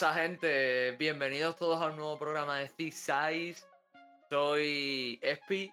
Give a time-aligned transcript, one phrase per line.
[0.00, 0.92] pasa, gente?
[0.92, 3.66] Bienvenidos todos a un nuevo programa de C-Size.
[4.30, 5.70] Soy Espi,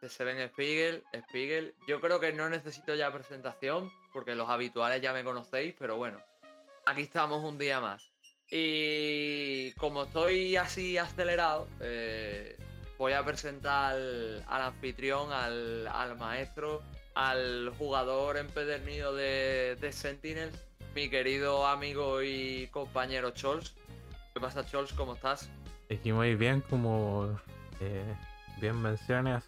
[0.00, 1.74] de Seven Spiegel, Spiegel.
[1.86, 6.18] Yo creo que no necesito ya presentación, porque los habituales ya me conocéis, pero bueno,
[6.86, 8.10] aquí estamos un día más.
[8.50, 12.56] Y como estoy así acelerado, eh,
[12.96, 16.82] voy a presentar al, anfitrión, al, maestro,
[17.14, 20.66] al jugador empedernido de, de Sentinels,
[20.96, 23.74] mi querido amigo y compañero Chols.
[24.32, 24.94] ¿Qué pasa, Chols?
[24.94, 25.50] ¿Cómo estás?
[25.90, 27.38] Aquí muy bien, como
[27.80, 28.14] eh,
[28.62, 29.44] bien mencionas,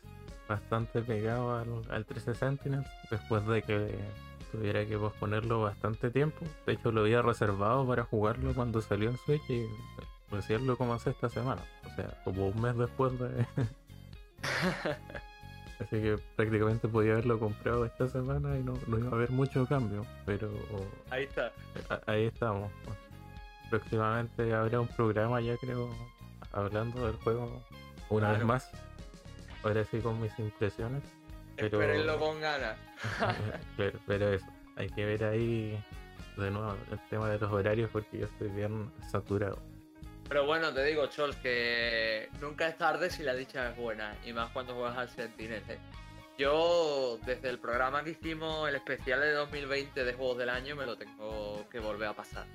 [0.46, 3.98] bastante pegado al, al 13 Sentinels, después de que
[4.52, 6.44] tuviera que posponerlo bastante tiempo.
[6.66, 9.66] De hecho, lo había reservado para jugarlo cuando salió en Switch y
[10.30, 11.62] recién lo comencé esta semana.
[11.90, 13.46] O sea, como un mes después de.
[15.80, 20.04] Así que prácticamente podía haberlo comprado esta semana y no, iba a haber mucho cambio.
[20.26, 20.50] Pero.
[21.10, 21.52] Ahí está.
[22.06, 22.70] ahí estamos.
[23.70, 25.90] Próximamente habrá un programa, ya creo,
[26.52, 27.62] hablando del juego
[28.08, 28.70] una vez más.
[29.62, 31.02] Ahora sí con mis impresiones.
[31.56, 31.80] Pero...
[31.80, 32.76] Espérenlo con ganas.
[33.76, 35.84] pero, pero eso, hay que ver ahí
[36.36, 39.58] de nuevo el tema de los horarios porque yo estoy bien saturado.
[40.28, 44.32] Pero bueno, te digo, Chols, que nunca es tarde si la dicha es buena, y
[44.34, 45.62] más cuando juegas al Sentinel.
[45.68, 45.78] ¿eh?
[46.36, 50.84] Yo, desde el programa que hicimos, el especial de 2020 de Juegos del Año, me
[50.84, 52.46] lo tengo que volver a pasar.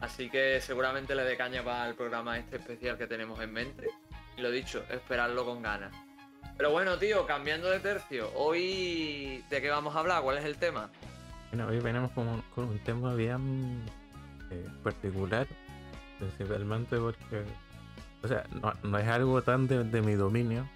[0.00, 3.88] Así que seguramente le dé caña para el programa este especial que tenemos en mente.
[4.38, 5.92] Y lo dicho, esperarlo con ganas.
[6.56, 10.22] Pero bueno, tío, cambiando de tercio, hoy ¿de qué vamos a hablar?
[10.22, 10.90] ¿Cuál es el tema?
[11.50, 13.84] Bueno, hoy venimos con un, tema bien
[14.50, 15.46] eh, particular
[16.20, 17.44] principalmente porque,
[18.22, 18.44] o sea,
[18.82, 20.68] no, es algo tan de, mi dominio,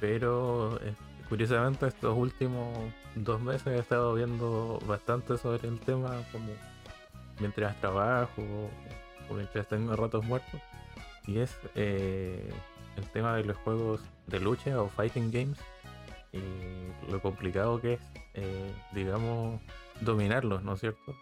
[0.00, 0.94] pero eh,
[1.28, 2.78] curiosamente estos últimos
[3.16, 6.50] dos meses he estado viendo bastante sobre el tema como
[7.40, 8.42] mientras trabajo
[9.28, 10.60] o mientras tengo ratos muertos
[11.26, 12.52] y es eh,
[12.96, 15.58] el tema de los juegos de lucha o fighting games
[16.32, 18.00] y lo complicado que es
[18.34, 19.60] eh, digamos
[20.00, 21.14] dominarlos no es cierto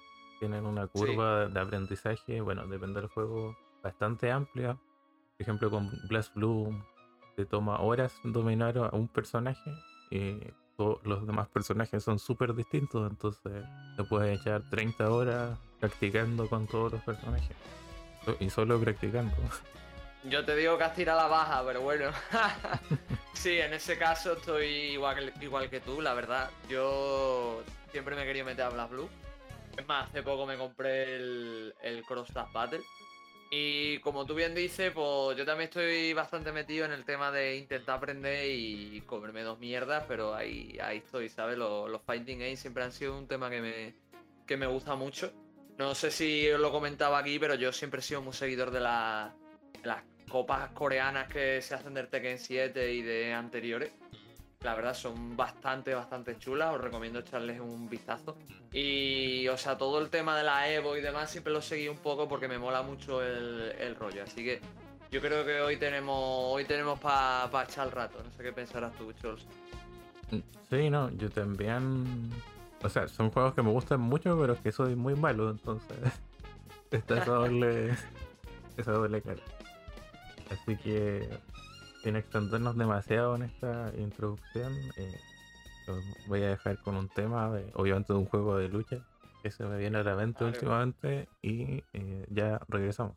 [0.42, 4.74] tienen una curva de aprendizaje, bueno, depende del juego, bastante amplia.
[4.74, 6.84] Por ejemplo, con Blast Blue
[7.36, 9.72] te toma horas dominar a un personaje
[10.10, 10.40] y
[10.76, 13.62] todos los demás personajes son súper distintos, entonces
[13.96, 17.56] te puedes echar 30 horas practicando con todos los personajes.
[18.40, 19.36] Y solo practicando.
[20.24, 22.10] Yo te digo que has tirado la baja, pero bueno.
[23.32, 26.50] sí, en ese caso estoy igual, igual que tú, la verdad.
[26.68, 29.08] Yo siempre me he querido meter a Blast Blue
[29.76, 32.82] es más, hace poco me compré el, el Cross Battle.
[33.50, 37.56] Y como tú bien dices, pues yo también estoy bastante metido en el tema de
[37.56, 41.58] intentar aprender y comerme dos mierdas, pero ahí, ahí estoy, ¿sabes?
[41.58, 43.94] Los, los Fighting Games siempre han sido un tema que me,
[44.46, 45.32] que me gusta mucho.
[45.78, 48.80] No sé si os lo comentaba aquí, pero yo siempre he sido muy seguidor de,
[48.80, 49.32] las
[50.30, 53.92] copas coreanas que se hacen del Tekken 7 y de anteriores.
[54.62, 56.74] La verdad son bastante, bastante chulas.
[56.74, 58.36] Os recomiendo echarles un vistazo.
[58.72, 61.98] Y, o sea, todo el tema de la Evo y demás siempre lo seguí un
[61.98, 64.22] poco porque me mola mucho el, rollo.
[64.22, 64.60] Así que
[65.10, 68.22] yo creo que hoy tenemos hoy tenemos para echar el rato.
[68.22, 69.46] No sé qué pensarás tú, Chols.
[70.70, 72.30] Sí, no, yo también.
[72.82, 75.98] O sea, son juegos que me gustan mucho, pero es que soy muy malo, entonces.
[76.90, 77.96] Está esa doble.
[78.76, 79.42] esa doble cara.
[80.50, 81.28] Así que
[82.02, 85.16] sin extendernos demasiado en esta introducción, eh,
[86.26, 88.98] voy a dejar con un tema, de, obviamente de un juego de lucha
[89.42, 93.16] que se me viene a la mente últimamente y eh, ya regresamos.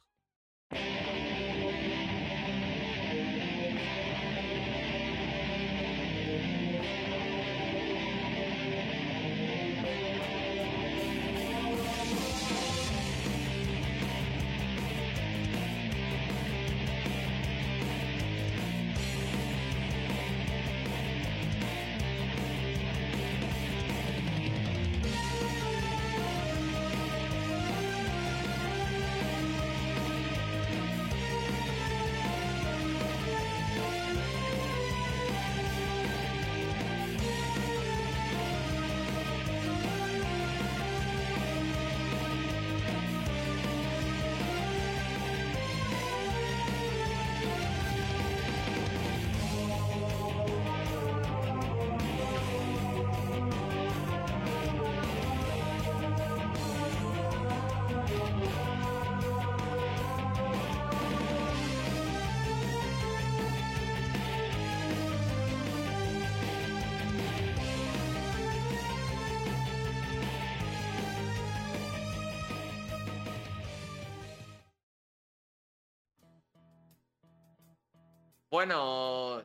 [78.56, 79.44] Bueno,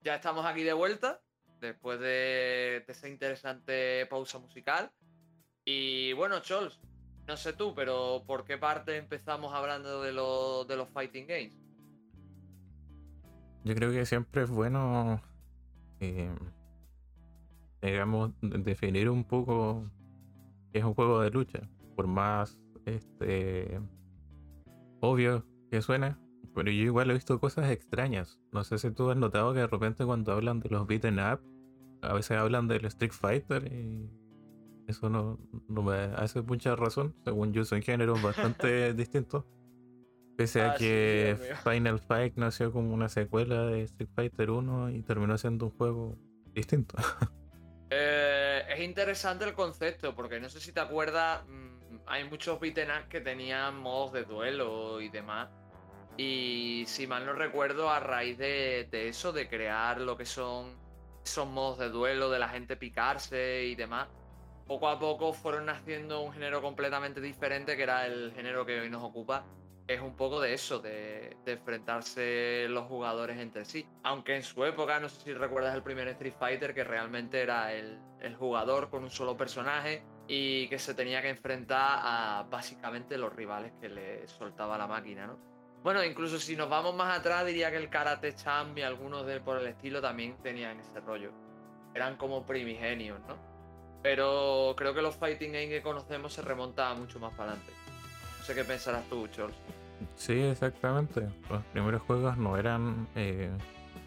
[0.00, 1.20] ya estamos aquí de vuelta,
[1.60, 4.90] después de, esa interesante pausa musical.
[5.66, 6.80] Y bueno, Chols,
[7.26, 11.52] no sé tú, pero ¿por qué parte empezamos hablando de, de los fighting games?
[13.64, 15.20] Yo creo que siempre es bueno,
[16.00, 16.34] eh,
[17.82, 19.84] digamos, de- definir un poco
[20.72, 21.68] qué es un juego de lucha.
[21.94, 23.78] Por más este
[25.00, 26.16] obvio que suene,
[26.54, 28.38] pero yo igual he visto cosas extrañas.
[28.52, 31.40] No sé si tú has notado que de repente cuando hablan de los beaten up,
[32.02, 34.08] a veces hablan del Street Fighter y
[34.86, 37.14] eso no, no me hace mucha razón.
[37.24, 39.44] Según yo son géneros bastante distintos.
[40.36, 41.36] Pese a Ah, que.
[41.64, 46.16] Final Fight nació como una secuela de Street Fighter 1 y terminó siendo un juego
[46.54, 46.96] distinto.
[47.90, 52.90] Eh, es interesante el concepto, porque no sé si te acuerdas, mm, hay muchos beaten
[52.90, 55.48] up que tenían modos de duelo y demás.
[56.18, 60.76] Y si mal no recuerdo, a raíz de, eso, de crear lo que son
[61.24, 64.08] esos modos de duelo, de la gente picarse y demás,
[64.66, 68.90] poco a poco fueron naciendo un género completamente diferente, que era el género que hoy
[68.90, 69.46] nos ocupa.
[69.86, 73.86] Es un poco de eso, de, de enfrentarse los jugadores entre sí.
[74.02, 77.72] Aunque en su época, no sé si recuerdas el primer Street Fighter, que realmente era
[77.72, 83.16] el, el jugador con un solo personaje y que se tenía que enfrentar a básicamente
[83.16, 85.57] los rivales que le soltaba la máquina, ¿no?
[85.82, 89.40] Bueno, incluso si nos vamos más atrás, diría que el Karate Champ y algunos de
[89.40, 91.30] por el estilo también tenían ese rollo.
[91.94, 93.36] Eran como primigenios, ¿no?
[94.02, 97.72] Pero creo que los fighting games que conocemos se remontan mucho más para adelante.
[98.38, 99.56] No sé qué pensarás tú, Charles.
[100.14, 101.28] Sí, exactamente.
[101.50, 103.50] Los primeros juegos no eran eh,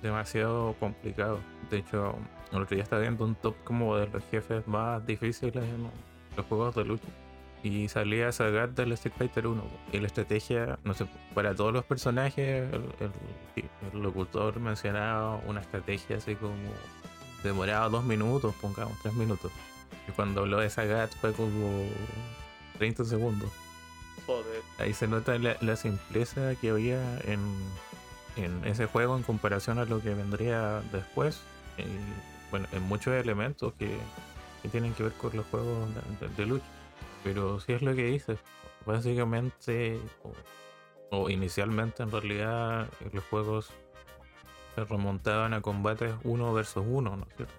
[0.01, 1.41] demasiado complicados.
[1.69, 2.15] De hecho,
[2.51, 5.89] el otro día estaba viendo un top como de los jefes más difíciles en
[6.35, 7.07] los juegos de lucha.
[7.63, 9.63] Y salía Sagat del Street Fighter 1.
[9.91, 11.05] Y la estrategia, no sé,
[11.35, 13.11] para todos los personajes, el, el-
[13.93, 16.53] el locutor mencionaba una estrategia así como
[17.43, 19.51] demoraba dos minutos, pongamos tres minutos.
[20.07, 21.83] Y cuando habló de Sagat fue como
[22.77, 23.51] 30 segundos.
[24.25, 24.61] Joder.
[24.79, 27.39] Ahí se nota la, la simpleza que había en,
[28.37, 31.41] en ese juego en comparación a lo que vendría después.
[31.77, 31.83] Y,
[32.51, 33.97] bueno, en muchos elementos que,
[34.61, 36.65] que tienen que ver con los juegos de, de- de lucha.
[37.23, 38.39] Pero sí es lo que dices.
[38.85, 43.71] Básicamente, o, o inicialmente en realidad, los juegos
[44.75, 47.53] se remontaban a combates uno versus uno, ¿no es cierto?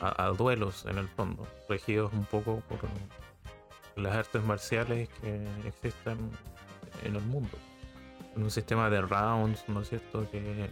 [0.00, 2.80] A, a duelos en el fondo, regidos un poco por
[4.02, 6.30] las artes marciales que existen
[7.04, 7.56] en el mundo.
[8.34, 10.28] En un sistema de rounds, ¿no es cierto?
[10.30, 10.68] Que,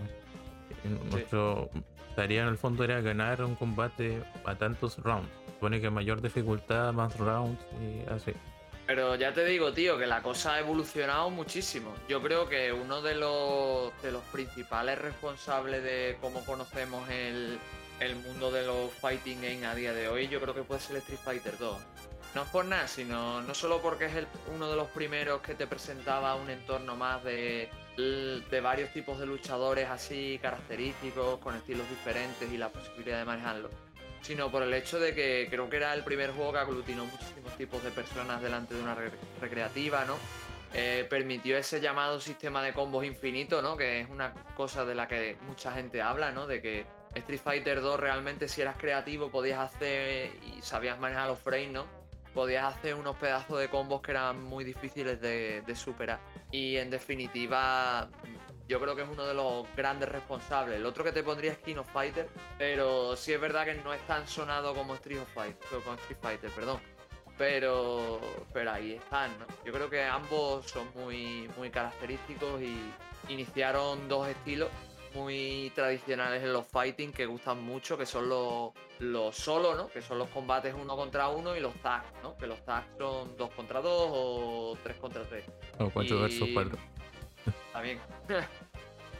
[0.83, 1.71] que nuestro
[2.17, 5.31] tarea en el fondo era ganar un combate a tantos rounds.
[5.65, 8.35] Supone que mayor dificultad, más rounds y así.
[8.87, 11.95] Pero ya te digo, tío, que la cosa ha evolucionado muchísimo.
[12.07, 17.59] Yo creo que uno de los, de los principales responsables de cómo conocemos el,
[18.01, 20.97] el mundo de los fighting games a día de hoy, yo creo que puede ser
[20.99, 21.79] Street Fighter 2.
[22.35, 25.55] No es por nada, sino no solo porque es el- uno de los primeros que
[25.55, 31.89] te presentaba un entorno más de, de varios tipos de luchadores así característicos, con estilos
[31.89, 33.71] diferentes y la posibilidad de manejarlo,
[34.25, 37.55] sino por el hecho de que creo que era el primer juego que aglutinó muchísimos
[37.59, 39.11] tipos de personas delante de una re-
[39.41, 40.17] recreativa, ¿no?
[40.73, 43.77] Eh, permitió ese llamado sistema de combos infinito, ¿no?
[43.77, 46.47] Que es una cosa de la que mucha gente habla, ¿no?
[46.47, 51.39] De que Street Fighter 2 realmente si eras creativo podías hacer y sabías manejar los
[51.39, 51.87] frames, ¿no?
[52.33, 56.19] Podías hacer unos pedazos de combos que eran muy difíciles de superar.
[56.51, 58.09] Y en definitiva,
[58.69, 60.79] yo creo que es uno de los grandes responsables.
[60.79, 62.29] El otro que te pondría es King of Fighter,
[62.59, 66.19] pero sí es verdad que no es tan sonado como Street, of Fight, como Street
[66.21, 66.81] Fighter, perdón.
[67.37, 68.21] Pero,
[68.53, 69.47] pero ahí están, ¿no?
[69.65, 72.79] Yo creo que ambos son muy, muy característicos y
[73.29, 74.69] iniciaron dos estilos
[75.15, 79.89] muy tradicionales en los fighting que gustan mucho, que son los, los solo, ¿no?
[79.89, 82.37] Que son los combates uno contra uno y los tags, ¿no?
[82.37, 85.45] Que los tags son dos contra dos o tres contra tres.
[85.79, 86.79] O 4 Y- versus 4.
[87.83, 87.99] Bien.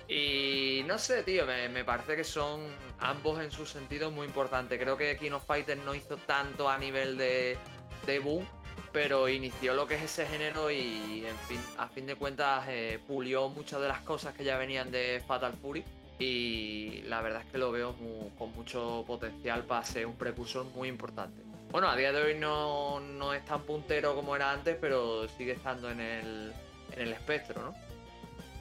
[0.09, 2.63] y no sé, tío, me, me parece que son
[3.01, 4.79] ambos en su sentido muy importantes.
[4.79, 7.59] Creo que King of Fighters no hizo tanto a nivel de,
[8.07, 8.47] de boom,
[8.93, 13.01] pero inició lo que es ese género y, en fin, a fin de cuentas, eh,
[13.07, 15.85] pulió muchas de las cosas que ya venían de Fatal Fury.
[16.19, 17.97] Y la verdad es que lo veo
[18.39, 21.43] con mucho potencial para ser un precursor muy importante.
[21.73, 25.53] Bueno, a día de hoy no, no es tan puntero como era antes, pero sigue
[25.53, 26.53] estando en el,
[26.93, 27.75] en el espectro, ¿no?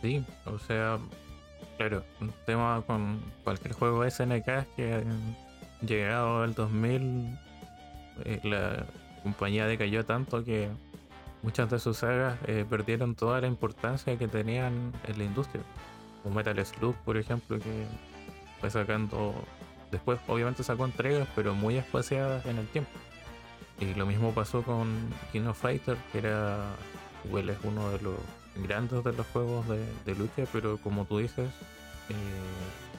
[0.03, 1.00] Sí, o sea,
[1.77, 5.03] claro, un tema con cualquier juego SNK es que
[5.79, 7.39] llegado al 2000
[8.25, 8.86] eh, la
[9.24, 10.67] compañía decayó tanto que
[11.41, 15.63] muchas de sus sagas eh, perdieron toda la importancia que tenían en la industria.
[16.22, 17.86] como Metal Slug, por ejemplo, que
[18.60, 19.33] fue sacando.
[19.89, 22.91] Después, obviamente, sacó entregas, pero muy espaciadas en el tiempo.
[23.79, 26.75] Y lo mismo pasó con King of Fighter, que era.
[27.24, 28.15] Igual es uno de los
[28.55, 31.50] grandes de los juegos de, lucha, pero como tú dices,
[32.10, 32.13] eh,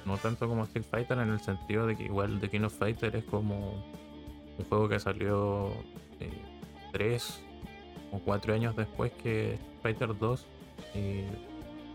[0.04, 3.14] no tanto como Street Fighter en el sentido de que igual The King of Fighter
[3.16, 3.84] es como
[4.58, 5.72] un juego que salió
[6.20, 6.30] eh,
[6.92, 7.40] tres
[8.12, 10.46] o cuatro años después que Street Fighter 2
[10.94, 11.22] y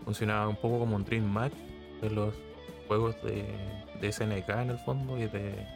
[0.04, 1.54] funcionaba un poco como un Dream Match
[2.00, 2.34] de los
[2.88, 3.44] juegos de,
[4.00, 5.66] SNK en el fondo y de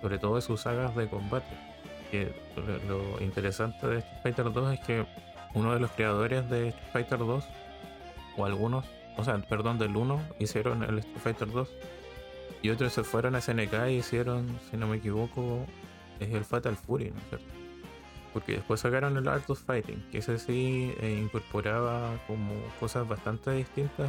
[0.00, 1.54] sobre todo de sus sagas de combate.
[2.10, 2.32] Que
[2.88, 5.06] lo, interesante de Street Fighter 2 es que
[5.54, 7.44] uno de los creadores de Street Fighter 2,
[8.36, 8.84] o algunos,
[9.16, 11.68] o sea, perdón, del 1, hicieron el Street Fighter 2
[12.62, 15.66] y otros se fueron a SNK y hicieron, si no me equivoco,
[16.20, 17.46] es el Fatal Fury, ¿no es cierto?
[18.32, 23.50] Porque después sacaron el Art of Fighting, que ese sí eh, incorporaba como cosas bastante
[23.50, 24.08] distintas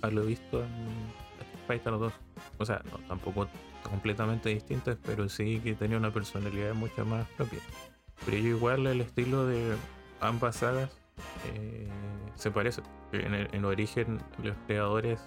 [0.00, 0.70] a, lo visto en
[1.40, 2.12] Street Fighter 2.
[2.58, 3.48] O sea, no, tampoco
[3.82, 7.58] completamente distintas, pero sí que tenía una personalidad mucho más propia.
[8.24, 9.76] Pero igual el estilo de
[10.20, 10.90] ambas sagas
[11.54, 11.88] eh,
[12.34, 12.82] se parece.
[13.12, 15.20] En, el, origen los creadores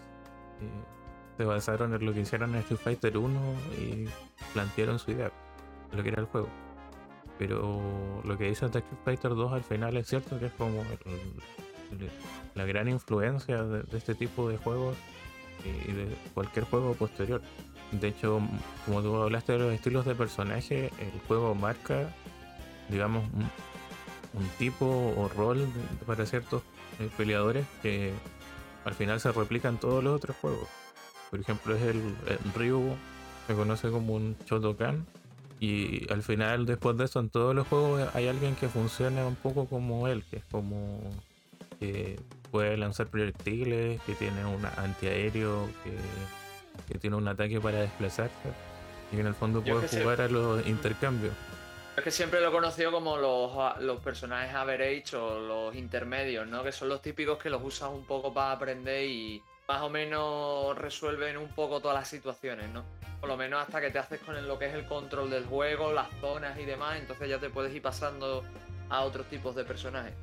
[0.61, 0.69] eh,
[1.37, 3.39] se basaron en lo que hicieron en Street Fighter 1
[3.79, 4.05] y
[4.53, 5.31] plantearon su idea,
[5.91, 6.49] lo que era el juego.
[7.37, 10.83] Pero lo que dice Street Fighter 2 al final es cierto que es como
[12.55, 14.97] la gran influencia de, este tipo de juegos
[15.63, 17.41] y, de cualquier juego posterior.
[17.91, 18.41] De hecho,
[18.85, 22.13] como tú hablaste de los estilos de personaje, el juego marca,
[22.89, 23.23] digamos,
[24.33, 25.67] un, tipo o rol
[26.05, 26.63] para ciertos
[26.99, 28.13] eh, peleadores que
[28.85, 30.67] al final se replican todos los otros juegos.
[31.29, 32.95] Por ejemplo, es el, el Ryu,
[33.47, 35.05] se conoce como un Shotokan,
[35.59, 39.35] y al final, después de eso, en todos los juegos hay alguien que funciona un
[39.35, 41.01] poco como él, que es como
[41.79, 42.19] que
[42.51, 45.69] puede lanzar proyectiles, que tiene un antiaéreo,
[46.87, 48.33] que, tiene un ataque para desplazarse.
[49.11, 51.33] Y en el fondo puede jugar a los intercambios.
[51.97, 56.63] Es que siempre lo he conocido como los, los personajes average o los intermedios, ¿no?
[56.63, 60.77] Que son los típicos que los usas un poco para aprender y más o menos
[60.77, 62.83] resuelven un poco todas las situaciones, ¿no?
[63.19, 65.91] Por lo menos hasta que te haces con lo que es el control del juego,
[65.91, 68.43] las zonas y demás, entonces ya te puedes ir pasando
[68.89, 70.13] a otros tipos de personajes.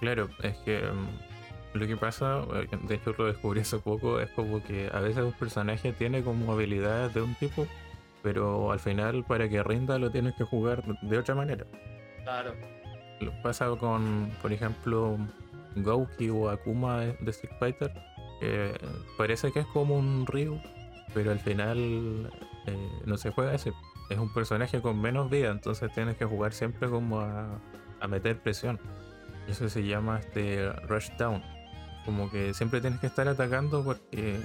[0.00, 4.30] Claro, es que mm, lo que pasa, eh, de hecho lo descubrí hace poco, es
[4.30, 7.66] como que a veces un personaje tiene como habilidades de un tipo,
[8.22, 11.66] pero al final para que rinda lo tienes que jugar de otra manera.
[12.22, 12.54] Claro.
[13.20, 15.16] Lo pasa con, por ejemplo,
[15.76, 17.92] Gouki o Akuma de Street Fighter,
[18.40, 18.78] que
[19.16, 20.60] parece que es como un Ryu,
[21.14, 22.30] pero al final
[22.66, 23.72] eh, no se juega ese.
[24.10, 27.60] Es un personaje con menos vida, entonces tienes que jugar siempre como a,
[28.08, 28.78] meter presión.
[29.48, 31.42] Eso se llama este rush down.
[32.04, 34.40] Como que siempre tienes que estar atacando porque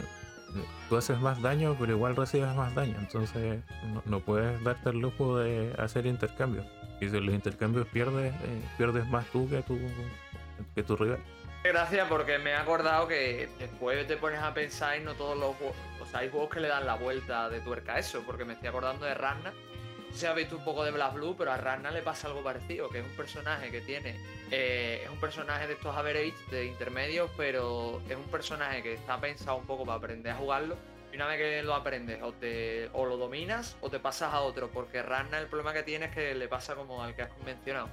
[0.89, 2.95] tú haces más daño, pero igual recibes más daño.
[2.99, 3.61] Entonces
[4.05, 6.65] no, puedes darte el lujo de hacer intercambios.
[6.99, 9.79] Y si los intercambios pierdes, eh, pierdes más tú que tu,
[10.75, 11.19] que tu rival.
[11.63, 15.55] Gracias porque me he acordado que después te pones a pensar y no todos los
[15.57, 18.45] juegos, o sea, hay juegos que le dan la vuelta de tuerca a eso, porque
[18.45, 19.53] me estoy acordando de Ragnar.
[20.13, 22.89] Si habéis visto un poco de Black Blue, pero a Ragnar le pasa algo parecido,
[22.89, 24.15] que es un personaje que tiene,
[24.51, 29.19] eh, es un personaje de estos average, de intermedios, pero es un personaje que está
[29.19, 30.77] pensado un poco para aprender a jugarlo.
[31.11, 34.41] Y una vez que lo aprendes, o, te, o lo dominas o te pasas a
[34.41, 37.37] otro, porque Ragnar el problema que tiene es que le pasa como al que has
[37.45, 37.89] mencionado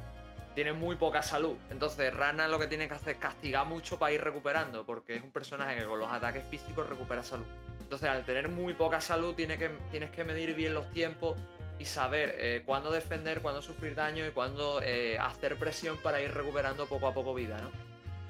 [0.58, 1.56] tiene muy poca salud.
[1.70, 5.22] Entonces, Rana lo que tiene que hacer es castigar mucho para ir recuperando, porque es
[5.22, 7.46] un personaje que con los ataques físicos recupera salud.
[7.80, 11.38] Entonces, al tener muy poca salud, tiene que, tienes que medir bien los tiempos
[11.78, 16.32] y saber eh, cuándo defender, cuándo sufrir daño y cuándo eh, hacer presión para ir
[16.32, 17.70] recuperando poco a poco vida, ¿no?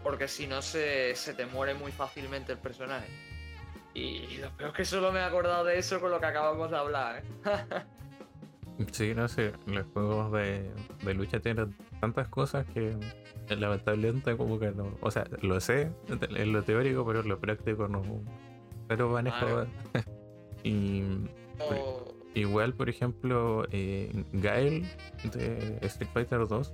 [0.02, 3.08] Porque si no, se, te muere muy fácilmente el personaje.
[3.94, 6.70] Y, lo peor es que solo me he acordado de eso con lo que acabamos
[6.70, 7.24] de hablar, ¿eh?
[8.92, 10.70] Sí, no sé, los juegos de,
[11.02, 12.96] de lucha tienen tantas cosas que
[13.56, 14.96] lamentablemente como que no.
[15.00, 18.02] O sea, lo sé en lo teórico, pero en lo práctico no.
[18.86, 19.66] Pero manejo.
[20.62, 21.02] y
[22.34, 24.86] igual, por ejemplo, eh, Gael
[25.24, 26.72] de Street Fighter 2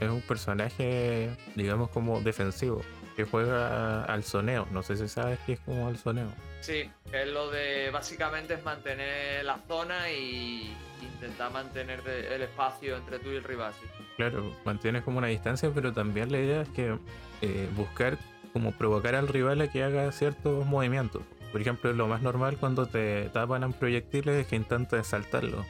[0.00, 2.82] es un personaje, digamos, como defensivo
[3.16, 4.66] que juega al soneo.
[4.70, 6.28] No sé si sabes qué es como al soneo.
[6.60, 13.18] Sí, es lo de básicamente es mantener la zona y intentar mantener el espacio entre
[13.18, 13.72] tú y el rival.
[14.16, 16.98] Claro, mantienes como una distancia, pero también la idea es que
[17.42, 18.18] eh, buscar
[18.52, 21.22] como provocar al rival a que haga ciertos movimientos.
[21.52, 25.64] Por ejemplo, lo más normal cuando te tapan en proyectiles es que intentes saltarlo.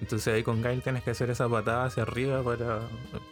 [0.00, 2.80] Entonces ahí con Gail tienes que hacer esa patada hacia arriba para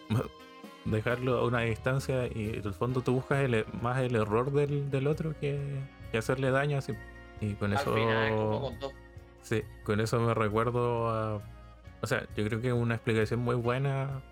[0.86, 3.48] dejarlo a una distancia y en el fondo tú buscas
[3.82, 5.58] más el error del, otro que,
[6.12, 6.92] y hacerle daño así.
[7.40, 7.94] Y con Al eso.
[7.94, 8.72] final como.
[9.42, 11.42] Sí, con eso me recuerdo a.
[12.00, 14.22] O sea, yo creo que es una explicación muy buena,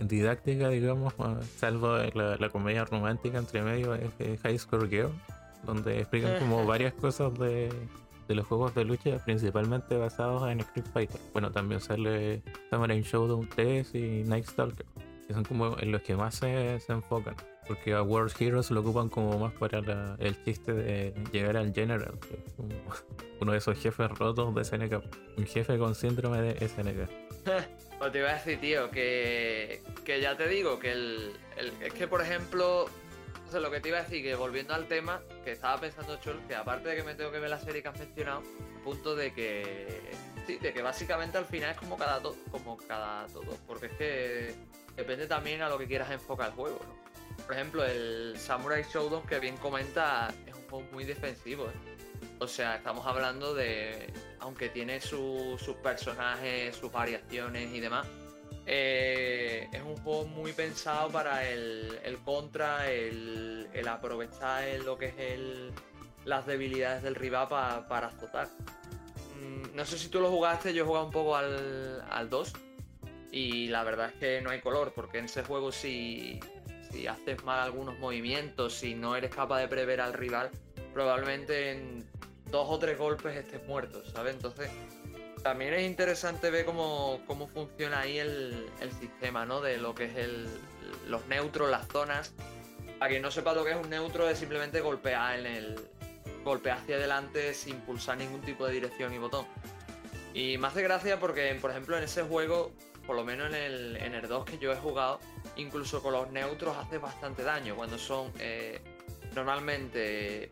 [0.00, 5.10] didáctica, digamos, a- salvo la, la comedia romántica entre medio, es High Score Girl,
[5.66, 7.68] donde explican como varias cosas de,
[8.28, 11.20] de los juegos de lucha, principalmente basados en Street Fighter.
[11.32, 14.86] Bueno, también sale Samurai Showdown 3 y Night Stalker,
[15.26, 17.34] que son como en los que más se, se enfocan.
[17.66, 21.74] Porque a World Heroes lo ocupan como más para la- el chiste de llegar al
[21.74, 22.68] General, que es como
[23.40, 25.02] uno de esos jefes rotos de SNK.
[25.36, 27.08] Un jefe con síndrome de SNK.
[27.98, 31.92] Pues te iba a decir, tío, que, que ya te digo, que el, el- es
[31.92, 32.86] que, por ejemplo,
[33.54, 36.54] lo que te iba a decir, que volviendo al tema, que estaba pensando, Chol, que
[36.54, 38.42] aparte de que me tengo que ver la serie que han mencionado,
[38.84, 40.00] punto de que,
[40.46, 43.92] sí, de que básicamente al final es como cada, to- como cada todo, porque es
[43.92, 44.54] que
[44.96, 47.06] depende también a lo que quieras enfocar el juego, ¿no?
[47.44, 51.72] Por ejemplo, el Samurai Showdown, que bien comenta, es un juego muy defensivo, ¿eh?
[52.38, 54.12] O sea, estamos hablando de.
[54.40, 58.06] Aunque tiene su- sus personajes, sus variaciones y demás.
[58.66, 59.35] eh,
[60.06, 65.72] juego muy pensado para el, contra, el, aprovechar lo que es el,
[66.24, 68.46] las debilidades del rival pa- para azotar.
[69.34, 72.52] Mm, no sé si tú lo jugaste, yo he jugado un poco al, al 2.
[73.32, 76.38] Y la verdad es que no hay color, porque en ese juego si,
[76.92, 80.50] si haces mal algunos movimientos, si no eres capaz de prever al rival,
[80.94, 82.08] probablemente en
[82.52, 84.36] dos o tres golpes estés muerto, ¿sabes?
[84.36, 84.70] Entonces,
[85.46, 89.60] también es interesante ver cómo, cómo funciona ahí el, el sistema, ¿no?
[89.60, 90.48] De lo que es el,
[91.06, 92.34] los neutros, las zonas.
[92.98, 95.80] Para quien no sepa lo que es un neutro, es simplemente golpear en el.
[96.42, 99.46] golpear hacia adelante sin pulsar ningún tipo de dirección y botón.
[100.34, 102.72] Y me hace gracia porque, por ejemplo, en ese juego,
[103.06, 105.20] por lo menos en el, en el 2 que yo he jugado,
[105.54, 107.76] incluso con los neutros hace bastante daño.
[107.76, 108.80] Cuando son eh,
[109.32, 110.50] normalmente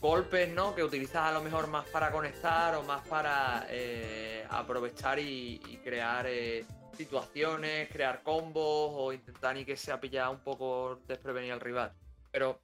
[0.00, 0.74] golpes, ¿no?
[0.74, 6.26] Que utilizas a lo mejor más para conectar o más para eh, aprovechar y, crear
[6.26, 6.64] eh,
[6.96, 11.92] situaciones, crear combos o intentar ni que sea pillar un poco desprevenido al rival.
[12.30, 12.60] Pero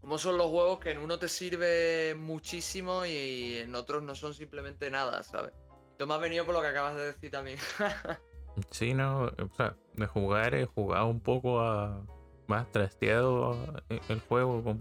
[0.00, 4.34] como son los juegos que en uno te sirve muchísimo y en otros no son
[4.34, 5.52] simplemente nada, ¿sabes?
[5.98, 7.58] Tú me has venido por lo que acabas de decir también.
[8.70, 12.00] Sí, no, o sea, de jugar he jugado un poco a
[12.46, 13.56] más trasteado
[13.88, 14.80] el juego, como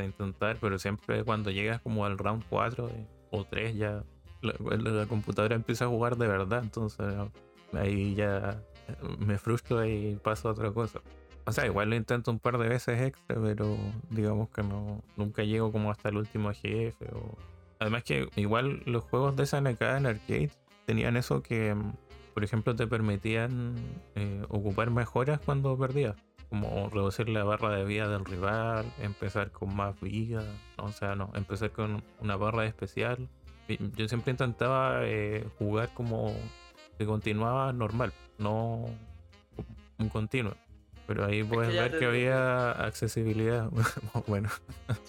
[0.00, 4.04] de intentar, pero siempre cuando llegas como al round 4 eh, o 3 ya
[4.42, 7.06] la, la computadora empieza a jugar de verdad, entonces
[7.72, 8.60] ahí ya
[9.18, 11.00] me frustro y paso a otra cosa.
[11.44, 13.76] O sea, igual lo intento un par de veces extra, pero
[14.10, 17.06] digamos que no nunca llego como hasta el último jefe.
[17.12, 17.36] O...
[17.80, 20.50] Además que igual los juegos de SNK en arcade
[20.86, 21.94] tenían eso que, mm,
[22.34, 23.74] por ejemplo, te permitían
[24.14, 26.16] eh, ocupar mejoras cuando perdías.
[26.52, 30.44] Como reducir la barra de vida del rival, empezar con más vida,
[30.76, 33.26] o sea, no, empezar con una barra especial.
[33.96, 36.36] Yo siempre intentaba eh, jugar como
[36.98, 38.84] que continuaba normal, no
[39.96, 40.54] un continuo.
[41.06, 43.70] Pero ahí puedes ver que había accesibilidad.
[44.26, 44.50] bueno,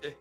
[0.01, 0.15] Sí.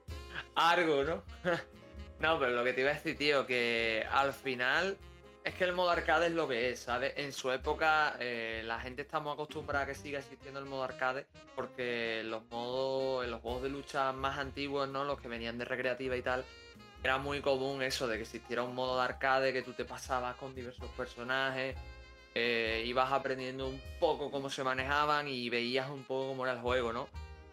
[0.57, 1.23] Algo, ¿no?
[2.21, 4.99] no, pero lo que te iba a decir, tío, que al final
[5.45, 7.15] es que el modo arcade es lo que es, ¿sabes?
[7.17, 10.85] En su época eh, la gente está muy acostumbrada a que siga existiendo el modo
[10.85, 11.27] arcade
[11.57, 15.05] porque los modos, los juegos de lucha más antiguos, ¿no?
[15.05, 16.45] Los que venían de recreativa y tal,
[17.03, 20.37] era muy común eso de que existiera un modo de arcade que tú te pasabas
[20.37, 21.77] con diversos personajes,
[22.35, 26.61] eh, ibas aprendiendo un poco cómo se manejaban y veías un poco cómo era el
[26.61, 27.09] juego, ¿no?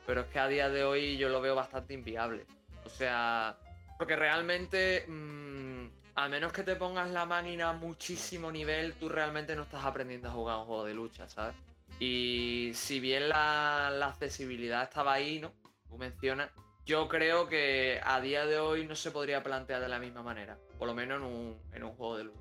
[0.06, 2.46] Pero es que a día de hoy yo lo veo bastante inviable.
[2.86, 3.58] O sea,
[3.98, 5.79] porque realmente, mm,
[6.16, 10.28] a menos que te pongas la máquina a muchísimo nivel, tú realmente no estás aprendiendo
[10.30, 11.56] a jugar un juego de lucha, ¿sabes?
[12.00, 15.52] Y si bien la, la accesibilidad estaba ahí, ¿no?
[15.90, 16.50] Tú mencionas,
[16.86, 20.58] yo creo que a día de hoy no se podría plantear de la misma manera.
[20.78, 22.40] Por lo menos en un, en un juego de lucha.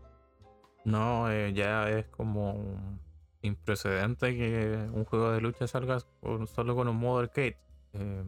[0.85, 2.99] no, eh, ya es como
[3.43, 7.57] imprecedente que un juego de lucha salga con- solo con un modo arcade.
[7.95, 8.25] Eh,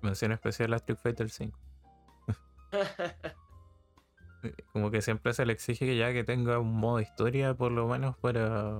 [0.00, 1.58] mención especial a Street Fighter 5.
[4.42, 7.72] Eh, Como que siempre se le exige que ya que tenga un modo historia, por
[7.72, 8.72] lo menos para,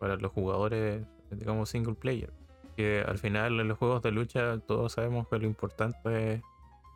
[0.00, 2.32] para los jugadores, digamos, single player.
[2.76, 6.40] Que al final en los juegos de lucha todos sabemos que lo importante es,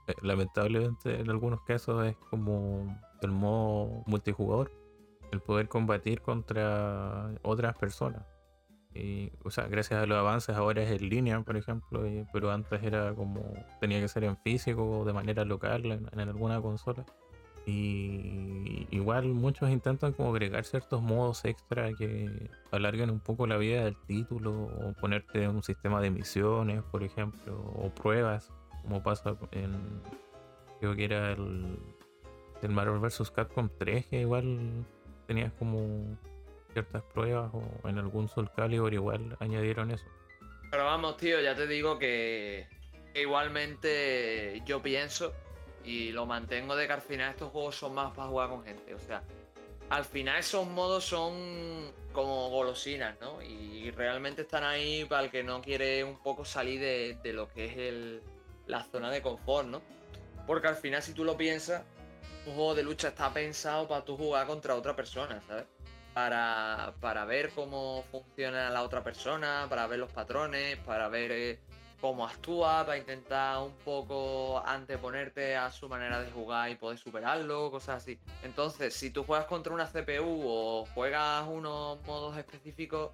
[0.08, 4.70] eh, lamentablemente en algunos casos, es como el modo multijugador.
[5.32, 8.22] El poder combatir contra otras personas.
[8.92, 12.02] Y, o sea, gracias a los avances ahora es en línea, por ejemplo,
[12.32, 13.40] pero antes era como,
[13.80, 17.06] tenía que ser en físico o de manera local en alguna consola.
[17.66, 23.84] Y igual muchos intentan como agregar ciertos modos extra que alarguen un poco la vida
[23.84, 28.50] del título o ponerte un sistema de misiones, por ejemplo, o pruebas.
[28.82, 30.02] como pasa en.
[30.80, 31.78] Creo que era el.
[32.62, 33.30] El Marvel vs.
[33.30, 34.84] Capcom 3, que igual
[35.26, 36.18] tenías como
[36.72, 40.04] ciertas pruebas, o en algún Soul Calibur igual añadieron eso.
[40.70, 42.68] Pero vamos, tío, ya te digo que,
[43.14, 45.32] igualmente yo pienso
[45.84, 48.94] y lo mantengo de que al final estos juegos son más para jugar con gente.
[48.94, 49.22] O sea,
[49.88, 53.42] al final esos modos son como golosinas, ¿no?
[53.42, 57.66] Y realmente están ahí para el que no quiere un poco salir de, lo que
[57.66, 58.22] es el,
[58.66, 59.82] la zona de confort, ¿no?
[60.46, 61.82] Porque al final, si tú lo piensas,
[62.46, 65.64] un juego de lucha está pensado para tú jugar contra otra persona, ¿sabes?
[66.14, 71.60] Para, para ver cómo funciona la otra persona, para ver los patrones, para ver eh,
[72.00, 77.70] cómo actúa, para intentar un poco anteponerte a su manera de jugar y poder superarlo,
[77.70, 78.18] cosas así.
[78.42, 83.10] Entonces, si tú juegas contra una CPU o juegas unos modos específicos,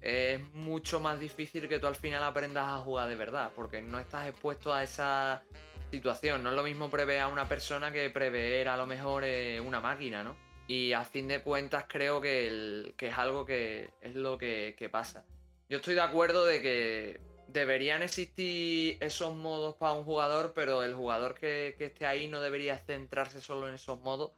[0.00, 3.98] es mucho más difícil que tú al final aprendas a jugar de verdad, porque no
[3.98, 5.42] estás expuesto a esa
[5.90, 6.42] situación.
[6.42, 9.80] No es lo mismo prever a una persona que prever a lo mejor eh, una
[9.80, 10.36] máquina, ¿no?
[10.68, 15.24] Y a fin de cuentas creo que, es algo que es lo que, que pasa.
[15.68, 20.94] Yo estoy de acuerdo de que deberían existir esos modos para un jugador, pero el
[20.94, 24.32] jugador que, esté ahí no debería centrarse solo en esos modos,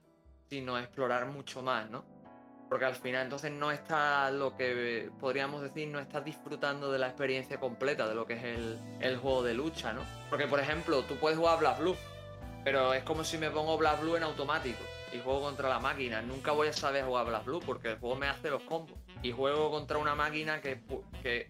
[0.49, 2.05] sino explorar mucho más, ¿no?
[2.69, 7.09] Porque al final entonces no está lo que podríamos decir, no estás disfrutando de la
[7.09, 8.45] experiencia completa de lo que es
[9.01, 10.03] el, juego de lucha, ¿no?
[10.29, 11.97] Porque por ejemplo, tú puedes jugar Black Blue,
[12.65, 16.23] pero es como si me pongo Black Blue en automático y juego contra la máquina.
[16.23, 19.33] Nunca voy a saber jugar Black Blue porque el juego me hace los combos y
[19.33, 20.81] juego contra una máquina que,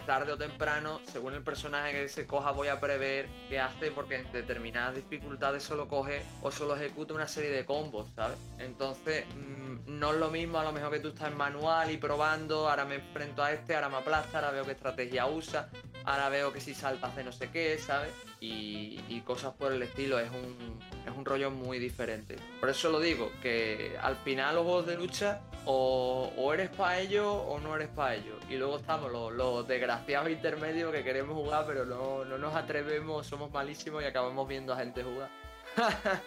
[0.06, 4.16] tarde o temprano, según el personaje que se coja, voy a prever qué hace porque
[4.16, 8.38] en determinadas dificultades solo coge o solo ejecuta una serie de combos, ¿sabes?
[8.58, 11.98] Entonces, mm, no es lo mismo a lo mejor que tú estás en manual y
[11.98, 15.68] probando, ahora me enfrento a este, ahora me aplasta, ahora veo qué estrategia usa,
[16.08, 18.12] ahora veo que si salta hace no sé qué, ¿sabes?
[18.40, 22.36] Y, cosas por el estilo, es un, es un rollo muy diferente.
[22.60, 27.30] Por eso lo digo, que al final los juegos de lucha o, eres para ello
[27.30, 28.36] o no eres para ello.
[28.48, 34.02] Y luego estamos los, desgraciados intermedios que queremos jugar, pero no, nos atrevemos, somos malísimos
[34.02, 35.28] y acabamos viendo a gente jugar.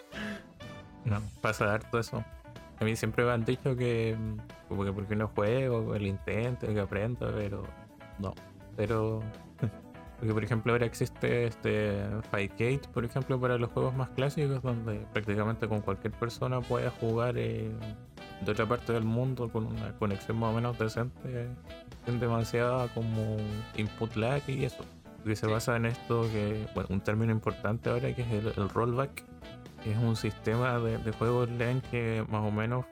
[1.04, 2.24] no, pasa harto eso.
[2.78, 4.16] A mí siempre me han dicho que,
[4.68, 7.64] como que porque no juego, el intento, que aprendo, pero
[8.20, 8.32] no.
[8.76, 9.22] Pero
[10.22, 15.04] porque por ejemplo ahora existe este Fightgate, por ejemplo, para los juegos más clásicos, donde
[15.12, 17.72] prácticamente con cualquier persona puede jugar eh,
[18.44, 21.48] de otra parte del mundo con una conexión más o menos decente,
[22.06, 23.36] sin demasiada como
[23.76, 24.84] input lag y eso.
[25.24, 29.24] Que se basa en esto que, bueno, un término importante ahora que es el, rollback,
[29.82, 32.84] que es un sistema de, juego online que más o menos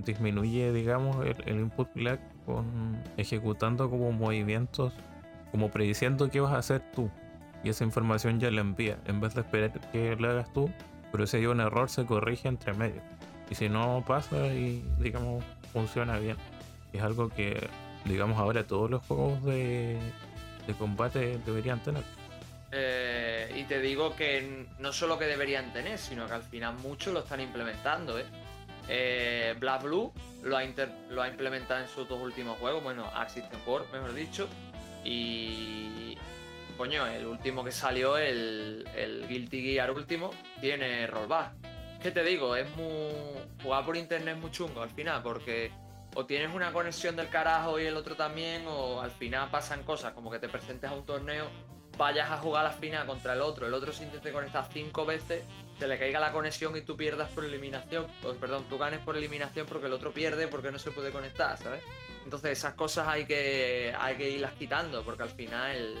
[0.00, 4.92] disminuye, digamos, el, el, input lag con ejecutando como movimientos,
[5.54, 7.08] como prediciendo qué vas a hacer tú.
[7.62, 10.68] Y esa información ya la envía, en vez de esperar que la hagas tú,
[11.12, 13.00] pero si hay un error se corrige entre medio.
[13.48, 16.36] Y si no pasa y, digamos, funciona bien.
[16.92, 17.68] Es algo que,
[18.04, 20.00] digamos, ahora todos los juegos de,
[20.76, 22.02] combate deberían tener.
[22.72, 27.14] Eh, y te digo que no solo que deberían tener, sino que al final muchos
[27.14, 28.24] lo están implementando, ¿eh?
[28.88, 30.12] eh Black Blue
[30.42, 30.64] lo ha,
[31.10, 34.48] lo ha implementado en sus dos últimos juegos, bueno, Axis War, mejor dicho.
[35.04, 36.16] Y.
[36.76, 41.52] Coño, el último que salió, el, el Guilty Gear último, tiene rollback.
[42.02, 42.56] ¿Qué te digo?
[42.56, 43.12] Es muy.
[43.62, 45.70] Jugar por internet es muy chungo al final, porque
[46.14, 50.12] o tienes una conexión del carajo y el otro también, o al final pasan cosas
[50.12, 51.46] como que te presentes a un torneo,
[51.96, 55.04] vayas a jugar a la final contra el otro, el otro se intente conectar cinco
[55.04, 55.44] veces,
[55.78, 59.16] te le caiga la conexión y tú pierdas por eliminación, o, perdón, tú ganes por
[59.16, 61.82] eliminación porque el otro pierde porque no se puede conectar, ¿sabes?
[62.24, 65.98] Entonces esas cosas hay que, hay que irlas quitando, porque al final el,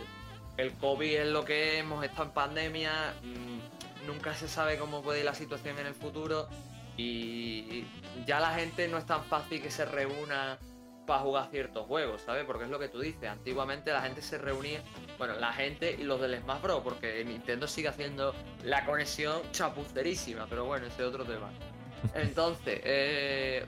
[0.56, 3.14] el COVID es lo que hemos estado en pandemia.
[3.22, 6.48] Mm, nunca se sabe cómo puede ir la situación en el futuro
[6.96, 7.84] y
[8.26, 10.58] ya la gente no es tan fácil que se reúna
[11.06, 12.44] para jugar ciertos juegos, ¿sabes?
[12.44, 14.82] Porque es lo que tú dices, antiguamente la gente se reunía,
[15.18, 20.46] bueno, la gente y los del Smash Bros, porque Nintendo sigue haciendo la conexión chapucerísima,
[20.48, 21.50] pero bueno, ese es otro tema.
[22.14, 23.64] Entonces, eh,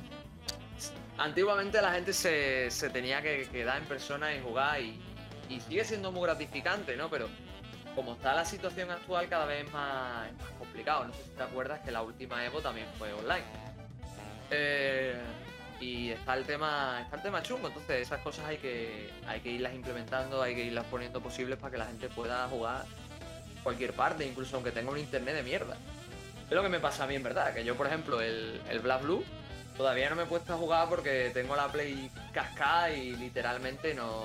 [1.19, 5.01] antiguamente la gente se, tenía que quedar en persona y jugar y,
[5.49, 7.09] y sigue siendo muy gratificante, ¿no?
[7.09, 7.29] Pero
[7.97, 11.07] como está la situación actual, cada vez es más, complicado.
[11.07, 13.45] No sé si te acuerdas que la última Evo también fue online.
[14.51, 15.19] Eh,
[15.81, 19.51] y está el tema está el tema chungo entonces esas cosas hay que hay que
[19.51, 22.85] irlas implementando hay que irlas poniendo posibles para que la gente pueda jugar
[23.63, 25.77] cualquier parte incluso aunque tenga un internet de mierda
[26.49, 28.81] es lo que me pasa a mí en verdad que yo por ejemplo el, el
[28.81, 29.25] Black Blue
[29.77, 34.25] todavía no me he puesto a jugar porque tengo la play cascada y literalmente no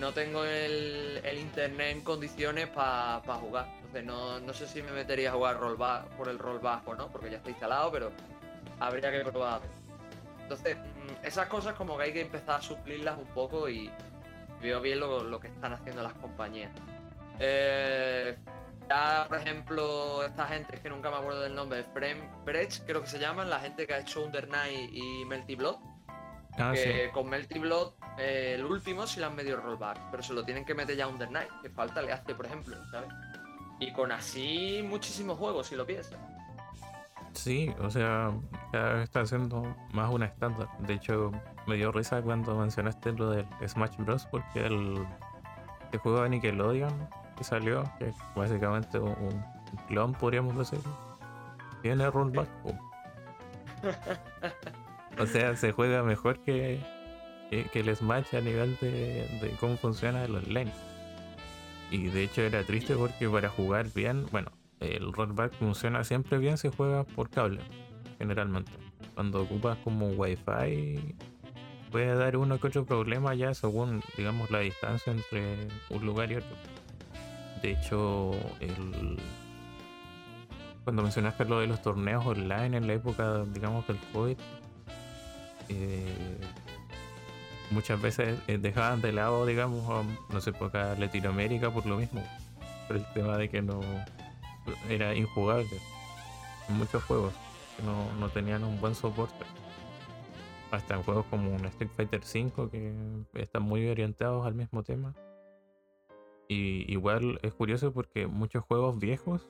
[0.00, 3.66] no tengo el, internet en condiciones para jugar.
[3.76, 5.76] Entonces no, no, sé si me metería a jugar roll
[6.16, 7.08] por el rol bajo, ¿no?
[7.08, 8.10] Porque ya está instalado, pero
[8.80, 9.60] habría que probar.
[10.50, 13.88] Entonces, mm, esas cosas como que hay que empezar a suplirlas un poco y
[14.60, 16.72] veo bien lo, lo que están haciendo las compañías.
[17.38, 18.36] Eh,
[18.88, 23.00] ya, por ejemplo, esta gente, es que nunca me acuerdo del nombre, Frame Breach, creo
[23.00, 25.76] que se llaman, la gente que ha hecho Under Night y Melty Blood.
[26.58, 30.34] Ah, que con Melty Blood, eh, el último sí le han medio rollback, pero se
[30.34, 33.08] lo tienen que meter ya Under Night, que falta le hace, por ejemplo, ¿sabes?
[33.78, 36.18] Y con así muchísimos juegos, si lo piensas.
[37.32, 38.32] Sí, o sea,
[38.72, 39.62] cada vez está siendo
[39.92, 40.68] más una estándar.
[40.80, 41.30] De hecho,
[41.66, 44.26] me dio risa cuando mencionaste lo del Smash Bros.
[44.30, 45.06] porque el,
[45.92, 49.42] el juego de Nickelodeon que salió, que es básicamente un,
[49.88, 50.80] clon, podríamos decir,
[51.82, 52.48] tiene rollback.
[55.18, 56.80] o sea, se juega mejor que,
[57.50, 60.72] que, el Smash a nivel de, de cómo funciona el online.
[61.90, 66.58] Y de hecho era triste porque para jugar bien, bueno, el rollback funciona siempre bien
[66.58, 67.60] si juegas por cable,
[68.18, 68.72] generalmente.
[69.14, 71.16] Cuando ocupas como wifi
[71.90, 76.36] puede dar uno que otro problema ya según digamos la distancia entre un lugar y
[76.36, 76.56] otro.
[77.62, 79.18] De hecho, el...
[80.84, 84.36] cuando mencionaste lo de los torneos online en la época, digamos, del COVID,
[85.68, 86.38] eh,
[87.70, 92.24] muchas veces eh, dejaban de lado, digamos, no sé, por acá Latinoamérica por lo mismo,
[92.88, 93.80] por el tema de que no
[94.88, 95.78] era injugable
[96.68, 97.32] en muchos juegos
[97.84, 99.44] no, no tenían un buen soporte.
[100.70, 102.94] Hasta en juegos como un Street Fighter V que
[103.34, 105.14] están muy orientados al mismo tema
[106.50, 109.48] y igual es curioso porque muchos juegos viejos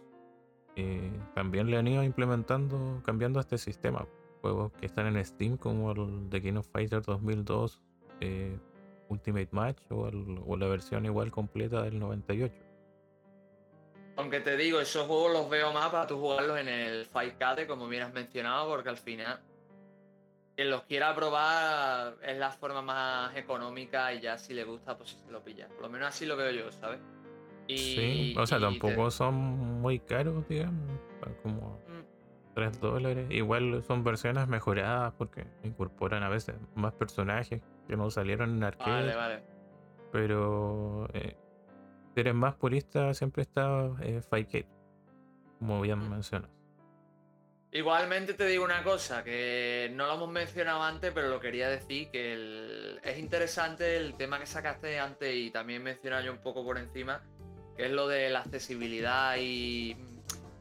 [0.77, 4.07] eh, también le han ido implementando, cambiando este sistema.
[4.43, 7.83] Juegos que están en Steam como el de King of Fighters 2002
[8.21, 8.59] eh,
[9.09, 12.55] Ultimate Match o, la versión igual completa del 98.
[14.21, 17.67] Aunque te digo, esos juegos los veo más para tú jugarlos en el Fight Cade,
[17.67, 19.41] como bien has mencionado, porque al final
[20.55, 25.19] quien los quiera probar es la forma más económica y ya si le gusta, pues
[25.25, 25.69] se lo pilla.
[25.69, 27.01] Por lo menos así lo veo yo, ¿sabes?
[27.67, 29.35] Y, sí, o sea, tampoco son
[29.81, 31.01] muy caros, digamos,
[31.43, 31.81] como
[32.55, 32.81] 3 mm.
[32.81, 33.27] dólares.
[33.31, 38.91] Igual son versiones mejoradas porque incorporan a veces más personajes que no salieron en arcade.
[38.91, 39.43] Vale, vale.
[40.13, 41.37] Pero eh,
[42.15, 44.21] si eres más purista, siempre está eh,
[45.59, 46.11] como bien mm.
[46.11, 46.51] mencionas.
[47.73, 52.11] Igualmente te digo una cosa, que no lo hemos mencionado antes, pero lo quería decir,
[52.11, 56.79] que es interesante el tema que sacaste antes y también mencionar yo un poco por
[56.79, 57.23] encima,
[57.77, 59.97] que es lo de la accesibilidad y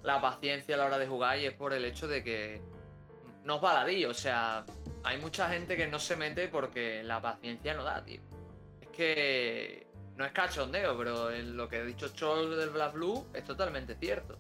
[0.04, 2.62] la paciencia a la hora de jugar y es por el hecho de que
[3.44, 4.64] no es baladí, o sea,
[5.04, 8.22] hay mucha gente que no se mete porque la paciencia no da, tío.
[8.82, 9.88] Es que
[10.20, 14.38] no es cachondeo, pero lo que ha dicho Chol del Black Blue es totalmente cierto.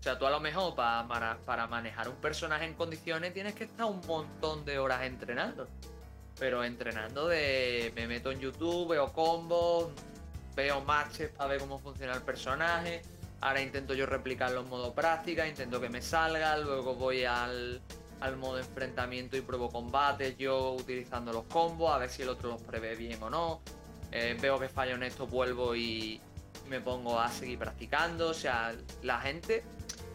[0.00, 3.64] O sea, tú a lo mejor para, para, manejar un personaje en condiciones tienes que
[3.64, 5.68] estar un montón de horas entrenando.
[6.36, 7.92] Pero entrenando de.
[7.94, 9.90] Me meto en YouTube, veo combos,
[10.56, 13.02] veo matches para ver cómo funciona el personaje.
[13.40, 17.80] Ahora intento yo replicarlo en modo práctica, intento que me salga, luego voy al,
[18.20, 22.48] al modo enfrentamiento y pruebo combates yo utilizando los combos, a ver si el otro
[22.48, 23.60] los prevé bien o no.
[24.12, 26.20] Eh, veo que fallo en esto, vuelvo y
[26.68, 28.30] me pongo a seguir practicando.
[28.30, 29.62] O sea, la gente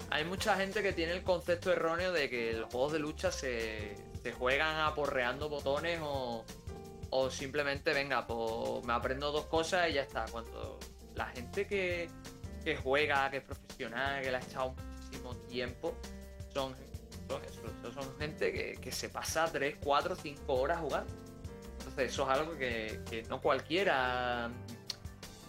[0.10, 3.96] hay mucha gente que tiene el concepto erróneo de que los juegos de lucha se,
[4.38, 6.44] juegan aporreando botones o,
[7.30, 10.26] simplemente, venga, pues me aprendo dos cosas y ya está.
[10.32, 10.80] Cuando
[11.16, 12.10] la gente que,
[12.84, 15.96] juega, que es profesional, que le ha echado muchísimo tiempo,
[16.54, 16.76] son,
[17.94, 21.14] son, gente que, se pasa 3, 4, 5 horas jugando.
[21.98, 24.50] Eso es algo que, que no cualquiera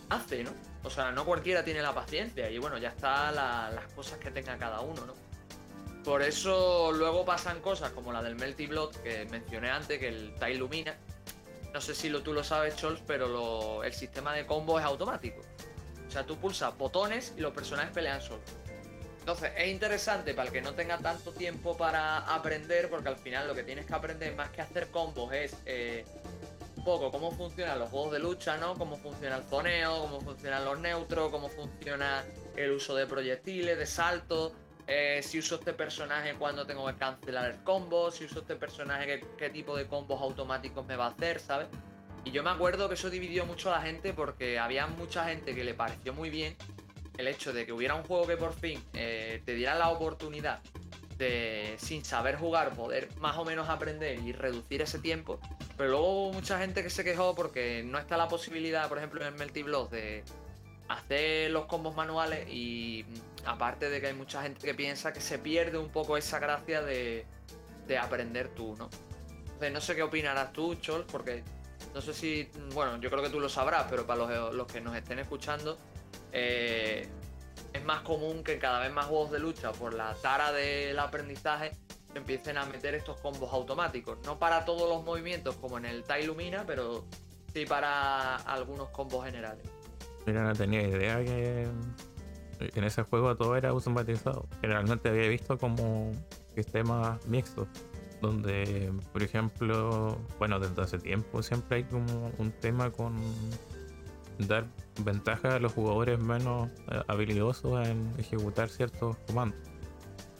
[0.08, 0.52] hace, ¿no?
[0.84, 4.56] O sea, no cualquiera tiene la paciencia y bueno, ya está las cosas que tenga
[4.56, 5.14] cada uno, ¿no?
[6.04, 10.36] Por eso luego pasan cosas como la del Melty Blood que mencioné antes, que el
[10.38, 10.94] te ilumina.
[11.74, 15.40] No sé si lo, tú lo sabes, Chols, pero el sistema de combo es automático.
[16.06, 18.44] O sea, tú pulsas botones y los personajes pelean solos.
[19.18, 23.48] Entonces, es interesante para el que no tenga tanto tiempo para aprender, porque al final
[23.48, 26.04] lo que tienes que aprender más que hacer combos es eh,
[26.86, 28.74] poco cómo funcionan los juegos de lucha, ¿no?
[28.76, 33.86] Cómo funciona el zoneo, cómo funcionan los neutros, cómo funciona el uso de proyectiles, de
[33.86, 34.52] salto,
[34.86, 39.20] eh, si uso este personaje cuando tengo que cancelar el combo, si uso este personaje
[39.36, 41.66] qué, tipo de combos automáticos me va a hacer, ¿sabes?
[42.24, 45.56] Y yo me acuerdo que eso dividió mucho a la gente porque había mucha gente
[45.56, 46.56] que le pareció muy bien
[47.18, 50.60] el hecho de que hubiera un juego que por fin eh, te diera la oportunidad
[51.18, 55.38] de sin saber jugar poder más o menos aprender y reducir ese tiempo.
[55.76, 59.20] Pero luego hubo mucha gente que se quejó porque no está la posibilidad, por ejemplo,
[59.22, 60.24] en el Melty Block de
[60.88, 65.20] hacer los combos manuales y mm, aparte de que hay mucha gente que piensa que
[65.20, 67.24] se pierde un poco esa gracia de,
[67.86, 68.88] de aprender tú, ¿no?
[69.38, 71.42] Entonces no sé qué opinarás tú, Chol, porque
[71.94, 74.66] no sé si, mm, bueno, yo creo que tú lo sabrás, pero para los, los
[74.66, 75.78] que nos estén escuchando,
[76.32, 77.08] eh,
[77.72, 81.72] es más común que cada vez más juegos de lucha por la tara del aprendizaje
[82.14, 84.18] empiecen a meter estos combos automáticos.
[84.24, 87.04] No para todos los movimientos como en el Tai Lumina, pero
[87.52, 89.66] sí para algunos combos generales.
[90.26, 91.68] Mira, no tenía idea que
[92.60, 94.48] en ese juego todo era automatizado.
[94.60, 96.12] Generalmente había visto como
[96.54, 97.68] sistemas mixtos,
[98.22, 103.14] donde, por ejemplo, bueno, desde hace tiempo siempre hay como un tema con
[104.38, 104.66] dar
[105.04, 109.58] ventaja a los jugadores menos eh, habilidosos en ejecutar ciertos comandos.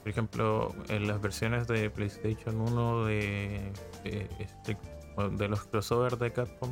[0.00, 3.72] Por ejemplo, en las versiones de PlayStation 1 de,
[4.04, 6.70] de, los crossovers de Capcom,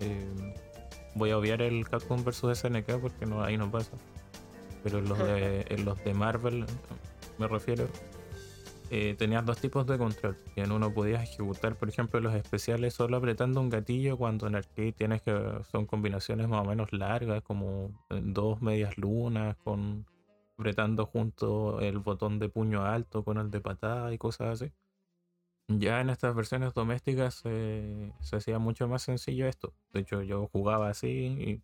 [0.00, 0.54] eh,
[1.16, 3.92] voy a obviar el Capcom vs SNK porque ahí no pasa.
[4.84, 6.66] Pero los de, en los de Marvel,
[7.38, 7.88] me refiero,
[8.94, 10.38] eh, tenías dos tipos de control.
[10.56, 14.92] En uno podías ejecutar, por ejemplo, los especiales solo apretando un gatillo, cuando en arcade
[14.92, 15.32] tienes que.
[15.70, 20.06] son combinaciones más o menos largas, como dos medias lunas, con
[20.58, 24.72] apretando junto el botón de puño alto con el de patada y cosas así.
[25.68, 29.74] Ya en estas versiones domésticas se hacía mucho más sencillo esto.
[29.92, 31.62] De hecho, yo jugaba así y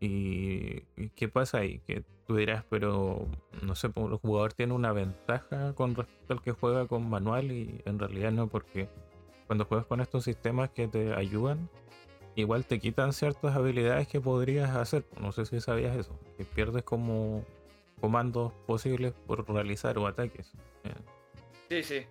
[0.00, 1.80] ¿Y qué pasa ahí?
[1.80, 3.26] Que tú dirás, pero
[3.62, 7.52] no sé, pues, el jugador tiene una ventaja con respecto al que juega con manual
[7.52, 8.88] y en realidad no, porque
[9.46, 11.68] cuando juegas con estos sistemas que te ayudan,
[12.34, 15.04] igual te quitan ciertas habilidades que podrías hacer.
[15.20, 17.44] No sé si sabías eso, que pierdes como
[18.00, 20.52] comandos posibles por realizar o ataques.
[21.68, 22.06] Sí, sí.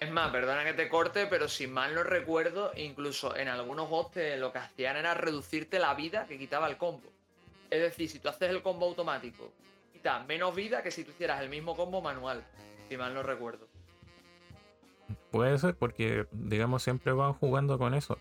[0.00, 4.12] Es más, perdona que te corte, pero si mal no recuerdo, incluso en algunos juegos
[4.38, 7.13] lo que hacían era reducirte la vida que quitaba el combo.
[7.74, 9.50] Es decir, si tú haces el combo automático,
[9.92, 12.44] quita menos vida que si tú hicieras el mismo combo manual,
[12.88, 13.66] si mal no recuerdo.
[15.32, 18.16] Puede ser porque, digamos, siempre van jugando con eso.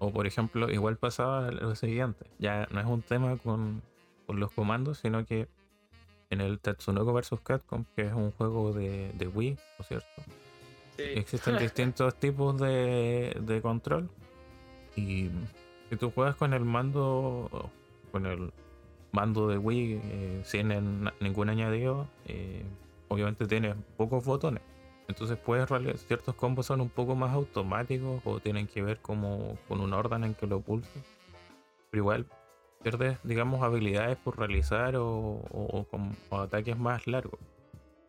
[0.00, 2.26] O por ejemplo, igual pasaba lo siguiente.
[2.40, 3.80] Ya no es un tema con,
[4.26, 5.46] los comandos, sino que
[6.30, 7.40] en el Tatsunoko vs.
[7.44, 10.22] Capcom, que es un juego de, de Wii, ¿no es cierto?
[10.98, 14.10] Existen distintos tipos de, control.
[14.96, 15.30] Y
[15.88, 17.70] si tú juegas con el mando,
[18.10, 18.52] con el
[19.14, 20.72] mando de Wii eh, sin
[21.20, 22.64] ningún añadido, eh,
[23.08, 24.62] obviamente tienes pocos botones.
[25.08, 29.58] Entonces puedes realizar ciertos combos son un poco más automáticos o tienen que ver como
[29.68, 31.02] con un orden en que lo pulses.
[31.90, 32.26] Pero igual
[32.82, 37.38] pierdes, digamos, habilidades por realizar o, o ataques más largos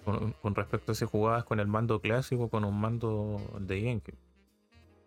[0.06, 4.25] con, respecto a si jugabas con el mando clásico con un mando de GameCube.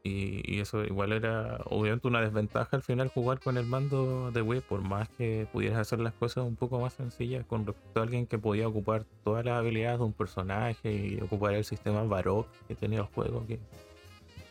[0.09, 4.61] Y, eso igual era obviamente una desventaja al final jugar con el mando de Wii,
[4.63, 8.27] por más que pudieras hacer las cosas un poco más sencillas con respecto a alguien
[8.27, 12.75] que podía ocupar todas las habilidades de un personaje y ocupar el sistema Baroque que
[12.75, 13.59] tenía el juego, que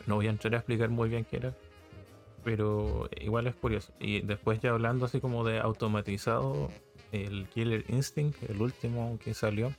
[0.06, 1.54] no voy a entrar a explicar muy bien qué era.
[2.43, 3.91] Pero igual es curioso.
[4.00, 6.70] Y después ya hablando así como de automatizado,
[7.12, 9.74] el Killer Instinct, el último que salió,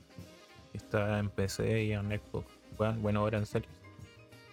[0.73, 2.59] está en PC y en Xbox
[3.01, 3.69] bueno, ahora en serio.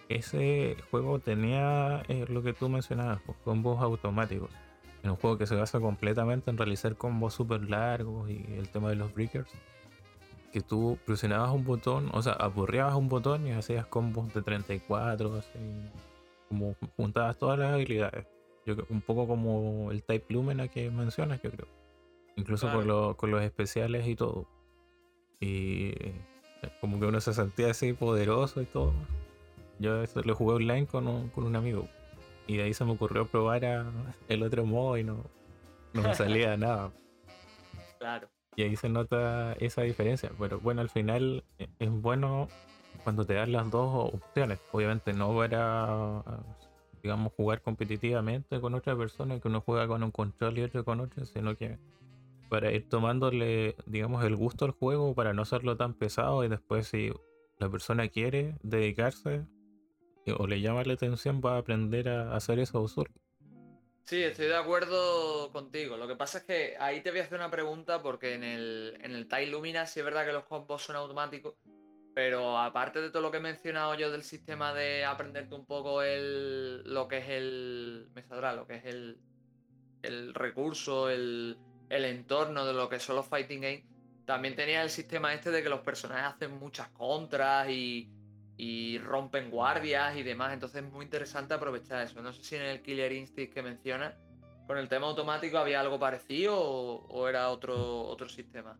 [0.09, 4.49] Ese juego tenía eh, lo que tú mencionabas, pues, combos automáticos.
[5.03, 8.89] En un juego que se basa completamente en realizar combos súper largos y el tema
[8.89, 9.51] de los breakers.
[10.51, 15.35] Que tú presionabas un botón, o sea, apurreabas un botón y hacías combos de 34,
[15.35, 15.49] así,
[16.47, 18.25] como juntabas todas las habilidades.
[18.65, 21.67] Yo, un poco como el Type Lumina que mencionas, yo creo.
[22.37, 24.47] Incluso con, con los especiales y todo.
[25.39, 25.93] Y
[26.81, 28.93] como que uno se sentía así poderoso y todo.
[29.79, 31.87] Yo eso lo jugué online con un, con un amigo.
[32.47, 33.63] Y de ahí se me ocurrió probar
[34.29, 35.23] el otro modo y no,
[35.93, 36.91] no me salía nada.
[37.99, 38.29] Claro.
[38.55, 40.31] Y ahí se nota esa diferencia.
[40.39, 42.47] Pero bueno, al final e, es bueno
[43.03, 44.59] cuando te dan las dos opciones.
[44.71, 46.23] Obviamente no para,
[47.03, 51.01] digamos, jugar competitivamente con otra persona, que uno juega con un control y otro con
[51.01, 51.77] otro, sino que
[52.49, 56.87] para ir tomándole, digamos, el gusto al juego, para no hacerlo tan pesado y después
[56.87, 57.11] si
[57.59, 59.45] la persona quiere dedicarse eh,
[60.33, 63.07] o le llama la atención, va a aprender a hacer eso usual.
[64.07, 65.97] Sí, estoy de acuerdo contigo.
[65.97, 68.97] Lo que pasa es que ahí te voy a hacer una pregunta porque en el,
[69.01, 71.55] en el Tile Lumina sí es verdad que los combos son automáticos,
[72.15, 76.03] pero aparte de todo lo que he mencionado yo del sistema de aprenderte un poco
[76.03, 78.09] el, lo que es el...
[78.15, 78.23] Me
[78.53, 79.17] lo que es el,
[80.03, 81.57] el recurso, el,
[81.89, 83.83] el entorno de lo que son los fighting games,
[84.25, 88.09] también tenía el sistema este de que los personajes hacen muchas contras y,
[88.57, 90.53] y rompen guardias y demás.
[90.53, 92.21] Entonces es muy interesante aprovechar eso.
[92.21, 94.15] No sé si en el Killer Instinct que menciona
[94.65, 98.77] con el tema automático había algo parecido o, era otro, otro sistema.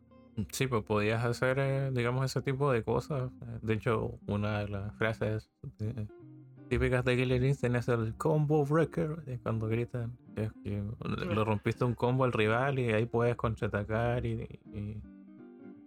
[0.51, 3.31] Sí, pues podías hacer, eh, digamos, ese tipo de cosas.
[3.61, 5.49] De hecho, una de las frases
[6.67, 10.17] típicas de Killer Instinct es el combo breaker, cuando gritan.
[10.35, 14.47] Es que lo rompiste un combo al rival y ahí puedes contraatacar y,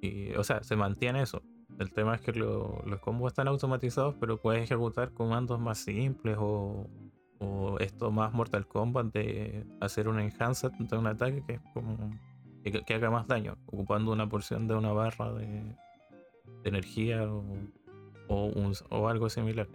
[0.00, 1.42] y, o sea, se mantiene eso.
[1.78, 6.86] El tema es que los combos están automatizados, pero puedes ejecutar comandos más simples o,
[7.38, 11.96] o esto más Mortal Kombat de hacer un enhancer de un ataque que es como
[12.62, 15.74] que, haga más daño, ocupando una porción de una barra de,
[16.64, 17.44] energía o,
[18.28, 19.66] o, algo similar.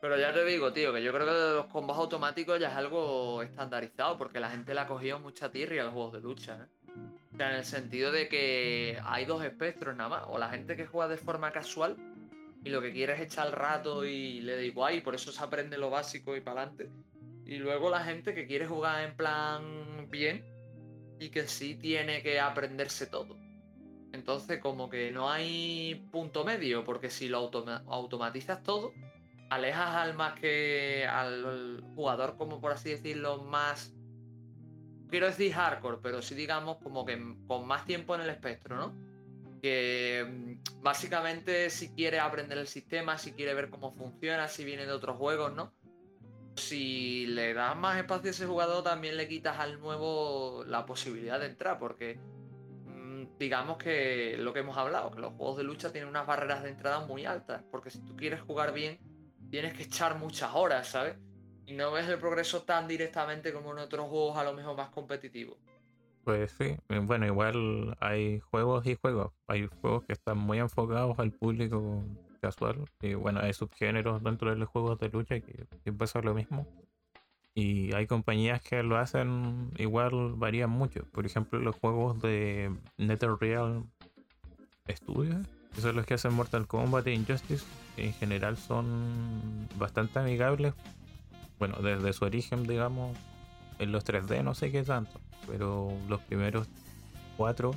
[0.00, 3.42] Pero ya te digo, tío, que yo creo que los combos automáticos ya es algo
[3.42, 6.58] estandarizado, porque la gente le ha cogido mucha tirria a los juegos de lucha.
[6.62, 6.85] ¿eh?
[7.36, 10.22] O sea, en el sentido de que hay dos espectros nada más.
[10.28, 11.94] O la gente que juega de forma casual
[12.64, 15.30] y lo que quiere es echar el rato y le da igual y por eso
[15.30, 16.88] se aprende lo básico y para adelante.
[17.44, 20.46] Y luego la gente que quiere jugar en plan bien
[21.20, 23.36] y que sí tiene que aprenderse todo.
[24.14, 27.50] Entonces como que no hay punto medio, porque si lo
[27.86, 28.94] automatizas todo,
[29.50, 33.92] alejas al más que al jugador como por así decirlo más
[35.08, 39.16] quiero decir hardcore, pero sí digamos como que con más tiempo en el espectro, ¿no?
[39.60, 44.86] que mm, básicamente si quiere aprender el sistema, si quiere ver cómo funciona, si viene
[44.86, 45.72] de otros juegos, ¿no?
[46.56, 51.38] Si le das más espacio a ese jugador, también le quitas al nuevo la posibilidad
[51.38, 52.18] de entrar, porque
[52.86, 56.62] mm, digamos que lo que hemos hablado, que los juegos de lucha tienen unas barreras
[56.62, 58.98] de entrada muy altas, porque si tú quieres jugar bien,
[59.50, 61.16] tienes que echar muchas horas, ¿sabes?
[61.66, 64.90] Y no ves el progreso tan directamente como en otros juegos a lo mejor más
[64.90, 65.56] competitivos.
[66.24, 69.32] Pues sí, eh, bueno, igual hay juegos y juegos.
[69.46, 72.04] Hay juegos que están muy enfocados al público
[72.40, 72.84] casual.
[73.00, 76.66] Y bueno, hay subgéneros dentro de los juegos de lucha que siempre son lo mismo.
[77.54, 81.04] Y hay compañías que lo hacen igual, varían mucho.
[81.12, 83.84] Por ejemplo, los juegos de NetherReal
[84.90, 87.64] Studios, que son los que hacen Mortal Kombat e Injustice,
[87.96, 90.74] en general son bastante amigables.
[91.58, 93.16] Bueno, desde su origen, digamos,
[93.78, 96.66] en los 3D no sé qué tanto pero los primeros
[97.36, 97.74] cuatro,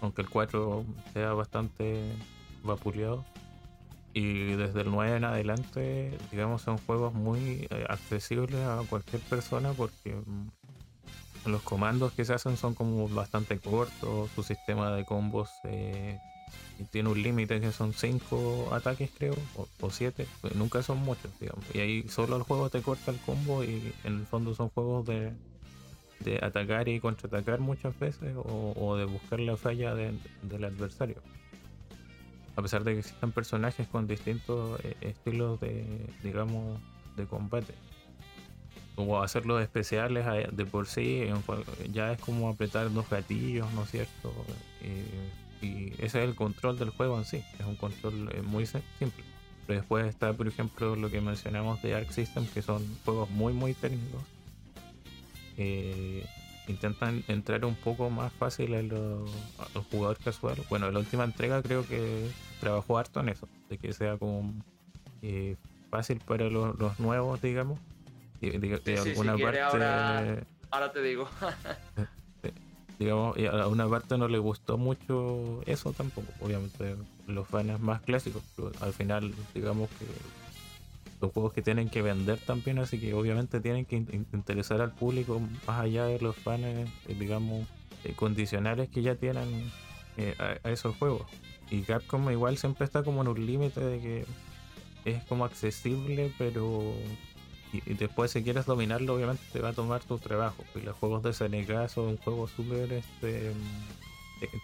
[0.00, 2.12] aunque el 4 sea bastante
[2.62, 3.24] vapuleado,
[4.14, 9.72] y desde el 9 en adelante, digamos, son juegos muy eh, accesibles a cualquier persona
[9.72, 15.50] porque mm, los comandos que se hacen son como bastante cortos, su sistema de combos
[15.64, 16.20] eh,
[16.90, 19.34] tiene un límite que son 5 ataques creo,
[19.80, 23.62] o 7, nunca son muchos, digamos, y ahí solo el juego te corta el combo
[23.62, 25.32] y en el fondo son juegos de
[26.22, 31.16] de atacar y contraatacar muchas veces o, de buscar la falla del adversario.
[32.56, 36.78] A pesar de que existan personajes con distintos eh, estilos de, digamos,
[37.16, 37.74] de combate.
[38.94, 41.26] O hacerlos especiales de por sí,
[41.92, 44.34] ya es como apretar dos gatillos, ¿no es cierto?
[45.62, 49.24] Y ese es el control del juego en sí, es un control eh, muy simple.
[49.66, 53.52] Pero después está, por ejemplo, lo que mencionamos de Arc System, que son juegos muy,
[53.52, 54.22] muy técnicos
[55.56, 56.26] eh,
[56.68, 58.90] intentan entrar un poco más fácil al
[59.90, 60.56] jugador casual.
[60.70, 62.28] Bueno, la última entrega creo que
[62.60, 64.54] trabajó harto en eso, de que sea como
[65.22, 65.56] eh,
[65.90, 67.78] fácil para los, nuevos, digamos.
[68.40, 70.46] Y, de, alguna parte.
[70.70, 71.28] Ahora, te digo.
[73.02, 76.28] digamos, a una parte no le gustó mucho eso tampoco.
[76.40, 76.96] Obviamente,
[77.26, 78.42] los fans más clásicos,
[78.80, 80.06] al final, digamos que
[81.22, 85.40] los juegos que tienen que vender también, así que obviamente tienen que interesar al público
[85.66, 86.88] más allá de los fans, eh,
[87.18, 87.66] digamos,
[88.04, 89.70] eh, condicionales que ya tienen
[90.16, 91.22] eh, a, esos juegos.
[91.70, 94.26] Y Capcom igual siempre está como en un límite de que
[95.04, 96.92] es como accesible, pero
[97.72, 100.64] y, después si quieres dominarlo obviamente te va a tomar tu trabajo.
[100.74, 103.52] Y los juegos de SNK son juegos súper este,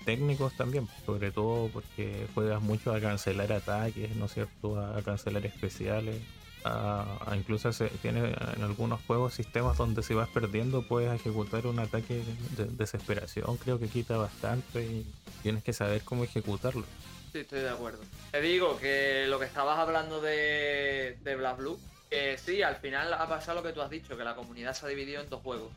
[0.04, 4.80] técnicos también, sobre todo porque juegas mucho a cancelar ataques, ¿no es cierto?
[4.80, 6.16] a cancelar especiales
[6.64, 11.78] a, incluso se, tiene en algunos juegos sistemas donde si vas perdiendo puedes ejecutar un
[11.78, 12.22] ataque
[12.56, 13.56] de, desesperación.
[13.58, 15.06] Creo que quita bastante y
[15.42, 16.84] tienes que saber cómo ejecutarlo.
[17.32, 18.00] Sí, estoy de acuerdo.
[18.30, 21.78] Te digo que lo que estabas hablando de, de Black Blue,
[22.10, 24.86] que sí, al final ha pasado lo que tú has dicho, que la comunidad se
[24.86, 25.70] ha dividido en dos juegos.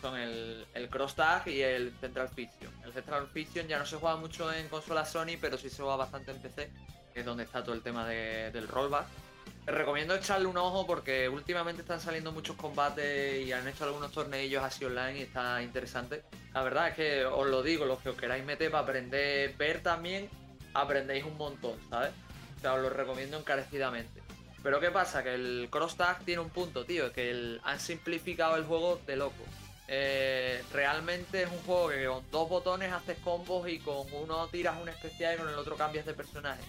[0.00, 2.72] Son el, el Cross Tag y el Central Fiction.
[2.84, 5.96] El Central Fiction ya no se juega mucho en consola Sony, pero sí se juega
[5.96, 6.70] bastante en PC,
[7.12, 9.06] que es donde está todo el tema del rollback
[9.66, 14.10] Te recomiendo echarle un ojo porque últimamente están saliendo muchos combates y han hecho algunos
[14.10, 16.22] torneillos así online y está interesante.
[16.54, 19.82] La verdad es que os lo digo, los que os queráis meter para aprender, ver
[19.82, 20.30] también,
[20.72, 22.10] aprendéis un montón, ¿sabes?
[22.56, 24.29] O sea, os lo recomiendo encarecidamente.
[24.62, 25.22] Pero ¿qué pasa?
[25.22, 29.16] Que el cross tag tiene un punto, tío, es que han simplificado el juego de
[29.16, 29.44] loco.
[29.88, 34.76] Eh, realmente es un juego que con dos botones haces combos y con uno tiras
[34.80, 36.62] un especial y con el otro cambias de personaje.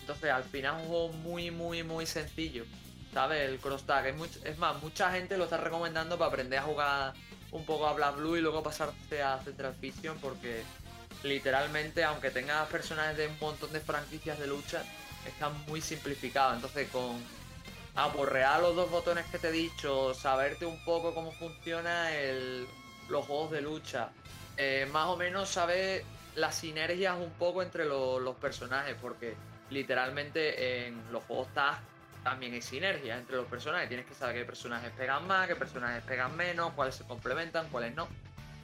[0.00, 2.64] Entonces al final es un juego muy, muy, muy sencillo.
[3.12, 3.48] ¿Sabes?
[3.48, 4.14] El cross tag.
[4.44, 7.14] Es, más, mucha gente lo está recomendando para aprender a jugar
[7.50, 10.62] un poco a Black Blue y luego pasarse a Central Fiction porque
[11.24, 14.84] literalmente, aunque tengas personajes de un montón de franquicias de lucha,
[15.26, 16.56] están muy simplificados.
[16.56, 17.20] Entonces con
[17.94, 22.10] aporrear los dos botones que te he dicho, saberte un poco cómo funciona
[23.08, 24.10] los juegos de lucha,
[24.56, 26.04] eh, más o menos saber
[26.36, 29.34] las sinergias un poco entre los personajes, porque
[29.70, 31.48] literalmente en los juegos
[32.22, 33.88] también hay sinergias entre los personajes.
[33.88, 37.94] Tienes que saber qué personajes pegan más, qué personajes pegan menos, cuáles se complementan, cuáles
[37.94, 38.08] no.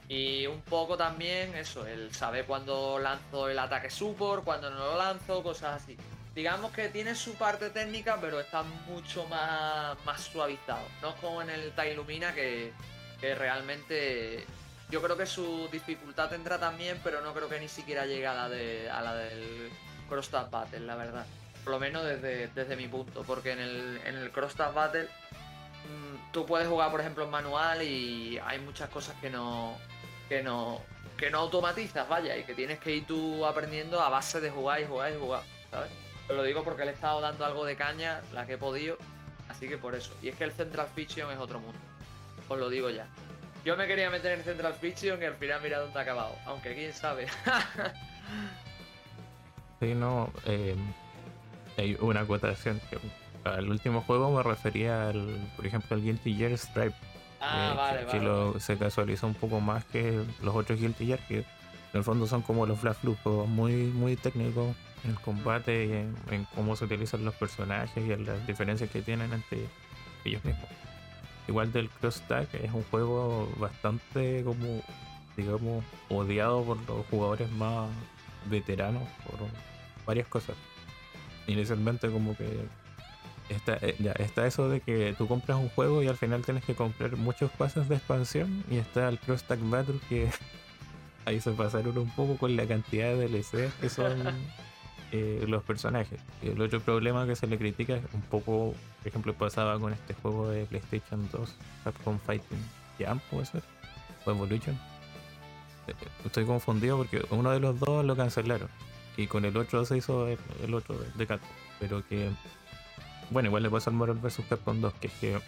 [0.07, 4.97] Y un poco también eso, el saber cuándo lanzo el ataque support, cuándo no lo
[4.97, 5.97] lanzo, cosas así.
[6.37, 10.87] Digamos que tiene su parte técnica, pero está mucho más, más suavizado.
[11.01, 12.73] No es como en el Tailumina que,
[13.19, 14.45] que realmente
[14.91, 18.35] yo creo que su dificultad tendrá también, pero no creo que ni siquiera llegue a
[18.35, 19.71] la, de, a la del
[20.07, 21.25] Cross Tag Battle, la verdad.
[21.63, 25.05] Por lo menos desde, desde mi punto, porque en el, en el Cross Tag Battle
[25.05, 29.75] mm, tú puedes jugar, por ejemplo, en manual y hay muchas cosas que no,
[30.29, 30.83] que no,
[31.17, 34.81] que no automatizas, vaya, y que tienes que ir tú aprendiendo a base de jugar
[34.81, 35.89] y jugar y jugar, ¿sabes?
[36.29, 38.97] Lo digo porque le he estado dando algo de caña, la que he podido,
[39.49, 40.13] así que por eso.
[40.21, 41.79] Y es que el Central Fiction es otro mundo,
[42.47, 43.07] os lo digo ya.
[43.65, 46.73] Yo me quería meter en Central Fiction y al final mira dónde ha acabado, aunque
[46.73, 47.27] quién sabe.
[49.79, 50.31] Sí, no.
[50.45, 50.75] Eh,
[51.77, 52.81] hay una acotación.
[53.43, 56.95] Al último juego me refería al, por ejemplo, al Guilty Gear Stripe.
[57.39, 61.37] Ah, vale, que, vale, se casualizó un poco más que los otros Guilty Gear, que
[61.37, 61.45] en
[61.93, 66.75] el fondo son como los Flash juegos muy, muy técnicos en combate y en, cómo
[66.75, 69.65] se utilizan los personajes y en las diferencias que tienen entre
[70.25, 70.69] ellos mismos.
[71.47, 74.81] Igual del Cross Tag es un juego bastante como
[75.37, 77.89] digamos odiado por los jugadores más
[78.49, 79.39] veteranos por
[80.05, 80.55] varias cosas.
[81.47, 82.65] Inicialmente como que
[83.49, 86.65] está, eh, ya, está eso de que tú compras un juego y al final tienes
[86.65, 90.29] que comprar muchos pasos de expansión y está el Cross Tag Battle que
[91.25, 94.11] ahí se pasaron un poco con la cantidad de DLC que son
[95.11, 96.19] eh, los personajes.
[96.41, 100.13] El otro problema que se le critica es un poco, por ejemplo, pasaba con este
[100.15, 102.59] juego de PlayStation 2, Capcom Fighting
[102.99, 103.63] Jump, puede ser,
[104.25, 104.77] o Evolution
[106.25, 108.69] estoy confundido porque uno de los dos lo cancelaron
[109.15, 111.49] y con el otro se hizo el, otro de Capcom.
[111.79, 112.29] Pero que,
[113.31, 114.41] bueno, igual le pasó al Marvel vs.
[114.47, 115.39] Capcom 2, que es que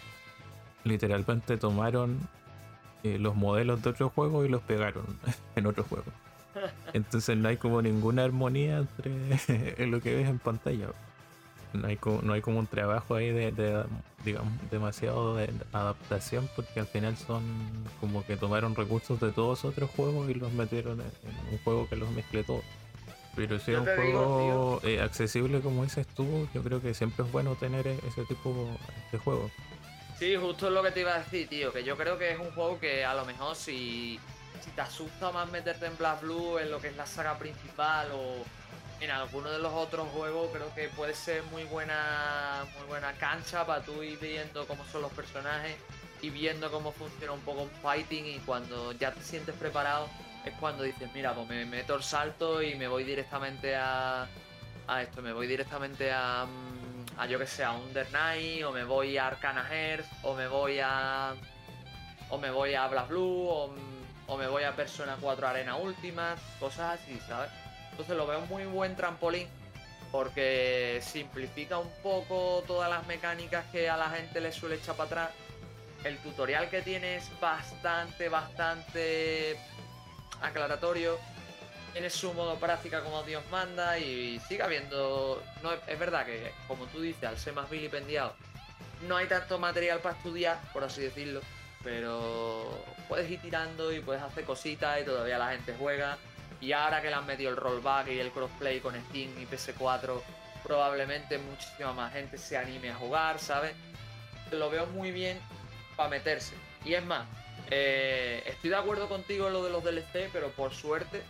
[0.82, 2.18] literalmente tomaron
[3.04, 5.04] eh, los modelos de otro juego y los pegaron
[5.56, 6.06] en otro juego.
[6.92, 10.88] Entonces no hay como ninguna armonía entre lo que ves en pantalla
[11.72, 13.84] no hay, como, no hay como un trabajo ahí de,
[14.24, 17.42] digamos, demasiado de adaptación porque al final son
[18.00, 21.96] como que tomaron recursos de todos otros juegos y los metieron en, un juego que
[21.96, 22.64] los mezcle todos.
[23.36, 27.30] Pero si es un juego eh, accesible como dices tú, yo creo que siempre es
[27.30, 28.68] bueno tener e-, ese tipo
[29.12, 29.50] de juego.
[30.18, 32.38] Sí, justo es lo que te iba a decir, tío, que yo creo que es
[32.38, 34.18] un juego que a lo mejor si,
[34.62, 38.08] si te asusta más meterte en Black Blue, en lo que es la saga principal
[38.12, 38.44] o
[39.00, 43.64] en alguno de los otros juegos creo que puede ser muy buena muy buena cancha
[43.64, 45.74] para tú ir viendo cómo son los personajes
[46.20, 50.06] y viendo cómo funciona un poco un fighting y cuando ya te sientes preparado
[50.44, 54.26] es cuando dices mira pues me meto el salto y me voy directamente a
[54.86, 56.46] a esto me voy directamente a
[57.16, 60.46] a yo que sé a Under Night o me voy a Arcana Hearts o me
[60.46, 61.34] voy a
[62.28, 63.74] o me voy a Black Blue o,
[64.30, 67.50] o me voy a Persona 4 Arena Última cosas así sabes
[67.90, 69.46] entonces lo veo muy buen trampolín
[70.10, 75.06] porque simplifica un poco todas las mecánicas que a la gente le suele echar para
[75.06, 75.30] atrás.
[76.04, 79.56] El tutorial que tiene es bastante, bastante
[80.40, 81.18] aclaratorio.
[81.92, 85.42] Tiene su modo práctica como Dios manda y sigue habiendo...
[85.62, 88.34] No, es verdad que, como tú dices, al ser más vilipendiado,
[89.06, 91.40] no hay tanto material para estudiar, por así decirlo.
[91.82, 96.18] Pero puedes ir tirando y puedes hacer cositas y todavía la gente juega.
[96.60, 100.20] Y ahora que le han metido el rollback y el crossplay con Steam y PS4,
[100.62, 103.74] probablemente muchísima más gente se anime a jugar, ¿sabes?
[104.50, 105.40] Lo veo muy bien
[105.96, 106.54] para meterse.
[106.84, 107.26] Y es más,
[107.70, 111.22] eh, estoy de acuerdo contigo en lo de los DLC, pero por suerte,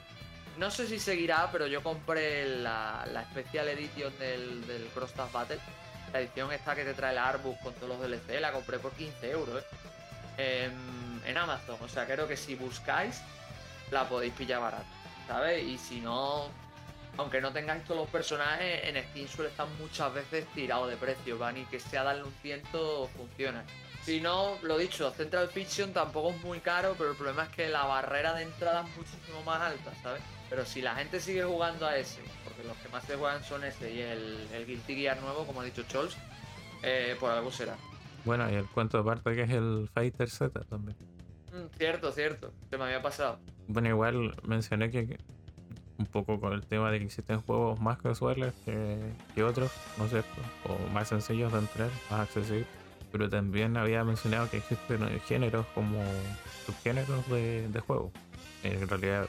[0.56, 5.58] no sé si seguirá, pero yo compré la, la Special Edition del, del Cross Battle.
[6.12, 8.92] La edición esta que te trae el Arbus con todos los DLC, la compré por
[8.92, 9.66] 15 euros ¿eh?
[10.40, 11.76] En, Amazon.
[11.80, 13.20] O sea, creo que si buscáis,
[13.90, 14.84] la podéis pillar barata,
[15.28, 15.64] ¿sabes?
[15.64, 16.48] Y si no,
[17.16, 21.38] aunque no tengáis todos los personajes, en Steam suele estar muchas veces tirado de precio,
[21.38, 23.64] van y que sea darle un ciento funciona.
[24.02, 27.68] Si no, lo dicho, Central Fiction tampoco es muy caro, pero el problema es que
[27.68, 30.22] la barrera de entrada es muchísimo más alta, ¿sabes?
[30.48, 33.62] Pero si la gente sigue jugando a ese, porque los que más se juegan son
[33.62, 36.16] ese y el, el Guilty Gear nuevo, como ha dicho Chols,
[36.82, 37.76] eh, por algo será.
[38.24, 40.96] Bueno, y el cuento aparte que es el Fighter Z también.
[41.52, 43.38] Mm, cierto, cierto, se me había pasado.
[43.66, 45.18] Bueno, igual mencioné que
[45.98, 48.98] un poco con el tema de que existen juegos más casuales que,
[49.34, 50.40] que otros, ¿no es cierto?
[50.64, 52.66] O más sencillos de entrar, más accesibles.
[53.12, 56.02] Pero también había mencionado que existen géneros como
[56.64, 58.12] subgéneros de, de juegos.
[58.62, 59.28] En realidad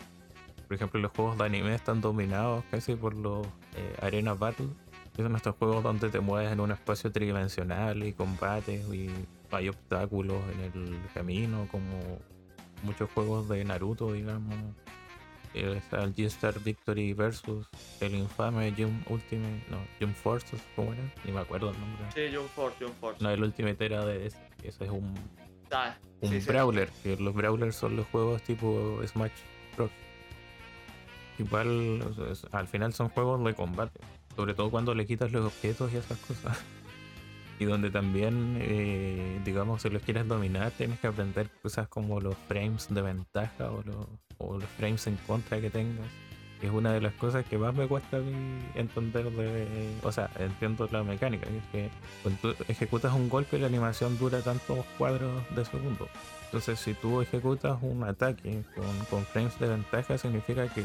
[0.71, 4.69] por ejemplo, los juegos de anime están dominados casi por los eh, Arena Battle,
[5.15, 9.09] son estos juegos donde te mueves en un espacio tridimensional y combates y
[9.51, 12.19] hay obstáculos en el camino, como
[12.83, 14.55] muchos juegos de Naruto, digamos.
[15.53, 15.81] el
[16.15, 17.67] G-Star Victory versus
[17.99, 21.03] el infame Jump Ultimate, no, Jump Forces, ¿cómo era?
[21.25, 22.05] Ni me acuerdo el nombre.
[22.13, 23.23] Sí, Jump Force, Jump Force.
[23.23, 25.13] No, el Ultimate era de ese, ese es un,
[25.71, 29.31] ah, un brawler, que los brawlers son los juegos tipo Smash
[29.75, 29.91] Bros
[31.41, 33.99] igual al final son juegos de combate,
[34.35, 36.57] sobre todo cuando le quitas los objetos y esas cosas.
[37.59, 42.35] y donde también, eh, digamos, si los quieres dominar, tienes que aprender cosas como los
[42.47, 44.07] frames de ventaja o los,
[44.39, 46.07] o los frames en contra que tengas.
[46.61, 48.19] Es una de las cosas que más me cuesta
[48.75, 49.95] entender de...
[50.03, 51.47] O sea, entiendo la mecánica.
[51.47, 51.89] Es que
[52.21, 56.07] cuando tú ejecutas un golpe la animación dura tantos cuadros de segundo.
[56.45, 60.83] Entonces si tú ejecutas un ataque con, con frames de ventaja significa que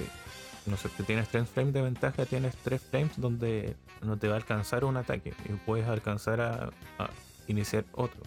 [0.66, 4.34] no sé, si tienes 3 frames de ventaja, tienes 3 frames donde no te va
[4.34, 6.70] a alcanzar un ataque y puedes alcanzar a,
[7.46, 8.20] iniciar otro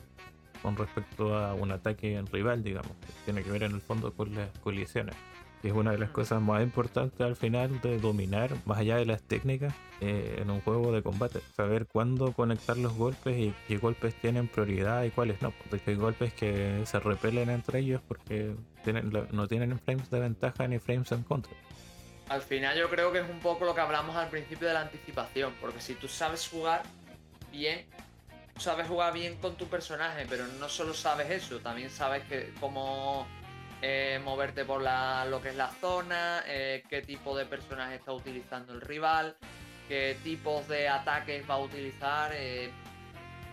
[0.61, 4.13] con respecto a un ataque en rival, digamos, que tiene que ver en el fondo
[4.13, 5.15] con las colisiones.
[5.61, 9.21] Es una de las cosas más importantes al final de dominar, más allá de las
[9.21, 11.41] técnicas, eh, en un juego de combate.
[11.53, 15.51] Saber cuándo conectar los golpes y qué golpes tienen prioridad y cuáles no.
[15.51, 20.65] Porque hay golpes que se repelen entre ellos porque tienen, no tienen frames de ventaja
[20.69, 21.51] ni frames en contra
[22.29, 24.81] al final yo creo que es un poco lo que hablamos al principio de la
[24.81, 26.83] anticipación, porque si tú sabes jugar
[27.51, 27.85] bien,
[28.57, 33.27] sabes jugar bien con tu personaje, pero no solo sabes eso, también sabes que cómo
[33.81, 38.13] eh, moverte por la, lo que es la zona, eh, qué tipo de personaje está
[38.13, 39.35] utilizando el rival,
[39.87, 42.69] qué tipos de ataques va a utilizar, eh,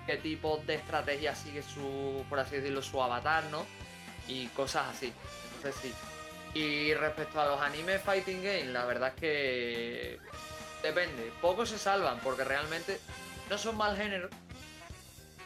[0.06, 3.64] qué tipo de estrategia sigue su, por así decirlo, su avatar, ¿no?
[4.28, 5.12] Y cosas así.
[5.56, 5.94] Entonces sí,
[6.56, 10.18] y respecto a los anime fighting games, la verdad es que
[10.82, 11.30] depende.
[11.42, 12.98] Pocos se salvan porque realmente
[13.50, 14.30] no son mal género.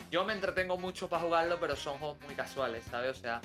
[0.09, 3.19] Yo me entretengo mucho para jugarlo, pero son juegos muy casuales, ¿sabes?
[3.19, 3.41] O sea,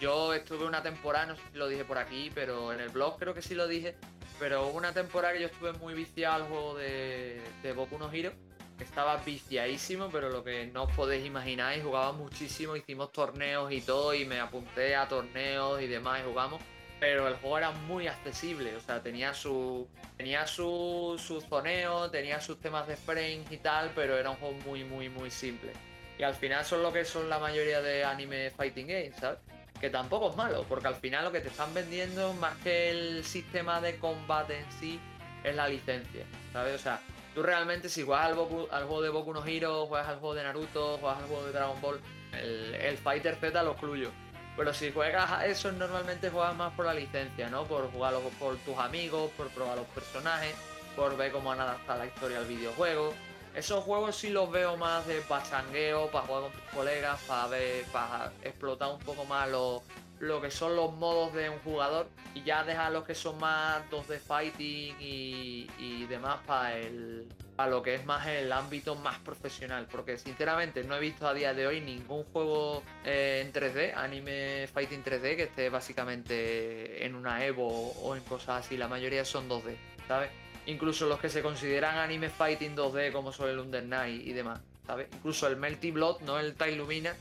[0.00, 3.18] yo estuve una temporada, no sé si lo dije por aquí, pero en el blog
[3.18, 3.94] creo que sí lo dije.
[4.38, 8.32] Pero una temporada que yo estuve muy viciado al juego de, de Boku no Hero.
[8.80, 13.82] Estaba viciadísimo, pero lo que no os podéis imaginar, y jugaba muchísimo, hicimos torneos y
[13.82, 16.60] todo, y me apunté a torneos y demás, y jugamos
[17.02, 22.40] pero el juego era muy accesible, o sea, tenía su tenía su, su zoneo, tenía
[22.40, 25.72] sus temas de frames y tal, pero era un juego muy, muy, muy simple.
[26.16, 29.40] Y al final son lo que son la mayoría de anime fighting games, ¿sabes?
[29.80, 33.24] Que tampoco es malo, porque al final lo que te están vendiendo, más que el
[33.24, 35.00] sistema de combate en sí,
[35.42, 36.76] es la licencia, ¿sabes?
[36.76, 37.00] O sea,
[37.34, 38.38] tú realmente si juegas al,
[38.70, 41.52] al juego de Boku no Hero, juegas al juego de Naruto, juegas al juego de
[41.52, 42.00] Dragon Ball,
[42.40, 44.12] el, el Fighter Z lo excluyo
[44.56, 47.64] pero si juegas a eso, normalmente juegas más por la licencia, ¿no?
[47.64, 50.54] Por jugarlo por tus amigos, por probar los personajes,
[50.94, 53.14] por ver cómo han adaptado la historia al videojuego.
[53.54, 57.84] Esos juegos sí los veo más de pachangueo, para jugar con tus colegas, para ver,
[57.86, 59.82] para explotar un poco más lo,
[60.22, 63.82] lo que son los modos de un jugador y ya dejar los que son más
[63.90, 68.94] dos de fighting y, y demás para el, a lo que es más el ámbito
[68.94, 69.88] más profesional.
[69.90, 74.68] Porque sinceramente no he visto a día de hoy ningún juego eh, en 3D, anime
[74.72, 78.76] fighting 3D, que esté básicamente en una Evo o en cosas así.
[78.76, 79.74] La mayoría son 2D,
[80.06, 80.30] ¿sabes?
[80.66, 84.60] Incluso los que se consideran anime fighting 2D, como son el Under Night y demás,
[84.86, 85.08] ¿sabes?
[85.12, 87.12] Incluso el Melty Blood, no el Tailumina,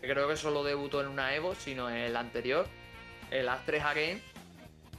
[0.00, 2.66] que creo que solo debutó en una Evo, sino el anterior,
[3.30, 4.22] el A3 Again,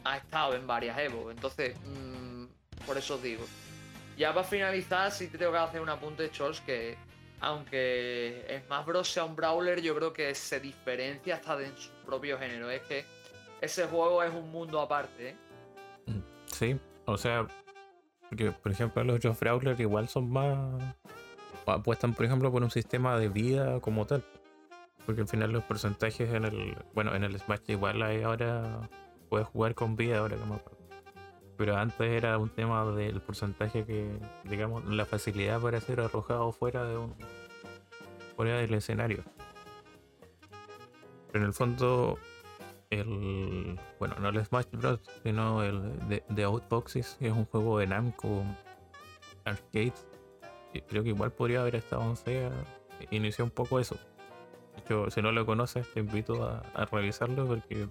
[0.04, 1.32] ha estado en varias Evo.
[1.32, 2.46] Entonces, mm,
[2.86, 3.46] por eso os digo
[4.22, 6.96] ya para finalizar, sí te tengo que hacer un apunte, Chols, que
[7.40, 9.12] aunque Smash Bros.
[9.12, 12.70] sea un brawler, yo creo que se diferencia hasta de su propio género.
[12.70, 13.04] Es que
[13.62, 15.30] ese juego es un mundo aparte.
[15.30, 15.36] ¿eh?
[16.46, 17.48] Sí, o sea,
[18.30, 20.56] porque por ejemplo los otros brawlers igual son más
[21.66, 24.24] apuestan, por ejemplo, por un sistema de vida como tal.
[25.06, 26.78] Porque al final los porcentajes en el.
[26.94, 28.90] Bueno, en el Smash igual hay ahora.
[29.30, 30.78] Puedes jugar con vida ahora que me acuerdo.
[31.58, 34.12] Pero antes era un tema del porcentaje que,
[34.46, 37.16] digamos, la facilidad para ser arrojado fuera de un.
[38.36, 39.24] fuera del escenario.
[41.32, 42.18] Pero en el fondo.
[42.90, 43.80] El.
[44.00, 45.00] Bueno, no el Smash Bros.
[45.24, 48.44] sino el de, Outboxes, que es un juego de Namco
[49.46, 49.94] Arcade.
[50.88, 52.52] Creo que igual podría haber estado en Sega.
[53.10, 53.98] Inició un poco eso
[55.10, 57.88] si no lo conoces, te invito a, revisarlo porque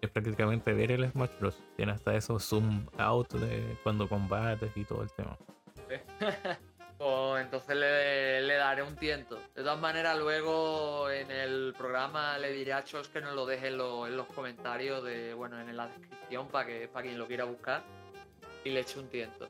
[0.00, 1.58] es prácticamente ver el Smash Bros.
[1.76, 5.36] Tiene hasta eso zoom out de cuando combates y todo el tema.
[5.86, 6.00] pues
[7.44, 9.36] entonces le, daré un tiento.
[9.54, 13.68] De todas maneras, luego en el programa le diré a Chos que nos lo deje
[13.68, 17.82] en, los comentarios de, bueno, en la descripción para que para quien lo quiera buscar
[18.64, 19.48] y le eche un tiento.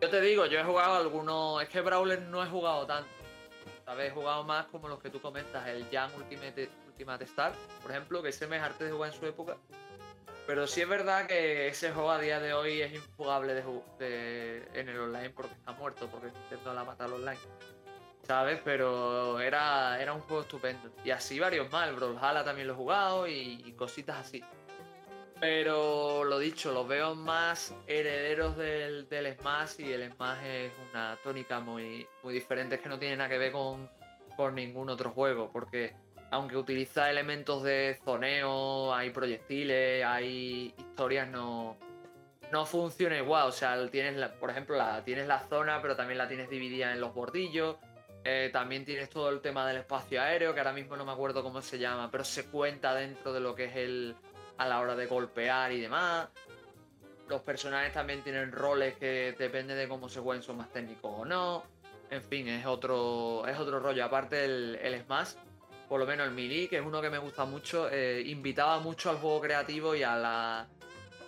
[0.00, 1.62] Yo te digo, yo he jugado algunos.
[1.62, 3.19] Es que Brawler no he jugado tanto
[3.98, 8.22] He jugado más como los que tú comentas, el Young Ultimate, Ultimate Star, por ejemplo,
[8.22, 9.56] que ese me harté de jugar en su época.
[10.46, 13.62] Pero sí es verdad que ese juego a día de hoy es infugable
[14.00, 17.38] en el online porque está muerto, porque intento la matar online.
[18.26, 18.60] ¿Sabes?
[18.64, 20.90] Pero era, era un juego estupendo.
[21.04, 21.88] Y así varios más.
[21.88, 24.42] El Brawlhalla también lo he jugado y cositas así.
[25.40, 29.06] Pero lo dicho, los veo más herederos del,
[29.40, 33.38] Smash y el Smash es una tónica muy, muy diferente, que no tiene nada que
[33.38, 33.88] ver con,
[34.54, 35.94] ningún otro juego, porque
[36.30, 41.78] aunque utiliza elementos de zoneo, hay proyectiles, hay historias, no,
[42.52, 43.48] no funciona igual.
[43.48, 47.00] O sea, tienes la, por ejemplo, tienes la zona, pero también la tienes dividida en
[47.00, 47.76] los bordillos.
[48.24, 51.42] Eh, también tienes todo el tema del espacio aéreo, que ahora mismo no me acuerdo
[51.42, 54.14] cómo se llama, pero se cuenta dentro de lo que es el,
[54.60, 56.28] a la hora de golpear y demás.
[57.28, 61.24] Los personajes también tienen roles que depende de cómo se jueguen son más técnicos o
[61.24, 61.64] no.
[62.10, 64.04] En fin, es otro, es otro rollo.
[64.04, 65.30] Aparte el, Smash,
[65.88, 69.08] por lo menos el Melee, que es uno que me gusta mucho, eh, invitaba mucho
[69.08, 70.68] al juego creativo y a la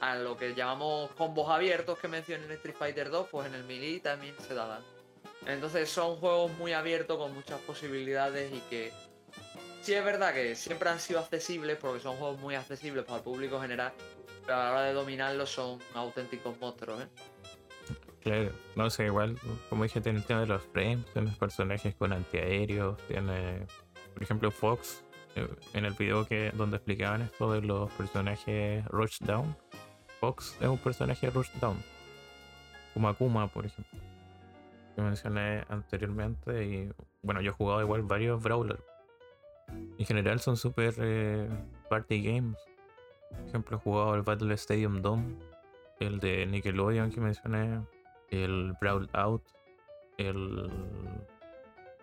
[0.01, 3.63] a lo que llamamos combos abiertos que mencioné en Street Fighter 2, pues en el
[3.65, 4.83] Melee también se daban.
[5.47, 8.93] Entonces son juegos muy abiertos con muchas posibilidades y que
[9.83, 13.25] Sí, es verdad que siempre han sido accesibles porque son juegos muy accesibles para el
[13.25, 13.93] público general,
[14.47, 17.09] pero a la hora de dominarlos son auténticos monstruos, ¿eh?
[18.21, 19.37] Claro, no sé, igual,
[19.69, 23.67] como dije, tiene el tema de los frames, tiene personajes con antiaéreos, tiene,
[24.15, 25.03] por ejemplo, Fox,
[25.35, 29.57] eh, en el video que donde explicaban esto de los personajes Rushdown,
[30.21, 31.83] Fox es un personaje Rushdown,
[32.95, 33.99] como Akuma, por ejemplo,
[34.95, 38.92] que mencioné anteriormente, y bueno, yo he jugado igual varios Brawlers
[39.99, 41.49] en general son super eh,
[41.89, 42.59] party games.
[43.31, 45.37] Por ejemplo, he jugado el Battle Stadium Dome,
[46.01, 47.81] el de Nickelodeon que mencioné,
[48.31, 49.43] el Brawl Out,
[50.19, 50.71] el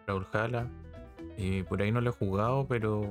[0.05, 0.67] Brawl Hala.
[1.37, 3.03] Y por ahí no lo he jugado, pero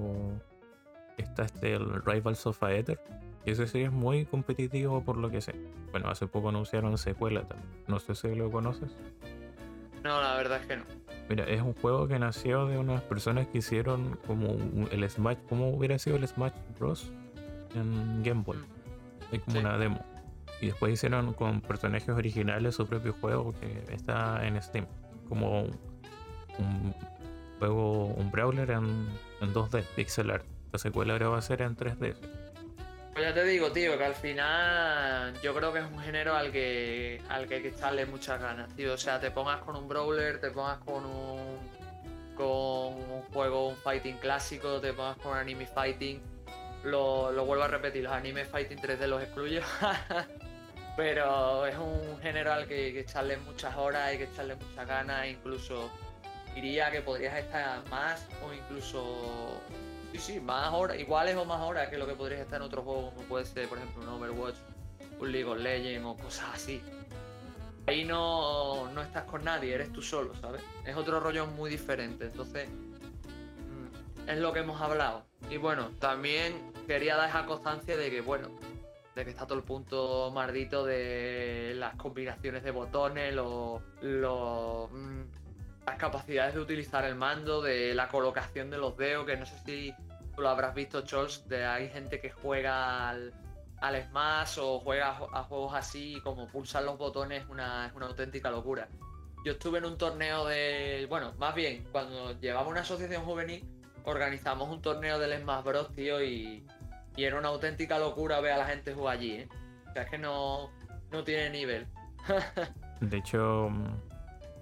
[1.17, 2.99] está este el Rivals of Aether.
[3.45, 5.55] Y ese sí es muy competitivo por lo que sé.
[5.91, 7.85] Bueno, hace poco anunciaron secuela también.
[7.87, 8.91] No sé si lo conoces.
[10.03, 10.85] No, la verdad es que no.
[11.29, 14.57] Mira, es un juego que nació de unas personas que hicieron como
[14.91, 17.11] el Smash, como hubiera sido el Smash Bros.
[17.74, 18.57] en Game Boy.
[18.57, 19.35] Mm.
[19.35, 20.05] Es como una demo.
[20.61, 24.87] Y después hicieron con personajes originales su propio juego que está en Steam.
[25.29, 25.64] Como
[26.59, 26.95] un
[27.59, 29.07] juego, un brawler en,
[29.41, 30.47] en 2D, pixel art.
[30.72, 32.16] La secuela ahora va a ser en 3D.
[33.19, 36.53] Pues ya te digo, tío, que al final yo creo que es un género al
[36.53, 38.95] que, al que hay que echarle muchas ganas, tío.
[38.95, 41.59] O sea, te pongas con un brawler, te pongas con un,
[42.37, 46.23] con un juego, un fighting clásico, te pongas con anime fighting.
[46.85, 49.62] Lo, lo vuelvo a repetir, los anime fighting 3D los excluyo.
[50.97, 54.87] Pero es un género al que hay que echarle muchas horas, hay que echarle muchas
[54.87, 55.91] ganas, incluso
[56.55, 59.61] diría que podrías estar más o incluso
[60.13, 62.83] Sí, sí, más horas, iguales o más horas que lo que podrías estar en otro
[62.83, 64.57] juego, como puede ser, por ejemplo, un Overwatch,
[65.21, 66.83] un League of Legends o cosas así.
[67.87, 70.63] Ahí no, no estás con nadie, eres tú solo, ¿sabes?
[70.85, 75.25] Es otro rollo muy diferente, entonces mm, es lo que hemos hablado.
[75.51, 78.49] Y bueno, también quería dar esa constancia de que, bueno,
[79.15, 85.23] de que está todo el punto maldito de las combinaciones de botones, los, los mm,
[85.89, 89.59] las capacidades de utilizar el mando, de la colocación de los dedos, que no sé
[89.64, 89.95] si
[90.34, 93.32] tú lo habrás visto, Chols, de hay gente que juega al,
[93.80, 98.07] al Smash o juega a, juegos así, como pulsar los botones es una, es una
[98.07, 98.89] auténtica locura.
[99.47, 101.07] Yo estuve en un torneo de.
[101.09, 103.64] Bueno, más bien, cuando llevaba una asociación juvenil,
[104.05, 106.66] organizamos un torneo del Smash Bros, tío, y,
[107.16, 109.49] y era una auténtica locura ver a la gente jugar allí, ¿eh?
[109.89, 110.70] O sea, es que no,
[111.11, 111.86] no tiene nivel.
[113.01, 113.70] de hecho,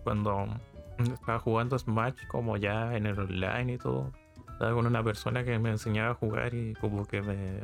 [0.04, 0.46] cuando
[0.98, 4.12] Estaba jugando Smash como ya en el online y todo.
[4.52, 7.60] Estaba con una persona que me enseñaba a jugar y como que me,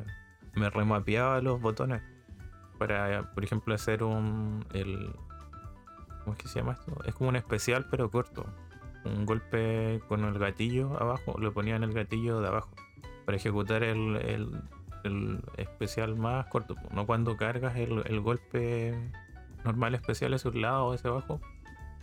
[0.55, 2.03] me remapeaba los botones.
[2.79, 4.67] Para, por ejemplo, hacer un.
[4.75, 5.15] El,
[6.21, 6.97] ¿Cómo es que se llama esto?
[7.05, 8.45] Es como un especial pero corto.
[9.05, 12.71] Un golpe con el gatillo abajo, lo ponía en el gatillo de abajo.
[13.25, 14.63] Para ejecutar el, el,
[15.05, 16.77] el especial más corto.
[16.93, 18.95] No cuando cargas el, el golpe
[19.65, 21.41] normal especial hacia un lado o hacia abajo.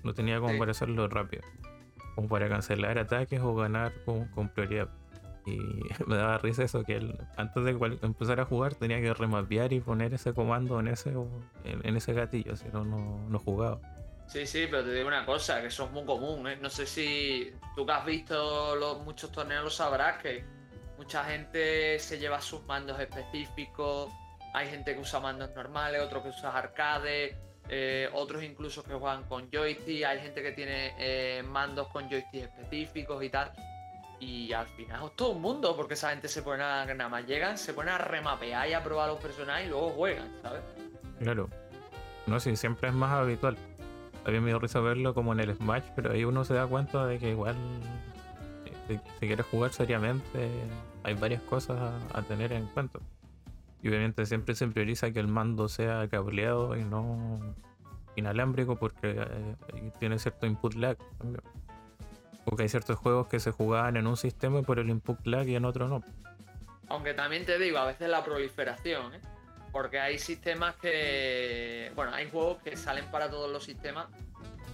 [0.04, 0.60] No tenía como Sí.
[0.60, 1.44] para hacerlo rápido.
[2.16, 4.90] Como para cancelar ataques o ganar con, con prioridad.
[5.46, 5.58] Y
[6.08, 9.72] me daba risa eso, que él, antes de cual- empezar a jugar tenía que remapear
[9.74, 13.80] y poner ese comando en ese, en, en ese gatillo, si no, no, no jugaba.
[14.28, 16.58] Sí, sí, pero te digo una cosa, que eso es muy común, ¿eh?
[16.62, 20.44] No sé si tú que has visto los, muchos torneos lo sabrás, que
[21.00, 24.12] mucha gente se lleva sus mandos específicos,
[24.54, 27.36] hay gente que usa mandos normales, otros que usa arcade,
[27.70, 32.44] eh, otros incluso que juegan con joystick, hay gente que tiene eh, mandos con joystick
[32.44, 33.52] específicos y tal.
[34.20, 37.26] Y al final es todo un mundo, porque esa gente se pone a, nada más
[37.26, 40.62] llegan, se pone a remapear y a probar los personajes y luego juegan, ¿sabes?
[41.20, 41.50] Claro.
[42.28, 43.58] No sé, siempre es más habitual.
[44.26, 46.68] A mí me dio risa verlo como en el Smash, pero ahí uno se da
[46.68, 47.56] cuenta de que igual,
[48.66, 50.50] eh, si, si quieres jugar seriamente,
[51.04, 51.80] hay varias cosas
[52.14, 53.00] a tener en cuenta.
[53.82, 57.40] Y obviamente siempre se prioriza que el mando sea cableado y no
[58.16, 61.44] inalámbrico porque eh, tiene cierto input lag también.
[62.46, 65.56] Porque hay ciertos juegos que se jugaban en un sistema por el input lag y
[65.56, 66.04] en otro no.
[66.90, 69.22] Aunque también te digo, a veces la proliferación, ¿eh?
[69.72, 71.92] Porque hay sistemas que.
[71.96, 74.08] Bueno, hay juegos que salen para todos los sistemas,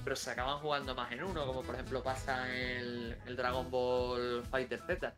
[0.06, 4.44] pero se acaban jugando más en uno, como por ejemplo pasa el, el Dragon Ball
[4.50, 5.14] Fighter Z.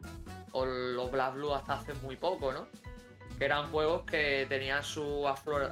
[0.54, 2.68] O los Black Blue hasta hace muy poco, ¿no?
[3.38, 5.72] Que eran juegos que tenían su aflu-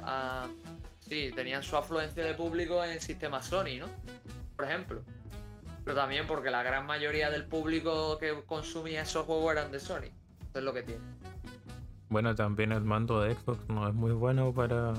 [1.00, 3.86] sí, tenían su afluencia de público en el sistema Sony, ¿no?
[4.56, 5.02] Por ejemplo.
[5.84, 10.10] Pero también porque la gran mayoría del público que consumía esos juegos eran de Sony.
[10.50, 11.00] Eso es lo que tiene.
[12.08, 14.92] Bueno, también el mando de Xbox no es muy bueno para,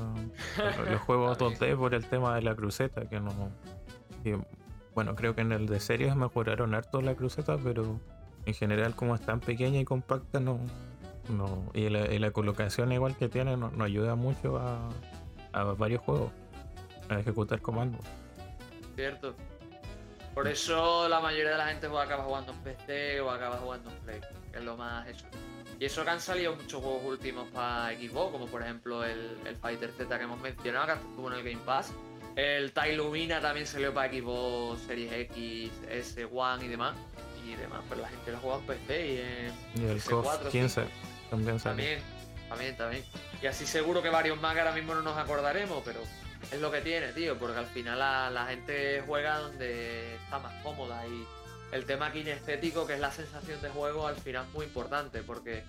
[0.89, 1.59] los juegos También.
[1.59, 3.31] 2D por el tema de la cruceta, que no...
[4.23, 4.37] que,
[4.93, 7.99] bueno, creo que en el de series mejoraron harto la cruceta, pero
[8.45, 10.59] en general como es tan pequeña y compacta, no...
[11.29, 14.89] no y, la, y la colocación igual que tiene no, no ayuda mucho a,
[15.53, 16.31] a varios juegos
[17.09, 18.01] a ejecutar comandos.
[18.95, 19.35] ¿Cierto?
[20.33, 23.89] Por eso la mayoría de la gente juega- acaba jugando en PC o acaba jugando
[23.89, 24.21] en Play,
[24.51, 25.25] que es lo más eso.
[25.79, 29.55] Y eso que han salido muchos juegos últimos para Xbox, como por ejemplo el, el
[29.57, 31.91] Fighter Z que hemos mencionado, que estuvo en el Game Pass.
[32.35, 36.95] El Tai Lumina también salió para Xbox Series X, S, One y demás.
[37.47, 40.47] Y demás, pero la gente lo juega en PC y en Y el PS4, COF
[40.49, 40.81] 15
[41.29, 41.59] también.
[41.59, 41.99] También,
[42.49, 43.03] también, también.
[43.41, 46.01] Y así seguro que varios más que ahora mismo no nos acordaremos, pero
[46.51, 50.53] es lo que tiene, tío, porque al final la, la gente juega donde está más
[50.63, 51.25] cómoda y
[51.71, 55.63] el tema kinestético, que es la sensación de juego, al final es muy importante, porque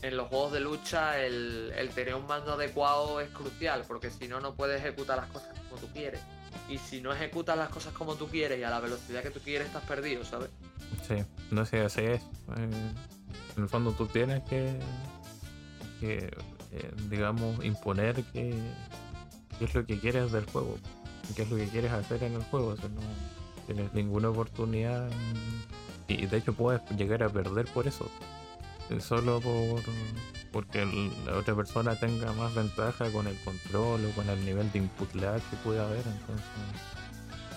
[0.00, 4.28] en los juegos de lucha el, el tener un mando adecuado es crucial, porque si
[4.28, 6.20] no, no puedes ejecutar las cosas como tú quieres.
[6.68, 9.40] Y si no ejecutas las cosas como tú quieres y a la velocidad que tú
[9.40, 10.50] quieres, estás perdido, ¿sabes?
[11.06, 12.22] Sí, no sé, así es.
[12.56, 12.92] Eh,
[13.56, 14.78] en el fondo tú tienes que,
[16.00, 16.30] que,
[16.72, 18.54] eh, digamos, imponer qué
[19.60, 20.76] es lo que quieres del juego,
[21.36, 22.68] qué es lo que quieres hacer en el juego.
[22.68, 23.00] O no
[23.66, 25.10] tienes ninguna oportunidad
[26.08, 28.10] y de hecho puedes llegar a perder por eso.
[28.90, 29.80] Eh, Solo por
[30.50, 30.84] porque
[31.24, 35.14] la otra persona tenga más ventaja con el control o con el nivel de input
[35.14, 36.04] lag que pueda haber.
[36.06, 36.44] Entonces,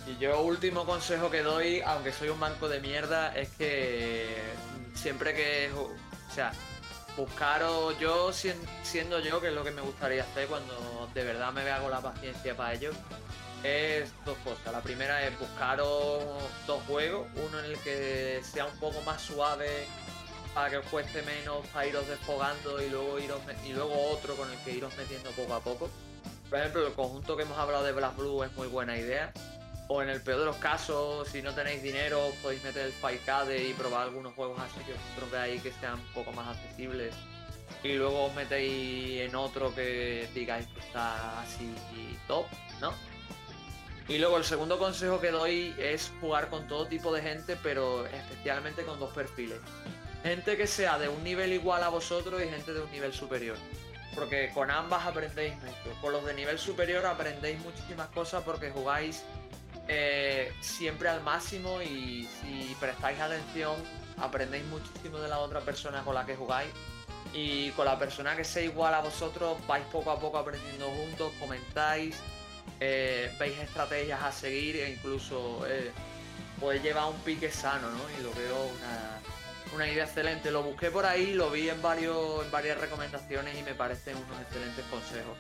[0.08, 4.36] Y yo último consejo que doy, aunque soy un banco de mierda, es que
[4.94, 5.90] siempre que, o
[6.34, 6.52] sea,
[7.18, 11.52] buscaros yo sien- siendo yo, que es lo que me gustaría hacer cuando de verdad
[11.54, 12.92] me vea con la paciencia para ello,
[13.64, 14.72] es dos cosas.
[14.72, 16.24] La primera es buscaros
[16.68, 19.88] dos juegos, uno en el que sea un poco más suave
[20.54, 24.52] para que os cueste menos, para iros desfogando y luego iros y luego otro con
[24.52, 25.90] el que iros metiendo poco a poco.
[26.50, 29.34] Por ejemplo, el conjunto que hemos hablado de Black Blue es muy buena idea.
[29.88, 33.68] O en el peor de los casos, si no tenéis dinero, podéis meter el Faikade
[33.68, 37.14] y probar algunos juegos así que vosotros veáis que sean un poco más accesibles.
[37.84, 41.72] Y luego os metéis en otro que digáis que está así
[42.28, 42.46] top,
[42.82, 42.94] ¿no?
[44.08, 48.06] Y luego el segundo consejo que doy es jugar con todo tipo de gente, pero
[48.06, 49.60] especialmente con dos perfiles.
[50.24, 53.58] Gente que sea de un nivel igual a vosotros y gente de un nivel superior.
[54.14, 56.02] Porque con ambas aprendéis mucho.
[56.02, 59.24] Con los de nivel superior aprendéis muchísimas cosas porque jugáis
[59.88, 63.76] eh, siempre al máximo y si prestáis atención
[64.18, 66.70] aprendéis muchísimo de la otra persona con la que jugáis.
[67.34, 71.34] Y con la persona que sea igual a vosotros vais poco a poco aprendiendo juntos,
[71.40, 72.16] comentáis,
[72.80, 75.92] eh, veis estrategias a seguir e incluso eh,
[76.60, 78.00] pues lleva un pique sano, ¿no?
[78.18, 79.20] Y lo veo una,
[79.76, 80.50] una idea excelente.
[80.50, 84.42] Lo busqué por ahí, lo vi en, varios, en varias recomendaciones y me parecen unos
[84.42, 85.38] excelentes consejos.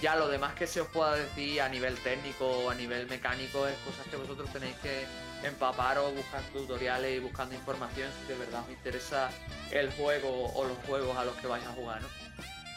[0.00, 3.66] Ya lo demás que se os pueda decir a nivel técnico o a nivel mecánico
[3.66, 5.04] es cosas que vosotros tenéis que
[5.42, 9.30] empapar o buscar tutoriales y buscando información si de verdad os interesa
[9.72, 12.08] el juego o los juegos a los que vais a jugar, ¿no?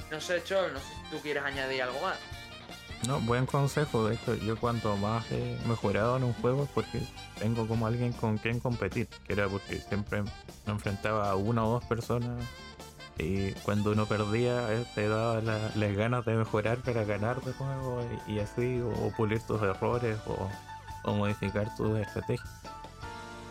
[0.09, 2.17] No sé, Chol, no sé si tú quieres añadir algo más.
[3.07, 4.07] No, buen consejo.
[4.07, 7.01] De hecho, yo cuanto más he mejorado en un juego es porque
[7.39, 9.07] tengo como alguien con quien competir.
[9.25, 10.31] Que era porque siempre me
[10.71, 12.43] enfrentaba a una o dos personas
[13.17, 18.03] y cuando uno perdía eh, te daba las ganas de mejorar para ganar de nuevo
[18.27, 22.49] y, así, o, pulir tus errores o, modificar tus estrategias.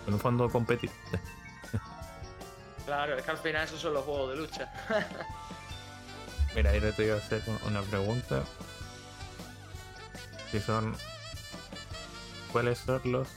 [0.07, 0.91] En un fondo competir.
[2.87, 4.73] claro, es que al final esos son los juegos de lucha.
[6.55, 8.43] Mira, ahora te iba a hacer una pregunta
[10.51, 10.97] que son
[12.53, 13.29] cuáles son los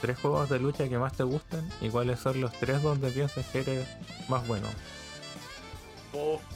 [0.00, 3.46] tres juegos de lucha que más te gustan y cuáles son los tres donde piensas
[3.46, 3.88] que eres
[4.28, 4.68] más bueno.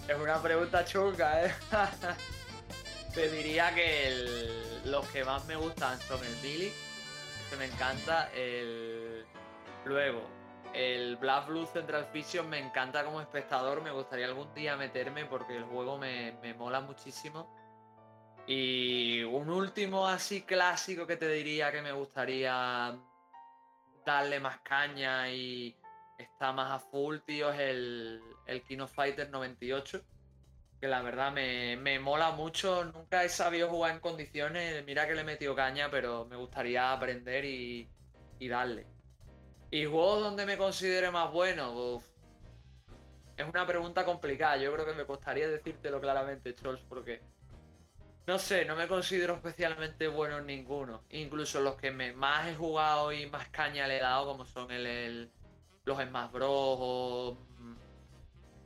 [0.09, 1.55] es una pregunta chunga, ¿eh?
[3.15, 6.73] te diría que los que más me gustan son el Billy,
[7.51, 9.25] que me encanta, el
[9.85, 10.41] luego
[10.73, 15.57] el Black Blue Central Fiction me encanta como espectador, me gustaría algún día meterme porque
[15.57, 17.53] el juego me, me mola muchísimo.
[18.47, 22.97] Y un último así clásico que te diría que me gustaría
[24.05, 25.77] darle más caña y
[26.19, 30.03] está más a full, tío, es el, el Kino Fighter 98.
[30.81, 32.85] Que la verdad me, mola mucho.
[32.85, 34.85] Nunca he sabido jugar en condiciones.
[34.87, 37.87] Mira que le he metido caña, pero me gustaría aprender y,
[38.39, 38.87] y darle.
[39.71, 42.03] ¿Y juegos donde me considere más bueno?
[43.37, 44.57] Es una pregunta complicada.
[44.57, 47.21] Yo creo que me costaría decírtelo claramente, Trolls, porque
[48.27, 51.03] no sé, no me considero especialmente bueno en ninguno.
[51.11, 54.71] Incluso los que me más he jugado y más caña le he dado, como son
[54.71, 55.31] el,
[55.85, 56.49] los Smash Bros.
[56.51, 57.75] o mm,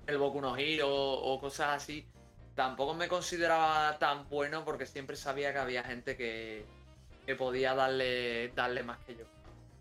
[0.07, 2.07] el Boku no Hero o cosas así,
[2.55, 6.67] tampoco me consideraba tan bueno porque siempre sabía que había gente que,
[7.25, 9.25] que podía darle, darle más que yo.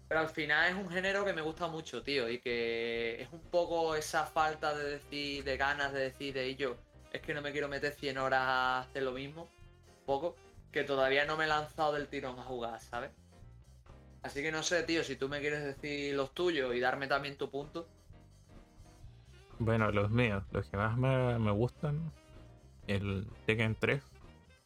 [0.08, 3.42] Pero al final es un género que me gusta mucho, tío, y que es un
[3.50, 6.78] poco esa falta de decir, de ganas de decir de ello,
[7.12, 9.50] es que no me quiero meter 100 horas a hacer lo mismo
[10.04, 10.36] poco,
[10.72, 13.12] que todavía no me he lanzado del tirón a jugar, ¿sabes?
[14.24, 17.38] Así que no sé, tío, si tú me quieres decir los tuyos y darme también
[17.38, 17.88] tu punto.
[19.60, 22.12] Bueno, los míos, los que más me, gustan,
[22.88, 24.02] el Tekken 3.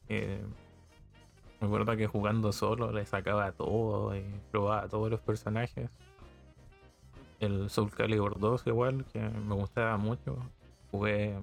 [0.10, 5.90] me acuerdo que jugando solo le sacaba todo y probaba todos los personajes.
[7.40, 10.38] El Soul Calibur 2 igual, que me gustaba mucho.
[10.92, 11.38] Jugué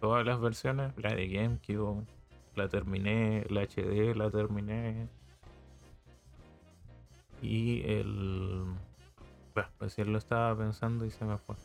[0.00, 2.04] todas las versiones, la de GameCube,
[2.56, 5.08] la terminé, la HD la terminé.
[7.42, 8.64] Y el.
[9.54, 11.56] Bueno, él lo estaba pensando y se me fue.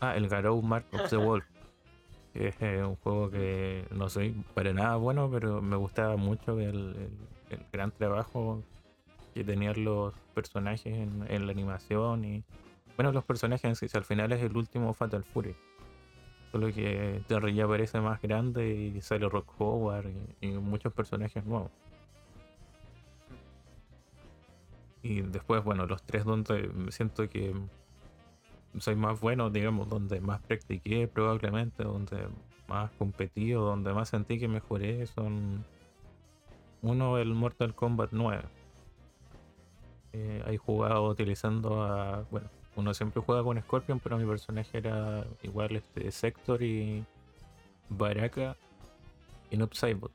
[0.00, 1.44] Ah, el Garou Mark of the Wolf.
[2.34, 7.10] es eh, un juego que no soy para nada bueno, pero me gustaba mucho el,
[7.70, 8.62] gran trabajo
[9.34, 12.44] que tenían los personajes en, la animación y.
[12.96, 15.56] Bueno, los personajes en sí, al final es el último Fatal Fury.
[16.52, 20.10] Solo que Terry ya parece más grande y sale Rock Howard
[20.42, 21.70] y, muchos personajes nuevos.
[25.02, 27.54] Y después, bueno, los tres donde siento que
[28.78, 32.28] soy más bueno, digamos, donde más practiqué probablemente, donde
[32.68, 35.64] más competido, donde más sentí que mejoré, son
[36.82, 38.42] uno el Mortal Kombat 9.
[40.12, 45.76] Eh, jugado utilizando a, bueno, uno siempre juega con Scorpion, pero mi personaje era igual
[45.76, 47.04] este Sector y
[47.88, 48.56] Baraka
[49.50, 49.72] y Noob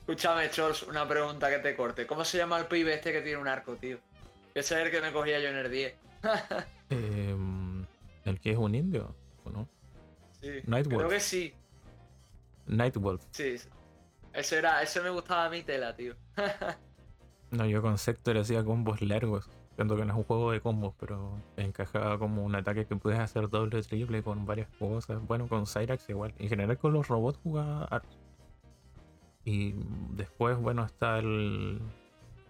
[0.00, 2.06] Escúchame, Chors, una pregunta que te corte.
[2.06, 3.98] ¿Cómo se llama el pibe este que tiene un arco, tío?
[4.54, 5.94] Ese es el que me cogía yo en el 10.
[6.90, 7.86] Em,
[8.24, 9.14] ¿El que es un indio?
[9.44, 9.66] ¿O no?
[10.40, 10.60] Sí.
[10.66, 10.98] Nightwolf.
[10.98, 11.54] Creo que sí.
[12.66, 13.22] Nightwolf.
[13.30, 13.56] Sí.
[14.32, 16.14] Ese era, ese me gustaba a mí tela, tío.
[17.50, 19.48] no, yo con Sector hacía combos largos.
[19.76, 23.18] Siento que no es un juego de combos, pero encajaba como un ataque que puedes
[23.18, 25.26] hacer doble, triple con varias cosas.
[25.26, 26.32] Bueno, con Cyrax igual.
[26.38, 28.04] En general con los robots jugaba art.
[29.44, 29.74] Y
[30.12, 31.80] después, bueno, está el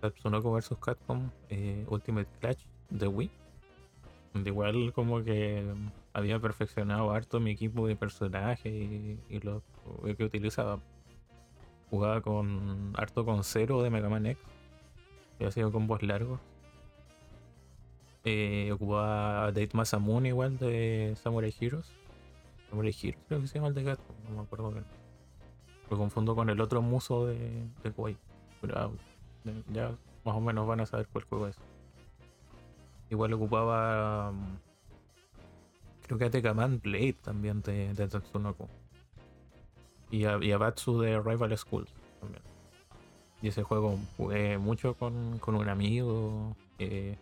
[0.00, 3.30] Tatsunoko vs Capcom eh, Ultimate Clash de Wii.
[4.34, 5.64] Donde igual como que
[6.12, 9.62] había perfeccionado harto mi equipo de personajes y, lo
[10.16, 10.78] que utilizaba.
[11.88, 14.44] Jugaba con harto con cero de Mega Man X.
[15.40, 16.38] Y hacía combos largos
[18.24, 21.92] eh, ocupaba Date Masamune igual de Samurai Heroes.
[22.70, 24.84] Samurai Heroes creo que se llama el de gato, no me acuerdo bien.
[25.90, 27.38] Lo confundo con el otro muso de,
[27.82, 28.16] de
[28.60, 28.90] Pero ah,
[29.72, 29.90] ya
[30.24, 31.56] más o menos van a saber cuál juego es.
[33.10, 34.32] Igual ocupaba.
[34.32, 34.58] mm,
[36.06, 38.68] Creo que a Man Blade también de, de Tatsunoko.
[40.10, 42.42] Y y a Batsu de Rival Schools también.
[43.42, 46.56] Y ese juego jugué mucho con, con un amigo.
[46.78, 47.16] eh,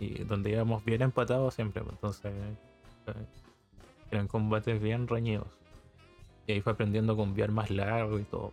[0.00, 1.82] y donde íbamos bien empatados siempre.
[1.82, 2.32] pues, Entonces.
[3.06, 3.26] eh,
[4.10, 5.48] eran combates bien reñidos.
[6.46, 8.52] Y ahí fue aprendiendo a combiar más largo y todo.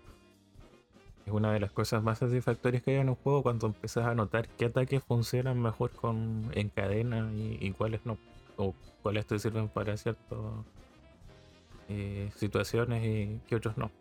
[1.26, 4.16] Es una de las cosas más satisfactorias que hay en un juego cuando empiezas a
[4.16, 8.18] notar qué ataques funcionan mejor con en cadena y, cuáles no.
[8.58, 8.74] O
[9.04, 10.38] cuáles te sirven para ciertas
[11.90, 13.92] eh, situaciones y qué otros no.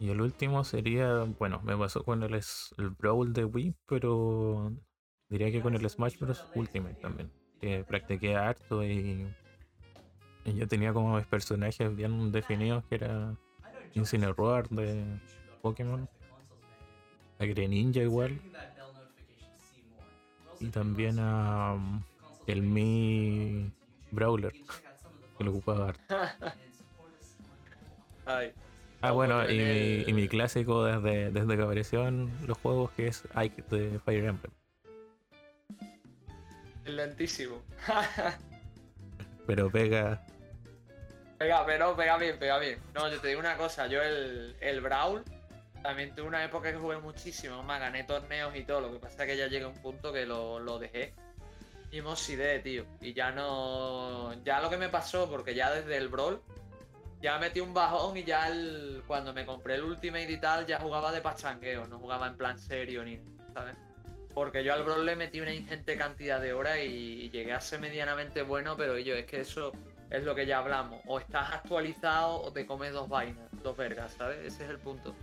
[0.00, 4.72] Y el último sería, bueno, me pasó con el, el Brawl de Wii, pero
[5.28, 6.44] diría que con el Smash Bros.
[6.54, 7.30] Ultimate también.
[7.60, 9.26] Que practiqué harto y,
[10.44, 13.34] y yo tenía como mis personajes bien definidos que era
[13.94, 15.04] Incineroar de
[15.62, 16.08] Pokémon,
[17.38, 18.38] a Greninja igual,
[20.60, 22.02] y también a um,
[22.46, 23.70] el Mi
[24.10, 24.52] Brawler,
[25.38, 26.02] que lo ocupaba harto.
[28.26, 28.52] Ay,
[29.02, 33.22] Ah, bueno, y, y mi clásico desde, desde que apareció en los juegos que es
[33.34, 34.52] Ike de Fire Emblem.
[36.86, 37.62] Lentísimo.
[39.46, 40.24] Pero pega.
[41.38, 42.80] Pega, pero pega bien, pega bien.
[42.94, 45.22] No, yo te digo una cosa, yo el, el Brawl
[45.82, 49.24] también tuve una época que jugué muchísimo, más gané torneos y todo, lo que pasa
[49.24, 51.14] es que ya llega un punto que lo, lo dejé
[51.90, 52.84] y me oxidé, tío.
[53.00, 54.32] Y ya no.
[54.44, 56.40] Ya lo que me pasó, porque ya desde el Brawl
[57.20, 60.78] ya metí un bajón y ya el, cuando me compré el Ultimate y tal, ya
[60.80, 63.20] jugaba de pachangueo, no jugaba en plan serio ni.
[63.54, 63.76] ¿Sabes?
[64.36, 67.80] Porque yo al Brawl le metí una ingente cantidad de horas y, llegué a ser
[67.80, 69.72] medianamente bueno, pero yo, es que eso
[70.10, 71.00] es lo que ya hablamos.
[71.06, 74.40] O estás actualizado o te comes dos vainas, dos vergas, ¿sabes?
[74.44, 75.14] Ese es el punto.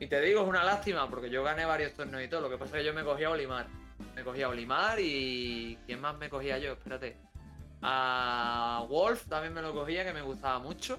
[0.00, 2.40] Y te digo, es una lástima, porque yo gané varios torneos y todo.
[2.40, 3.66] Lo que pasa es que yo me cogí a Olimar.
[4.14, 5.78] Me cogí a Olimar y.
[5.84, 6.72] ¿Quién más me cogía yo?
[6.72, 7.14] Espérate.
[7.82, 10.98] A Wolf también me lo cogía, que me gustaba mucho.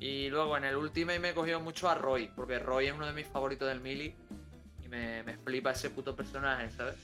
[0.00, 3.12] Y luego en el Ultimate me cogió mucho a Roy, porque Roy es uno de
[3.12, 4.16] mis favoritos del Mili.
[4.92, 6.96] Me, me flipa ese puto personaje, ¿sabes?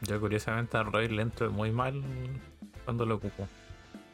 [0.00, 2.02] Yo curiosamente a Roy le entro muy mal
[2.84, 3.46] cuando lo ocupo.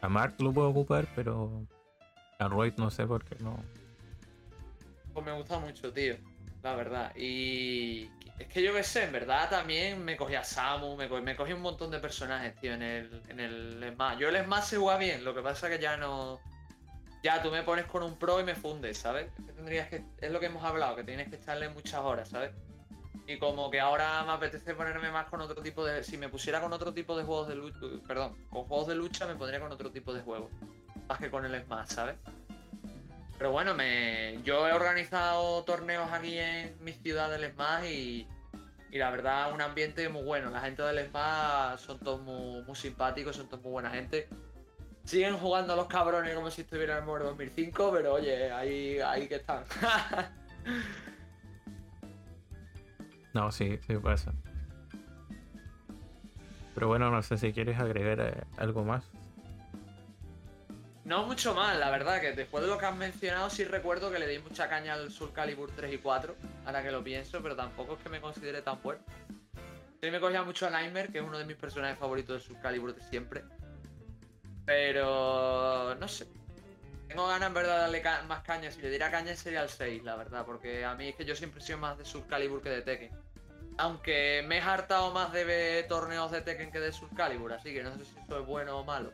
[0.02, 1.66] A Mark lo puedo ocupar, pero
[2.38, 3.58] a Roy no sé por qué no.
[5.14, 6.16] Pues me gusta mucho, tío.
[6.62, 7.16] La verdad.
[7.16, 11.22] Y es que yo qué sé, en verdad también me cogí a Samu, me cogí,
[11.22, 14.18] me cogí un montón de personajes, tío, en el, en el Smash.
[14.18, 16.38] Yo el Smash se juega bien, lo que pasa es que ya no.
[17.22, 19.30] Ya tú me pones con un pro y me fundes, ¿sabes?
[19.48, 20.04] Es tendrías que.
[20.20, 22.52] Es lo que hemos hablado, que tienes que echarle muchas horas, ¿sabes?
[23.26, 26.02] Y como que ahora me apetece ponerme más con otro tipo de.
[26.04, 27.78] Si me pusiera con otro tipo de juegos de lucha.
[28.06, 30.50] Perdón, con juegos de lucha me pondría con otro tipo de juegos.
[31.08, 32.16] Más que con el Smash, ¿sabes?
[33.36, 38.28] Pero bueno, me, yo he organizado torneos aquí en mi ciudad del Smash y,
[38.90, 40.50] y la verdad un ambiente muy bueno.
[40.50, 44.28] La gente del Smash son todos muy, muy simpáticos, son todos muy buena gente.
[45.08, 49.00] Siguen jugando a los cabrones como si estuvieran en el World 2005, pero oye, ahí,
[49.00, 49.64] ahí que están.
[53.32, 54.32] No, sí, sí pasa.
[56.74, 59.04] Pero bueno, no sé si quieres agregar eh, algo más.
[61.04, 64.18] No mucho más, la verdad, que después de lo que has mencionado sí recuerdo que
[64.18, 66.34] le di mucha caña al Soul Calibur 3 y 4,
[66.66, 69.10] ahora que lo pienso, pero tampoco es que me considere tan fuerte.
[70.02, 72.60] Sí me cogía mucho a Nightmare, que es uno de mis personajes favoritos de Soul
[72.60, 73.44] Calibur de siempre.
[74.68, 76.26] Pero no sé.
[77.08, 78.70] Tengo ganas en verdad de darle más caña.
[78.70, 81.34] Si le diera caña sería el 6, la verdad, porque a mí es que yo
[81.34, 83.10] siempre he sido más de Soul Calibur que de Tekken.
[83.78, 87.72] Aunque me he hartado más de ver torneos de Tekken que de Soul Calibur, así
[87.72, 89.10] que no sé si eso es bueno o malo.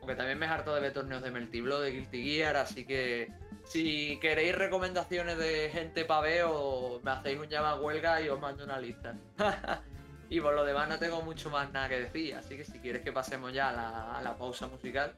[0.00, 2.84] Aunque también me he hartado de ver torneos de Melty Blood, de Guilty Gear, así
[2.84, 3.32] que
[3.64, 6.20] si queréis recomendaciones de gente para
[7.02, 9.14] me hacéis un llama a huelga y os mando una lista.
[10.30, 13.02] y por lo demás no tengo mucho más nada que decir, así que si quieres
[13.02, 15.12] que pasemos ya a la, a la pausa musical,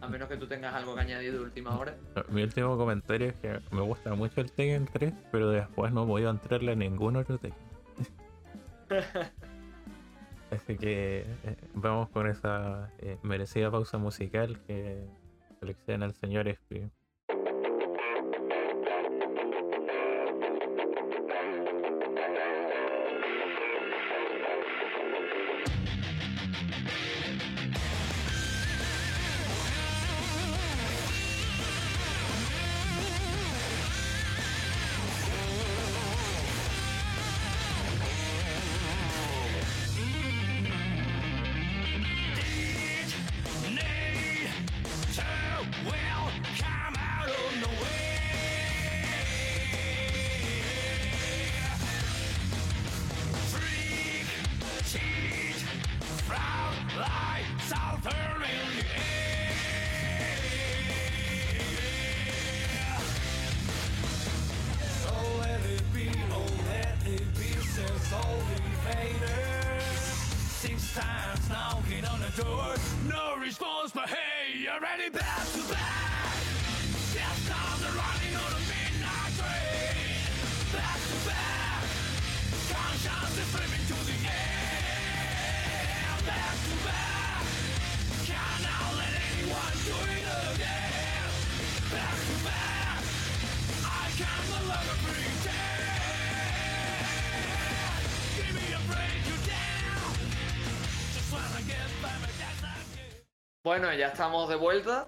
[0.00, 1.94] a menos que tú tengas algo que añadir de última hora.
[2.28, 6.24] Mi último comentario es que me gusta mucho el Tekken 3, pero después no voy
[6.24, 7.70] a entrarle a ningún otro Tekken.
[10.50, 15.06] Así que eh, vamos con esa eh, merecida pausa musical que
[15.60, 16.90] selecciona el señor Espi.
[104.00, 105.06] Ya estamos de vuelta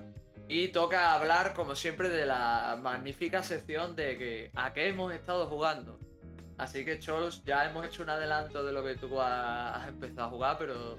[0.48, 5.46] y toca hablar, como siempre, de la magnífica sección de que a qué hemos estado
[5.46, 5.98] jugando.
[6.58, 10.30] Así que, Chols, ya hemos hecho un adelanto de lo que tú has empezado a
[10.30, 10.98] jugar, pero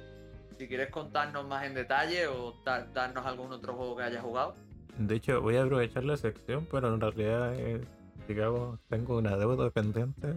[0.58, 4.56] si quieres contarnos más en detalle o darnos algún otro juego que hayas jugado.
[4.98, 7.54] De hecho, voy a aprovechar la sección, pero en realidad,
[8.28, 10.34] digamos, tengo una deuda pendiente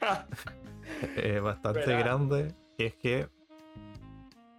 [1.16, 3.28] eh, bastante grande, y es que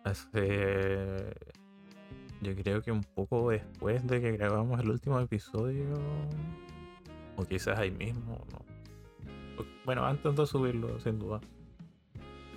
[0.04, 1.36] Hace.
[2.42, 5.94] Yo creo que un poco después de que grabamos el último episodio.
[7.38, 8.72] O quizás ahí mismo, no.
[9.86, 11.40] Bueno, antes de subirlo, sin duda.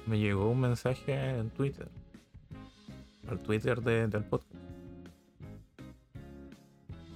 [0.07, 1.89] Me llegó un mensaje en Twitter.
[3.29, 4.55] Al Twitter del podcast.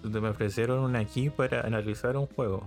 [0.02, 2.62] Donde me ofrecieron una key para analizar un juego.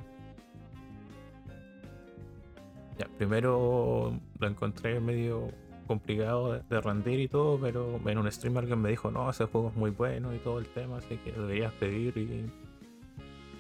[2.98, 5.50] Ya, primero lo encontré medio
[5.91, 9.72] complicado de, rendir y todo, pero en un streamer que me dijo, no, ese juego
[9.72, 12.49] es muy bueno y todo el tema, así que deberías pedir y...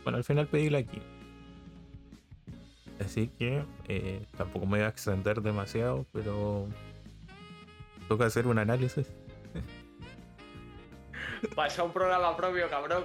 [0.05, 1.01] Bueno, al final pedí la aquí.
[3.03, 6.69] Así que eh, tampoco me voy a extender demasiado, pero
[8.07, 9.11] toca hacer un análisis.
[11.55, 13.03] Pasa un programa propio, cabrón.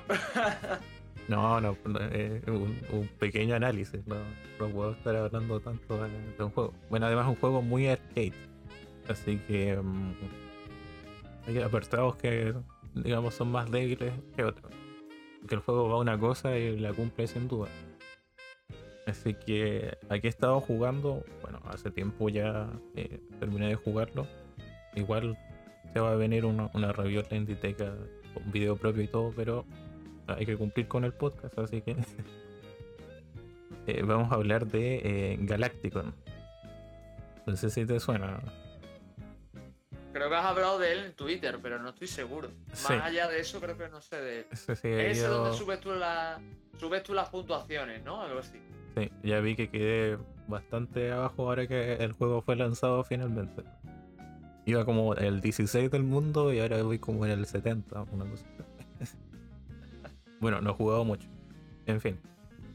[1.28, 1.76] no, no,
[2.12, 4.14] eh, un, pequeño análisis, no,
[4.60, 6.72] no puedo estar hablando tanto de un juego.
[6.90, 8.55] Bueno, además un juego muy arcade.
[9.08, 10.14] Así que mm,
[11.46, 12.54] hay apartados que,
[12.94, 14.72] digamos, son más débiles que otros.
[15.48, 17.68] Que el juego va a una cosa y la cumple sin duda.
[19.06, 24.26] Así que aquí he estado jugando, bueno, hace tiempo ya eh, terminé de jugarlo.
[24.96, 25.38] Igual
[25.92, 27.94] se va a venir una, una review en Inditeca
[28.34, 29.64] con video propio y todo, pero
[30.26, 31.96] hay que cumplir con el podcast, así que
[33.86, 36.14] eh, vamos a hablar de eh, Galacticon.
[37.46, 38.40] No sé si te suena.
[40.16, 42.48] Creo que has hablado de él en Twitter, pero no estoy seguro.
[42.70, 44.46] Más allá de eso, creo que no sé de él.
[44.54, 46.40] Sí, es donde subes tú, la...
[46.78, 48.22] subes tú las puntuaciones, ¿no?
[48.22, 48.58] Algo así.
[48.96, 50.16] Sí, ya vi que quedé
[50.48, 53.62] bastante abajo ahora que el juego fue lanzado finalmente.
[54.64, 58.46] Iba como el 16 del mundo y ahora voy como en el 70, una cosa.
[60.40, 61.28] bueno, no he jugado mucho.
[61.84, 62.18] En fin,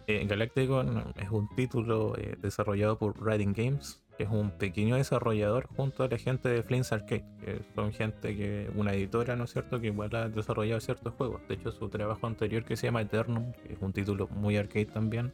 [0.05, 6.03] eh, Galacticon es un título eh, desarrollado por Riding Games, es un pequeño desarrollador junto
[6.03, 9.79] a la gente de Flames Arcade, que son gente que, una editora, ¿no es cierto?,
[9.79, 11.41] que igual ha desarrollado ciertos juegos.
[11.47, 14.85] De hecho, su trabajo anterior que se llama Eternum, que es un título muy arcade
[14.85, 15.33] también,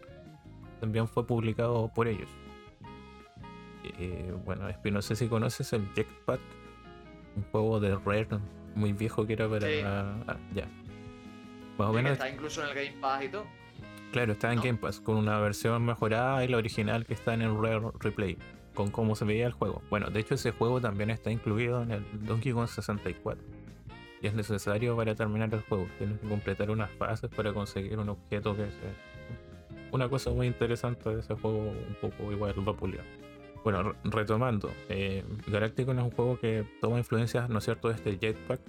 [0.80, 2.30] también fue publicado por ellos.
[4.00, 6.40] Eh, bueno, no sé si conoces el Jetpack,
[7.36, 8.28] un juego de Rare
[8.76, 9.68] muy viejo que era para.
[10.28, 10.68] Ah, ya.
[11.78, 12.14] Más o menos.
[12.14, 13.46] Está incluso en el Game Pass y todo.
[14.12, 17.42] Claro, está en Game Pass con una versión mejorada y la original que está en
[17.42, 18.38] el Rare Replay
[18.78, 19.82] con cómo se veía el juego.
[19.90, 23.44] Bueno, de hecho ese juego también está incluido en el Donkey Kong 64.
[24.22, 25.88] Y es necesario para terminar el juego.
[25.98, 28.74] Tienes que completar unas fases para conseguir un objeto que es
[29.92, 33.04] una cosa muy interesante de ese juego, un poco igual popular.
[33.64, 38.62] Bueno, retomando, eh, es un juego que toma influencias, ¿no es cierto?, de este jetpack,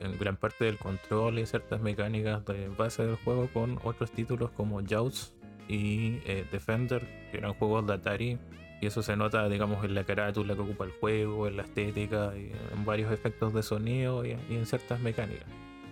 [0.00, 4.50] en gran parte del control y ciertas mecánicas de base del juego con otros títulos
[4.50, 5.32] como Jaws
[5.68, 8.38] y eh, Defender, que eran juegos de Atari
[8.80, 12.32] y eso se nota, digamos, en la carátula que ocupa el juego, en la estética,
[12.36, 15.46] y en varios efectos de sonido y, en ciertas mecánicas.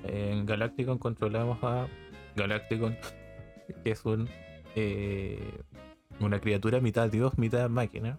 [0.05, 1.89] En Galacticon controlamos a
[2.37, 2.97] Galacticon,
[3.85, 4.03] que es
[4.77, 5.63] eh,
[6.21, 8.19] una criatura mitad dios, mitad máquina.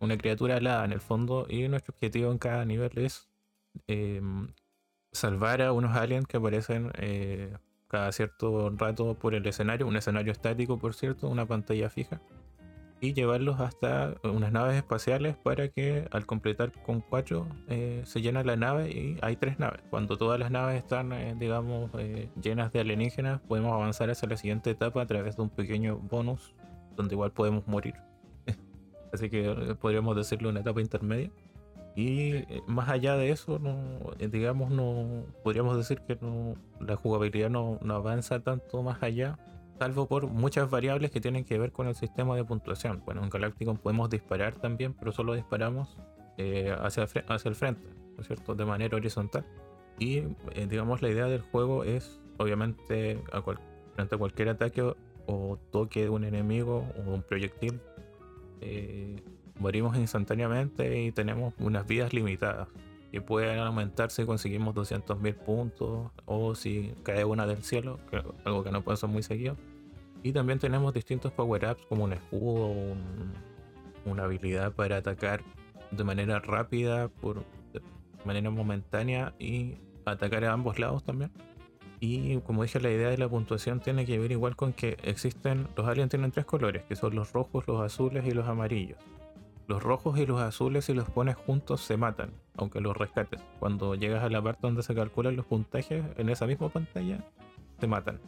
[0.00, 3.28] Una criatura alada en el fondo, y nuestro objetivo en cada nivel es
[3.86, 4.48] em,
[5.12, 7.56] salvar a unos aliens que aparecen eh,
[7.86, 12.20] cada cierto rato por el escenario, un escenario estático, por cierto, una pantalla fija
[13.02, 18.44] y llevarlos hasta unas naves espaciales para que al completar con cuatro eh, se llena
[18.44, 19.80] la nave y hay tres naves.
[19.90, 24.36] Cuando todas las naves están, eh, digamos, eh, llenas de alienígenas, podemos avanzar hacia la
[24.36, 26.54] siguiente etapa a través de un pequeño bonus
[26.94, 27.96] donde igual podemos morir.
[29.12, 31.32] Así que podríamos decirlo una etapa intermedia.
[31.96, 37.80] Y más allá de eso, no, digamos, no podríamos decir que no, la jugabilidad no,
[37.82, 39.38] no avanza tanto más allá
[39.78, 43.02] salvo por muchas variables que tienen que ver con el sistema de puntuación.
[43.04, 45.96] Bueno, en Galacticon podemos disparar también, pero solo disparamos
[46.38, 47.04] eh, hacia,
[47.44, 48.54] el frente, ¿no es cierto?
[48.54, 49.44] De manera horizontal.
[49.98, 53.42] Y eh, digamos la idea del juego es, obviamente, a
[53.94, 54.82] frente a cualquier ataque
[55.26, 57.80] o toque de un enemigo o un proyectil,
[58.60, 59.22] eh,
[59.58, 62.68] morimos instantáneamente y tenemos unas vidas limitadas
[63.12, 68.00] que pueden aumentar si conseguimos 200.000 puntos o si cae una del cielo,
[68.44, 69.58] algo que no pasa muy seguido.
[70.22, 72.72] Y también tenemos distintos power-ups como un escudo,
[74.06, 75.42] una habilidad para atacar
[75.90, 77.44] de manera rápida, por
[77.74, 77.82] de
[78.24, 79.76] manera momentánea y
[80.06, 81.30] atacar a ambos lados también.
[82.00, 85.68] Y como dije, la idea de la puntuación tiene que ver igual con que existen,
[85.76, 88.98] los aliens tienen tres colores, que son los rojos, los azules y los amarillos.
[89.68, 93.40] Los rojos y los azules si los pones juntos se matan, aunque los rescates.
[93.58, 97.24] Cuando llegas a la parte donde se calculan los puntajes, en esa misma pantalla,
[97.78, 98.20] te matan.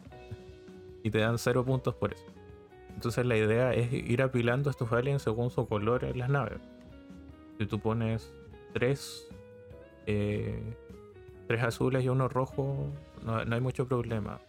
[1.03, 2.25] Y te dan cero puntos por eso.
[2.93, 6.59] Entonces la idea es ir apilando estos aliens según su color en las naves.
[7.59, 8.33] Si tú pones
[8.73, 9.27] tres,
[10.07, 10.61] eh,
[11.47, 12.87] tres azules y uno rojo,
[13.23, 14.39] no, hay mucho problema.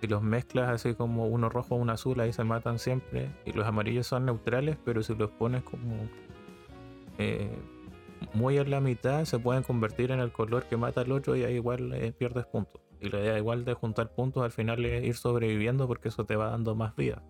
[0.00, 3.30] Si los mezclas así como uno rojo, uno azul, ahí se matan siempre.
[3.46, 5.96] Y los amarillos son neutrales, pero si los pones como
[7.18, 7.48] eh,
[8.32, 11.44] muy en la mitad, se pueden convertir en el color que mata al otro y
[11.44, 12.80] ahí igual eh, pierdes puntos.
[13.00, 16.36] Y la idea igual de juntar puntos al final es ir sobreviviendo porque eso te
[16.36, 17.22] va dando más vida.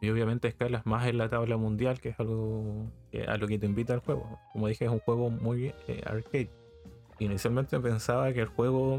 [0.00, 2.90] Y obviamente escalas más en la tabla mundial, que es algo
[3.28, 4.40] a lo que te invita el juego.
[4.52, 6.50] Como dije, es un juego muy eh, arcade.
[7.20, 8.98] Inicialmente pensaba que el juego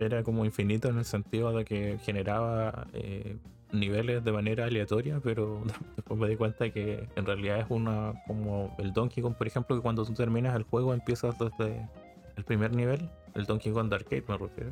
[0.00, 3.36] era como infinito en el sentido de que generaba eh,
[3.74, 5.62] niveles de manera aleatoria, pero
[5.96, 9.76] después me di cuenta que en realidad es una como el Donkey Kong, por ejemplo,
[9.76, 11.88] que cuando tú terminas el juego empiezas desde
[12.36, 14.70] el primer nivel, el Donkey Kong de arcade me refiero,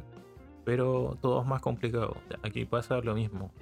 [0.64, 2.16] pero todo es más complicado.
[2.42, 3.52] Aquí pasa lo mismo.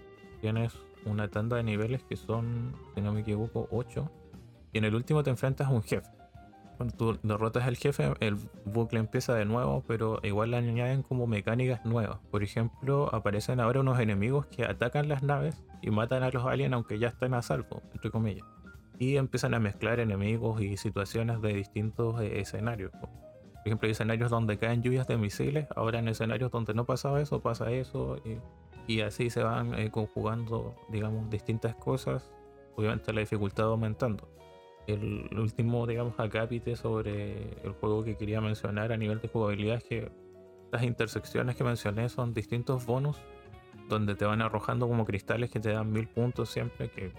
[0.40, 0.72] Tienes
[1.04, 4.10] una tanda de niveles que son, si no me equivoco, 8
[4.72, 6.19] y en el último te enfrentas a un jefe
[6.80, 11.26] cuando tú derrotas al jefe, el bucle empieza de nuevo, pero igual le añaden como
[11.26, 12.20] mecánicas nuevas.
[12.30, 16.72] Por ejemplo, aparecen ahora unos enemigos que atacan las naves y matan a los aliens
[16.72, 18.46] aunque ya estén a salvo, entre comillas.
[18.98, 22.92] Y empiezan a mezclar enemigos y situaciones de distintos eh, escenarios.
[22.92, 23.10] Por
[23.66, 27.42] ejemplo, hay escenarios donde caen lluvias de misiles, ahora en escenarios donde no pasaba eso,
[27.42, 28.16] pasa eso.
[28.88, 32.32] Y, así se van eh, conjugando, digamos, distintas cosas.
[32.74, 34.30] Obviamente la dificultad aumentando
[34.86, 39.84] el último, digamos, acápite sobre el juego que quería mencionar a nivel de jugabilidad es
[39.84, 40.12] que
[40.72, 43.16] las intersecciones que mencioné son distintos bonus
[43.88, 47.12] donde te van arrojando como cristales que te dan mil puntos siempre, que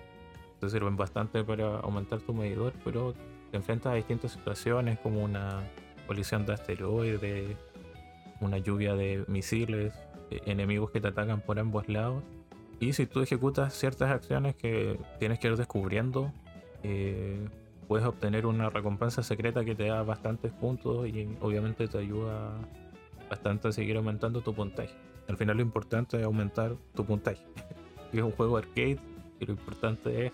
[0.60, 3.14] te sirven bastante para aumentar tu medidor, pero
[3.52, 5.62] te enfrentas a distintas situaciones como una
[6.08, 7.58] colisión de asteroides,
[8.40, 9.94] una lluvia de misiles,
[10.30, 12.24] e-, enemigos que te atacan por ambos lados.
[12.80, 16.32] Y si tú ejecutas ciertas acciones que tienes que ir descubriendo,
[16.84, 17.48] eh,
[17.88, 22.53] puedes obtener una recompensa secreta que te da bastantes puntos y obviamente te ayuda
[23.30, 24.94] bastante a seguir aumentando tu puntaje.
[25.28, 27.41] Al final lo importante es aumentar tu puntaje.
[28.14, 28.99] es un juego arcade
[29.40, 30.34] y lo importante es,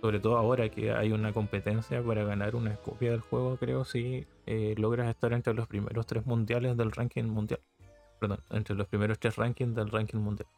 [0.00, 4.26] sobre todo ahora que hay una competencia para ganar una copia del juego, creo, si
[4.46, 7.60] eh, logras estar entre los primeros tres mundiales del ranking mundial.
[8.18, 10.48] Perdón, entre los primeros tres rankings del ranking mundial.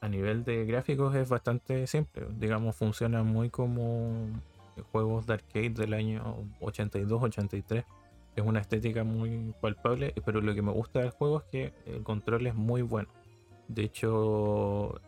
[0.00, 4.28] A nivel de gráficos es bastante simple, digamos, funciona muy como
[4.92, 7.84] juegos de arcade del año 82-83.
[8.36, 12.02] Es una estética muy palpable, pero lo que me gusta del juego es que el
[12.02, 13.08] control es muy bueno.
[13.68, 15.00] De hecho,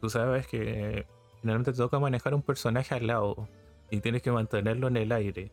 [0.00, 1.06] tú sabes que
[1.40, 3.48] generalmente te toca manejar un personaje al lado
[3.90, 5.50] y tienes que mantenerlo en el aire.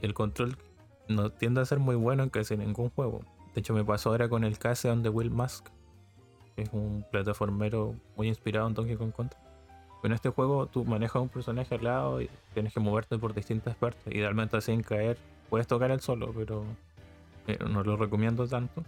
[0.00, 0.56] El control
[1.08, 3.20] no tiende a ser muy bueno en casi ningún juego.
[3.54, 5.68] De hecho, me pasó ahora con el Case on the Will Mask,
[6.56, 9.43] que es un plataformero muy inspirado en Donkey Kong Country
[10.06, 13.74] en este juego tú manejas un personaje al lado y tienes que moverte por distintas
[13.76, 14.14] partes.
[14.14, 15.16] Idealmente sin caer,
[15.48, 16.64] puedes tocar el solo, pero
[17.46, 18.82] eh, no lo recomiendo tanto.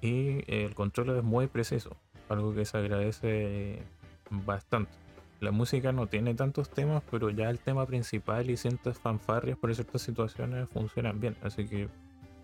[0.00, 1.96] Y el control es muy preciso,
[2.28, 3.82] algo que se agradece
[4.30, 4.92] bastante.
[5.40, 9.74] La música no tiene tantos temas, pero ya el tema principal y ciertas fanfarrias por
[9.74, 11.36] ciertas situaciones funcionan bien.
[11.42, 11.88] Así que,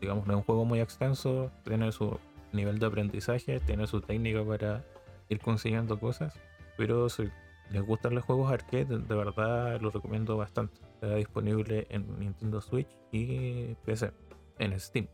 [0.01, 2.19] digamos, no es un juego muy extenso, tiene su
[2.53, 4.83] nivel de aprendizaje, tiene su técnica para
[5.29, 6.35] ir consiguiendo cosas,
[6.77, 7.09] pero
[7.71, 10.81] les gustan los juegos arcade, de verdad lo recomiendo bastante.
[10.95, 14.13] Está disponible en Nintendo Switch y PC,
[14.59, 15.09] en Steam.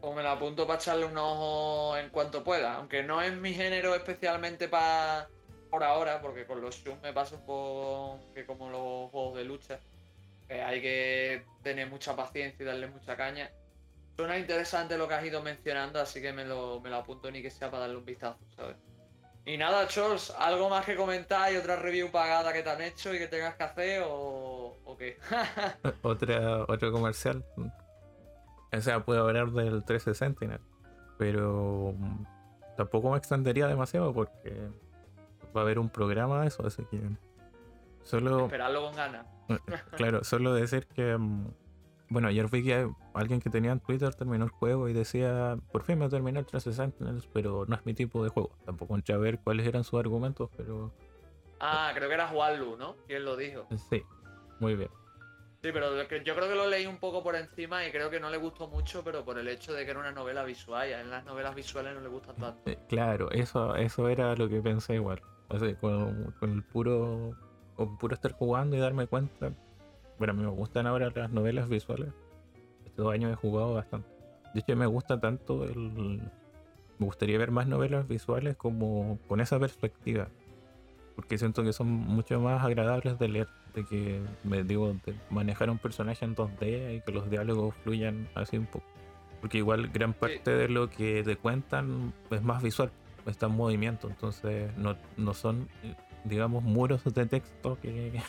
[0.00, 3.52] O me lo apunto para echarle un ojo en cuanto pueda, aunque no es mi
[3.54, 5.28] género especialmente para
[5.70, 9.80] por ahora, porque con los shooters me paso por que como los juegos de lucha,
[10.48, 13.50] hay que tener mucha paciencia y darle mucha caña.
[14.16, 17.40] Suena interesante lo que has ido mencionando, así que me lo, me lo apunto ni
[17.40, 18.76] que sea para darle un vistazo, ¿sabes?
[19.44, 23.12] Y nada, Chols, ¿algo más que comentar y otra review pagada que te han hecho
[23.12, 25.18] y que tengas que hacer o, o qué?
[26.02, 27.44] otra, otro comercial.
[28.72, 30.60] O sea, puedo hablar del 13 Sentinel,
[31.18, 31.94] pero
[32.76, 34.56] tampoco me extendería demasiado porque
[35.54, 37.00] va a haber un programa de eso, así que
[38.02, 38.44] Solo.
[38.44, 39.26] Esperarlo con ganas.
[39.96, 41.16] claro, solo decir que.
[41.16, 41.46] mm,
[42.12, 45.82] Bueno, ayer vi que alguien que tenía en Twitter terminó el juego y decía: Por
[45.82, 48.50] fin me terminé el 3 Sentinels, pero no es mi tipo de juego.
[48.64, 50.92] Tampoco entré a ver cuáles eran sus argumentos, pero
[51.60, 52.96] Ah, creo que era Juanlu, ¿no?
[53.06, 53.66] Quien lo dijo.
[53.90, 54.02] sí,
[54.60, 54.90] muy bien.
[55.62, 58.28] Sí, pero yo creo que lo leí un poco por encima y creo que no
[58.30, 60.88] le gustó mucho, pero por el hecho de que era una novela visual.
[60.88, 62.68] Y a él las novelas visuales no le gustan tanto.
[62.68, 65.22] Eh, claro, eso, eso era lo que pensé igual.
[65.48, 67.36] O sea, con, con el puro.
[67.76, 69.52] Con puro estar jugando y darme cuenta.
[70.22, 72.10] Bueno, a mí me gustan ahora las novelas visuales.
[72.86, 74.08] Estos dos años he jugado bastante.
[74.54, 76.22] De hecho, me gusta tanto el.
[77.00, 80.28] Me gustaría ver más novelas visuales como con esa perspectiva.
[81.16, 83.48] Porque siento que son mucho más agradables de leer.
[83.74, 88.28] De que, me digo, de manejar un personaje en 2D y que los diálogos fluyan
[88.36, 88.86] así un poco.
[89.40, 92.92] Porque igual gran parte de lo que te cuentan es más visual,
[93.26, 95.68] está en movimiento, entonces no, no son,
[96.22, 98.22] digamos, muros de texto que,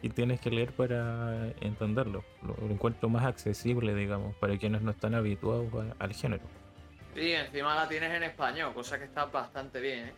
[0.00, 2.24] que tienes que leer para entenderlo.
[2.42, 5.66] Lo, encuentro más accesible, digamos, para quienes no están habituados
[5.98, 6.44] al género.
[7.14, 10.12] Sí, encima la tienes en español, cosa que está bastante bien, ¿eh?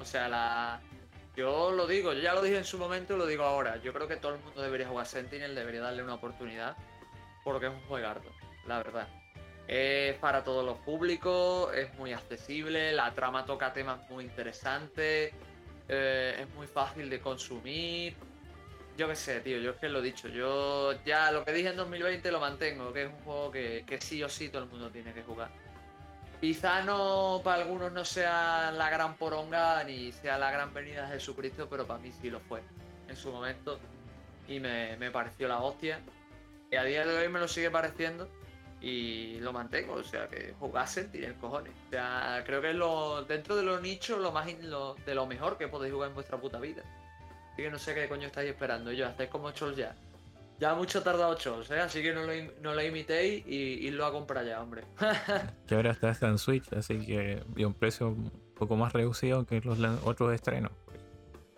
[0.00, 0.80] O sea, la...
[1.36, 3.76] Yo lo digo, yo ya lo dije en su momento y lo digo ahora.
[3.78, 6.76] Yo creo que todo el mundo debería jugar Sentinel, debería darle una oportunidad,
[7.44, 8.28] porque es un juegardo,
[8.66, 9.08] la verdad.
[9.68, 15.32] Es para todos los públicos, es muy accesible, la trama toca temas muy interesantes,
[15.88, 18.14] eh, es muy fácil de consumir.
[18.96, 21.70] Yo qué sé, tío, yo es que lo he dicho, yo ya lo que dije
[21.70, 24.68] en 2020 lo mantengo, que es un juego que, que sí o sí todo el
[24.68, 25.50] mundo tiene que jugar.
[26.40, 31.14] Quizá no para algunos no sea la gran poronga ni sea la gran venida de
[31.14, 32.60] Jesucristo, pero para mí sí lo fue
[33.08, 33.78] en su momento
[34.48, 36.00] y me, me pareció la hostia.
[36.70, 38.28] Y a día de hoy me lo sigue pareciendo
[38.82, 41.72] y lo mantengo, o sea que jugar Sentinel, cojones.
[41.86, 45.56] O sea, creo que es lo, dentro de los nichos lo más de lo mejor
[45.56, 46.82] que podéis jugar en vuestra puta vida.
[47.52, 48.92] Así que no sé qué coño estáis esperando.
[48.92, 49.94] Yo, hacéis como Chols ya.
[50.58, 51.80] Ya mucho ha tardado Chols, ¿eh?
[51.80, 54.84] Así que no lo, no lo imitéis y irlo a comprar ya, hombre.
[55.66, 59.44] Que ahora está hasta en Switch, así que y un precio un poco más reducido
[59.44, 60.72] que los otros estrenos.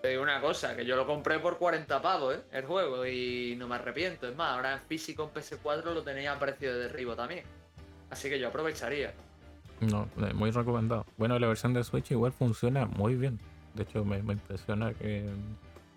[0.03, 2.41] Te digo una cosa, que yo lo compré por 40 pavos, ¿eh?
[2.53, 4.29] El juego, y no me arrepiento.
[4.29, 7.45] Es más, ahora en físico en PS4 lo tenéis a precio de derribo también.
[8.11, 9.15] Así que yo aprovecharía.
[9.81, 11.07] No, eh, muy recomendado.
[11.17, 13.39] Bueno, la versión de Switch igual funciona muy bien.
[13.75, 15.27] De hecho, me, me impresiona que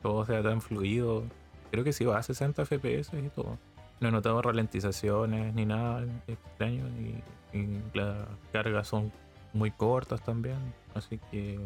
[0.07, 1.23] todo sea tan fluido.
[1.69, 3.57] Creo que sí va a 60 FPS y todo.
[3.99, 6.85] No he notado ralentizaciones ni nada extraño.
[6.97, 9.11] Y, y las cargas son
[9.51, 10.59] muy cortas también.
[10.95, 11.59] Así que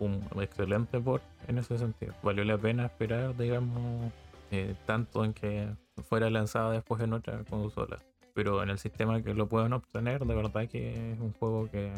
[0.00, 2.12] un excelente port en ese sentido.
[2.22, 4.12] Valió la pena esperar, digamos,
[4.50, 5.68] eh, tanto en que
[6.10, 7.98] fuera lanzada después en otra consola
[8.34, 11.92] pero en el sistema que lo puedan obtener, de verdad que es un juego que,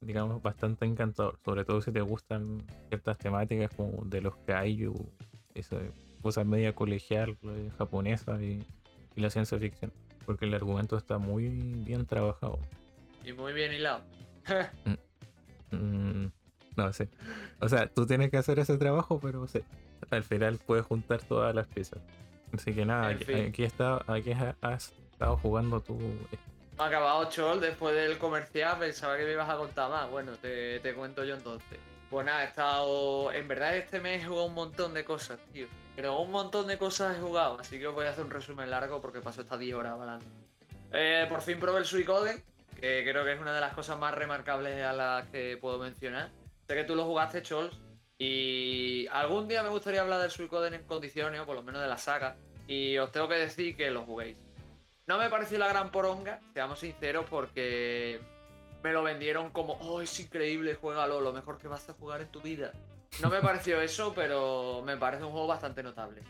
[0.00, 1.38] digamos, bastante encantador.
[1.44, 4.94] Sobre todo si te gustan ciertas temáticas como de los kaiju,
[5.54, 5.76] esa
[6.22, 8.64] cosa media colegial eh, japonesa y,
[9.16, 9.92] y la ciencia ficción.
[10.26, 12.58] Porque el argumento está muy bien trabajado.
[13.24, 14.02] Y muy bien hilado.
[15.70, 16.26] Mm,
[16.76, 17.08] no sé.
[17.60, 19.46] O sea, tú tienes que hacer ese trabajo, pero
[20.10, 21.98] al final puedes juntar todas las piezas.
[22.52, 23.46] Así que nada, En aquí, fin.
[23.48, 25.98] aquí está, aquí ha- has estado jugando tú.
[26.76, 30.10] Me ha acabado Chol después del comercial, pensaba que me ibas a contar más.
[30.10, 31.78] Bueno, te, te cuento yo entonces.
[32.10, 33.32] Pues nada, he estado.
[33.32, 35.66] En verdad, este mes he jugado un montón de cosas, tío.
[35.94, 38.70] Pero un montón de cosas he jugado, así que os voy a hacer un resumen
[38.70, 40.24] largo porque paso estas 10 horas hablando.
[40.92, 42.42] Eh, por fin probé el Suicoden,
[42.80, 46.30] que creo que es una de las cosas más remarcables a las que puedo mencionar.
[46.66, 47.78] Sé que tú lo jugaste, Chols,
[48.18, 51.88] y algún día me gustaría hablar del Suicoden en condiciones, o por lo menos de
[51.88, 52.36] la saga,
[52.66, 54.36] y os tengo que decir que lo juguéis.
[55.06, 58.20] No me pareció la gran poronga, seamos sinceros, porque
[58.82, 62.28] me lo vendieron como, oh, es increíble, juégalo, lo mejor que vas a jugar en
[62.28, 62.72] tu vida.
[63.20, 66.22] No me pareció eso, pero me parece un juego bastante notable.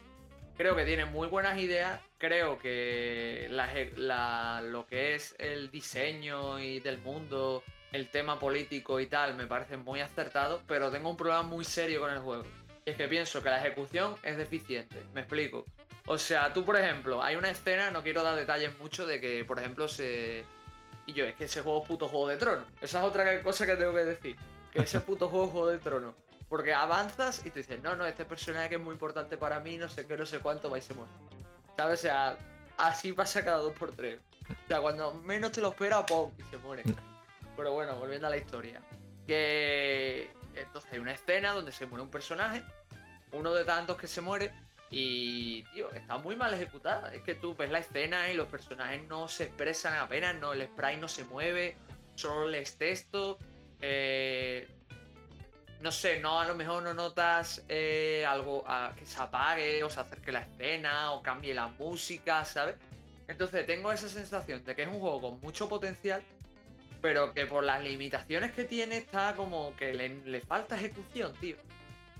[0.56, 5.70] Creo que tiene muy buenas ideas, creo que la eje- la- lo que es el
[5.70, 11.10] diseño y del mundo, el tema político y tal, me parece muy acertado, pero tengo
[11.10, 12.44] un problema muy serio con el juego.
[12.84, 15.64] Y es que pienso que la ejecución es deficiente, me explico.
[16.12, 19.46] O sea, tú, por ejemplo, hay una escena, no quiero dar detalles mucho, de que,
[19.46, 20.44] por ejemplo, se.
[21.06, 22.66] Y yo, es que ese juego es puto juego de trono.
[22.82, 24.36] Esa es otra cosa que tengo que decir.
[24.70, 26.14] Que ese puto juego es juego de trono.
[26.50, 29.78] Porque avanzas y te dices, no, no, este personaje que es muy importante para mí,
[29.78, 31.10] no sé qué, no sé cuánto, va y se muere.
[31.78, 32.00] ¿Sabes?
[32.00, 32.36] O sea,
[32.76, 34.20] así pasa cada dos por tres.
[34.50, 36.30] O sea, cuando menos te lo espera, ¡pum!
[36.38, 36.82] y se muere.
[37.56, 38.82] Pero bueno, volviendo a la historia.
[39.26, 40.30] Que.
[40.56, 42.62] Entonces hay una escena donde se muere un personaje,
[43.32, 44.52] uno de tantos que se muere,
[44.92, 47.12] y, tío, está muy mal ejecutada.
[47.14, 50.66] Es que tú ves la escena y los personajes no se expresan apenas, no, el
[50.66, 51.76] spray no se mueve,
[52.14, 53.38] solo lees texto.
[53.80, 54.68] eh,
[55.80, 58.64] no sé, no a lo mejor no notas eh, algo
[58.96, 62.76] que se apague o se acerque la escena o cambie la música, ¿sabes?
[63.26, 66.22] Entonces tengo esa sensación de que es un juego con mucho potencial,
[67.00, 71.56] pero que por las limitaciones que tiene está como que le, falta ejecución, tío.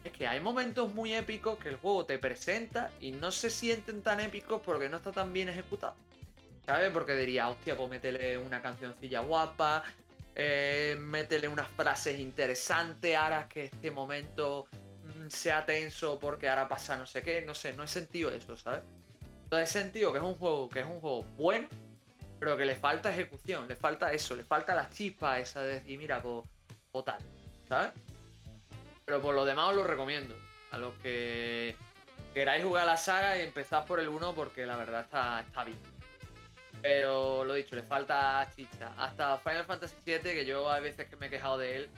[0.05, 4.03] Es que hay momentos muy épicos que el juego te presenta y no se sienten
[4.03, 5.95] tan épicos porque no está tan bien ejecutado.
[6.67, 6.91] ¿Sabes?
[6.91, 9.83] Porque diría, hostia, pues métele una cancioncilla guapa,
[10.35, 14.67] eh, métele unas frases interesantes, harás que este momento
[15.05, 18.57] mm, sea tenso porque ahora pasa no sé qué, no sé, no he sentido eso,
[18.57, 18.83] ¿sabes?
[19.45, 21.69] Entonces he sentido que es un juego, que es un juego bueno,
[22.41, 25.99] pero que le falta ejecución, le falta eso, le falta la chispa esa de decir,
[25.99, 26.45] mira, pues,
[26.93, 27.19] o tal,
[27.69, 27.93] ¿sabes?
[29.05, 30.35] Pero por lo demás os lo recomiendo.
[30.71, 31.77] A los que
[32.33, 35.79] queráis jugar la saga y empezad por el 1 porque la verdad está, está bien.
[36.81, 38.93] Pero lo dicho, le falta chicha.
[38.97, 41.91] Hasta Final Fantasy VII, que yo hay veces que me he quejado de él,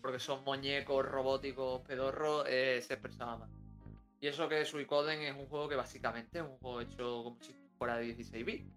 [0.00, 3.50] porque son muñecos robóticos pedorros, eh, se expresaba más.
[4.20, 7.54] Y eso que Suicoden es un juego que básicamente es un juego hecho como si
[7.78, 8.70] fuera de 16 bits.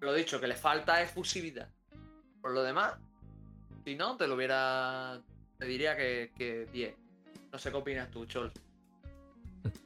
[0.00, 1.68] Lo dicho, que le falta efusividad.
[2.40, 2.94] Por lo demás,
[3.84, 5.20] si no, te lo hubiera.
[5.60, 6.96] Te diría que, que 10.
[7.52, 8.50] No sé qué opinas tú, Chol.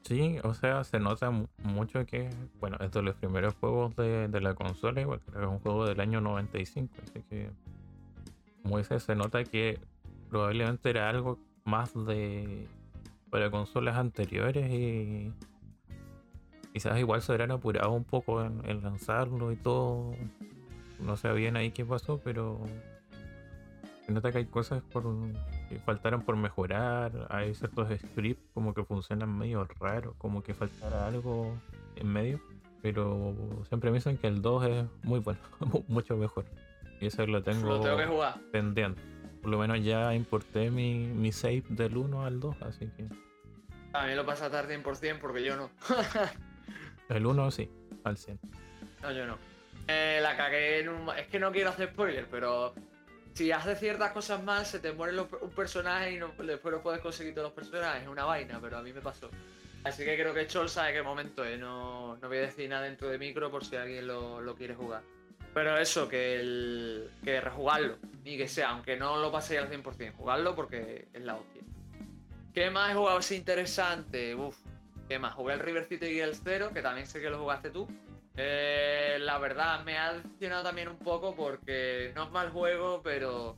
[0.02, 1.30] Sí, o sea, se nota
[1.64, 2.30] mucho que,
[2.60, 5.98] bueno, estos son los primeros juegos de, la consola, igual que es un juego del
[5.98, 7.50] año 95, así que,
[8.62, 9.80] como dices, se nota que
[10.30, 12.68] probablemente era algo más de
[13.30, 15.32] para consolas anteriores y
[16.72, 20.12] quizás igual se hubieran apurado un poco en, lanzarlo y todo.
[21.00, 22.60] No sé bien ahí qué pasó, pero
[24.06, 25.04] se nota que hay cosas por
[25.84, 31.56] faltaron por mejorar, hay ciertos scripts como que funcionan medio raro, como que faltara algo
[31.96, 32.40] en medio,
[32.82, 33.34] pero
[33.68, 35.40] siempre me dicen que el 2 es muy bueno,
[35.88, 36.44] mucho mejor.
[37.00, 37.82] Y eso lo tengo,
[38.52, 39.00] pendiente.
[39.40, 43.08] Por lo menos ya importé mi, mi save del 1 al 2, así que...
[43.92, 45.70] A mí lo pasa tarde 100% porque yo no.
[47.08, 47.70] el 1 sí,
[48.04, 48.38] al 100.
[49.02, 49.38] No, yo no.
[49.86, 51.08] Eh, la cagué en un...
[51.10, 52.74] Es que no quiero hacer spoiler, pero
[53.34, 57.34] si haces ciertas cosas mal, se te muere un personaje y después no puedes conseguir
[57.34, 58.02] todos los personajes.
[58.02, 59.28] Es una vaina, pero a mí me pasó.
[59.82, 61.58] Así que creo que Chol sabe qué momento es.
[61.58, 65.02] No, no voy a decir nada dentro de micro por si alguien lo, quiere jugar.
[65.52, 67.98] Pero eso, que, el, que rejugarlo.
[68.22, 70.14] Ni que sea, aunque no lo paséis al 100%.
[70.14, 71.62] Jugarlo porque es la hostia.
[72.54, 74.36] ¿Qué más he jugado así interesante?
[74.36, 74.56] Uf.
[75.08, 75.34] ¿Qué más?
[75.34, 77.88] Jugué el River City y el Zero, que también sé que lo jugaste tú.
[78.36, 83.56] Eh, la verdad, me ha decepcionado también un poco porque no es mal juego, pero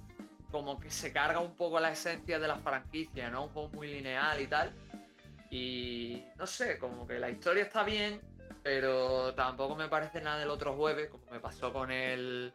[0.51, 3.44] como que se carga un poco la esencia de la franquicia, ¿no?
[3.44, 4.73] Un juego muy lineal y tal.
[5.51, 8.20] Y no sé, como que la historia está bien,
[8.62, 12.53] pero tampoco me parece nada del otro jueves, como me pasó con el,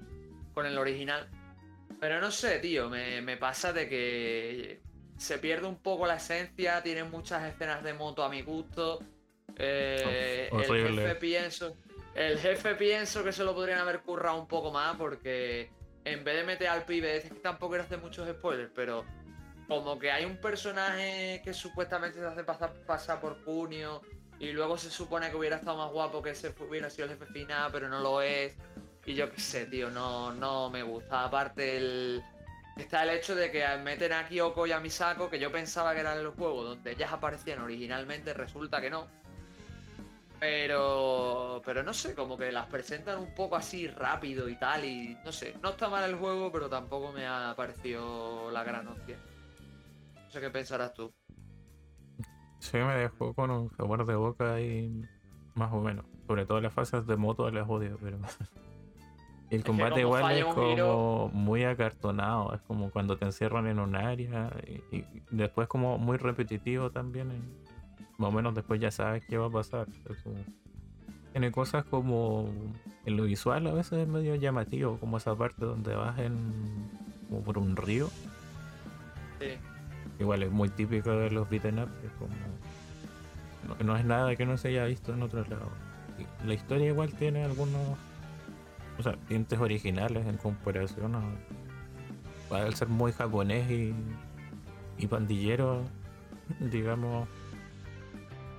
[0.53, 1.27] con el original.
[1.99, 4.81] Pero no sé, tío, me, pasa de que
[5.18, 8.99] se pierde un poco la esencia, tiene muchas escenas de moto a mi gusto.
[9.57, 11.77] Eh, el jefe pienso.
[12.15, 15.71] El jefe pienso que se lo podrían haber currado un poco más porque
[16.03, 19.05] en vez de meter al pibe, es que tampoco quiero hacer muchos spoilers, pero
[19.67, 24.01] como que hay un personaje que supuestamente se hace pasar, por junio
[24.39, 27.25] y luego se supone que hubiera estado más guapo que ese hubiera sido el jefe
[27.31, 28.55] final, pero no lo es.
[29.05, 31.23] Y yo qué sé, tío, no, no me gusta.
[31.23, 32.23] Aparte el...
[32.77, 35.99] Está el hecho de que meten a Kyoko y a Misako, que yo pensaba que
[35.99, 39.07] eran el juego donde ellas aparecían originalmente, resulta que no.
[40.41, 44.84] Pero, pero no sé, como que las presentan un poco así rápido y tal.
[44.84, 48.88] Y no sé, no está mal el juego, pero tampoco me ha parecido la gran
[48.88, 49.19] opción.
[50.15, 51.13] No sé qué pensarás tú.
[52.57, 54.91] Sí, me dejó con un sabor de boca ahí,
[55.53, 56.05] más o menos.
[56.26, 58.18] Sobre todo las fases de moto las odio, pero.
[59.51, 62.55] el combate igual es como muy acartonado.
[62.55, 64.49] Es como cuando te encierran en un área.
[64.91, 67.30] Y, después, como muy repetitivo también
[68.22, 69.88] más o menos después ya sabes qué va a pasar.
[71.31, 72.49] Tiene cosas como
[73.06, 76.35] en lo visual a veces es medio llamativo, como esa parte donde vas en
[77.27, 78.10] como por un río.
[79.39, 79.57] Sí.
[80.19, 82.31] Igual es muy típico de los beaten up, es como
[83.84, 85.69] no, es nada que no se haya visto en otros lados.
[86.45, 87.98] la historia igual tiene algunos
[88.99, 91.22] o sea, dientes originales en comparación a
[92.52, 93.93] al ser muy japonés y,
[94.98, 95.84] y pandillero,
[96.60, 97.27] digamos,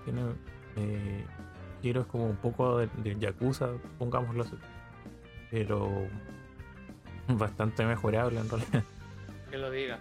[0.05, 0.23] tiene
[0.77, 1.25] eh,
[2.09, 4.57] como un poco de, Yakuza, pongámoslo así.
[5.51, 6.07] Pero
[7.29, 8.85] bastante mejorable en realidad.
[9.51, 9.99] Que lo diga.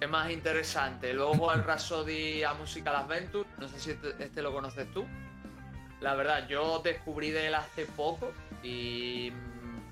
[0.00, 1.14] Es más interesante.
[1.14, 5.06] Luego al Rhapsody a Musical Adventure, no sé si este, este, lo conoces tú.
[6.00, 8.32] La verdad, yo descubrí de él hace poco
[8.64, 9.32] y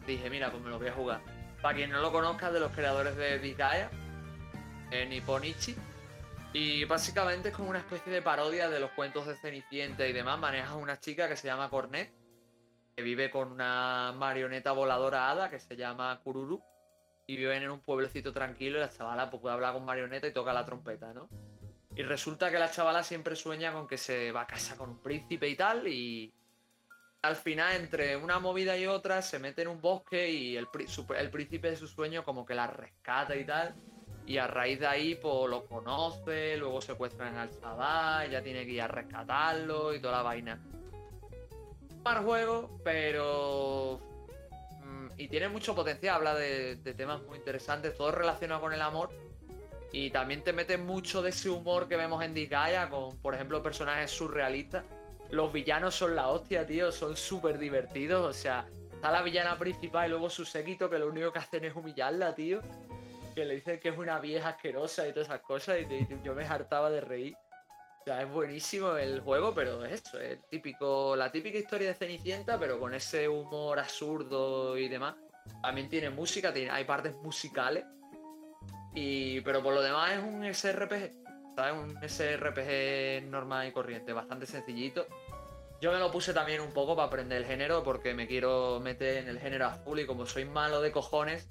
[0.07, 1.21] dije, mira, pues me lo voy a jugar.
[1.63, 3.91] Para quien no lo conozca, de los creadores de Disgaea,
[4.91, 5.77] eh, Nipponichi,
[6.53, 10.39] Y básicamente es como una especie de parodia de los cuentos de Cenicienta y demás.
[10.39, 12.13] Manejas a una chica que se llama Cornet,
[12.97, 16.61] que vive con una marioneta voladora hada que se llama Kururu.
[17.29, 20.33] Y viven en un pueblecito tranquilo y la chavala pues, puede hablar con marioneta y
[20.33, 21.29] toca la trompeta, ¿no?
[21.95, 25.01] Y resulta que la chavala siempre sueña con que se va a casa con un
[25.01, 25.87] príncipe y tal.
[25.87, 26.35] Y
[27.23, 30.67] al final, entre una movida y otra, se mete en un bosque y el,
[31.17, 33.77] el príncipe de su sueño como que la rescata y tal.
[34.27, 38.73] Y a raíz de ahí, pues lo conoce, luego secuestran al chaval, ya tiene que
[38.73, 40.61] ir a rescatarlo y toda la vaina.
[42.05, 44.01] Mal juego, pero.
[44.85, 49.11] Mm, y tiene mucho potencial, habla de, temas muy interesantes, todo relacionado con el amor.
[49.93, 53.61] Y también te mete mucho de ese humor que vemos en Disgaea, con, por ejemplo,
[53.63, 54.85] personajes surrealistas.
[55.31, 58.29] Los villanos son la hostia, tío, son súper divertidos.
[58.29, 61.65] O sea, está la villana principal y luego su séquito que lo único que hacen
[61.65, 62.61] es humillarla, tío
[63.41, 66.45] que le dicen que es una vieja asquerosa y todas esas cosas y yo me
[66.45, 67.35] hartaba de reír.
[67.35, 71.95] O sea, es buenísimo el juego, pero es eso, es típico, la típica historia de
[71.95, 75.15] Cenicienta, pero con ese humor absurdo y demás.
[75.63, 77.85] También tiene música, tiene, hay partes musicales.
[78.95, 81.73] Y, pero por lo demás es un SRPG, ¿sabes?
[81.73, 85.07] Un SRPG normal y corriente, bastante sencillito.
[85.81, 89.17] Yo me lo puse también un poco para aprender el género porque me quiero meter
[89.17, 91.49] en el género a full y como soy malo de cojones,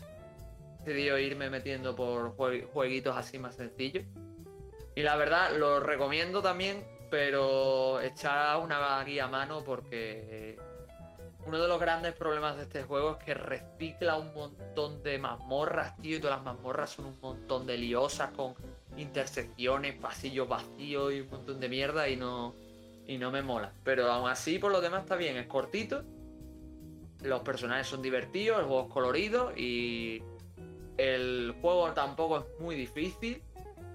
[0.89, 4.05] decidido irme metiendo por jueguitos así más sencillos.
[4.95, 10.57] Y la verdad, lo recomiendo también, pero echar una guía a mano porque
[11.45, 15.95] uno de los grandes problemas de este juego es que recicla un montón de mazmorras,
[15.97, 18.55] tío, y todas las mazmorras son un montón de liosas con
[18.97, 22.55] intersecciones, pasillos vacíos y un montón de mierda y no,
[23.07, 23.71] y no me mola.
[23.83, 26.03] Pero aún así, por lo demás, está bien, es cortito.
[27.21, 30.23] Los personajes son divertidos, el juego es colorido y
[30.99, 33.41] el juego tampoco es muy difícil.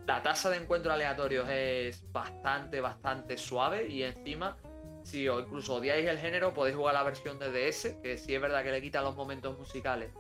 [0.06, 3.86] La tasa de encuentro aleatorios es bastante, bastante suave.
[3.88, 4.56] Y encima,
[5.02, 8.64] si incluso odiáis el género, podéis jugar la versión de DS, que sí es verdad
[8.64, 10.12] que le quita los momentos musicales.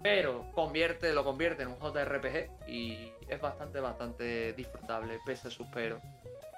[0.00, 5.66] Pero convierte, lo convierte en un JRPG y es bastante, bastante disfrutable, pese a sus
[5.68, 6.00] peros.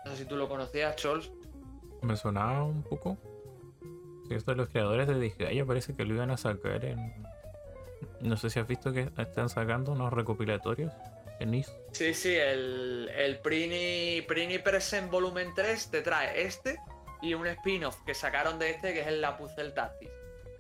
[0.05, 1.33] No sé si tú lo conocías, Chols.
[2.03, 3.17] Me sonaba un poco.
[4.29, 7.25] Si esto los creadores de Disgaea parece que lo iban a sacar en
[8.21, 10.93] no sé si has visto que están sacando unos recopilatorios
[11.41, 11.73] en NIS.
[11.93, 16.79] Sí, sí, el, el Prini, Prini Present Volumen 3 te trae este
[17.23, 20.13] y un spin-off que sacaron de este que es el Lapuzel Tactics,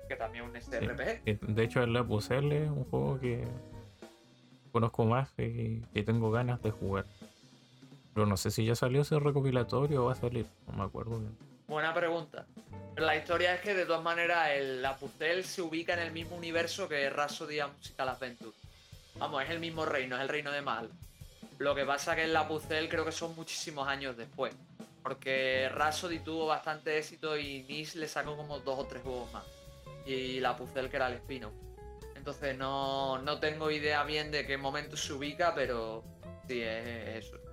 [0.08, 1.54] que también es un SRPG.
[1.54, 3.44] De hecho, el Lapuzel es un juego que
[4.72, 7.04] conozco más y que tengo ganas de jugar.
[8.14, 11.18] Pero no sé si ya salió ese recopilatorio o va a salir, no me acuerdo
[11.18, 11.36] bien.
[11.66, 12.44] Buena pregunta.
[12.96, 16.88] La historia es que de todas maneras el Lapucel se ubica en el mismo universo
[16.88, 18.52] que Rhapsody Musical Adventure.
[19.16, 20.90] Vamos, es el mismo reino, es el reino de Mal.
[21.58, 24.54] Lo que pasa que el Lapucel creo que son muchísimos años después.
[25.02, 29.44] Porque Rhapsody tuvo bastante éxito y Nis le sacó como dos o tres juegos más.
[30.04, 31.50] Y Lapucel que era el espino.
[32.14, 36.04] Entonces no, no tengo idea bien de qué momento se ubica, pero
[36.46, 37.43] sí, es eso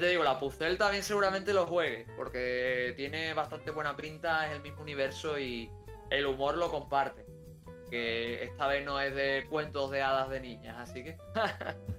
[0.00, 4.62] te digo, la Puzzle también seguramente lo juegue, porque tiene bastante buena pinta, es el
[4.62, 5.70] mismo universo y
[6.10, 7.24] el humor lo comparte.
[7.90, 11.16] Que esta vez no es de cuentos de hadas de niñas, así que.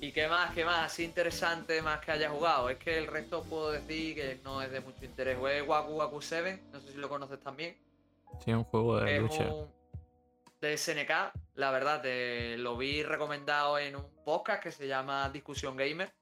[0.00, 0.54] ¿Y qué más?
[0.54, 0.86] ¿Qué más?
[0.86, 2.70] Así interesante más que haya jugado.
[2.70, 5.36] Es que el resto puedo decir que no es de mucho interés.
[5.38, 7.76] Juegué Waku Waku 7, no sé si lo conoces también.
[8.42, 9.46] Sí, un juego de lucha.
[10.60, 11.10] De SNK,
[11.54, 16.12] la verdad, te lo vi recomendado en un podcast que se llama Discusión Gamer.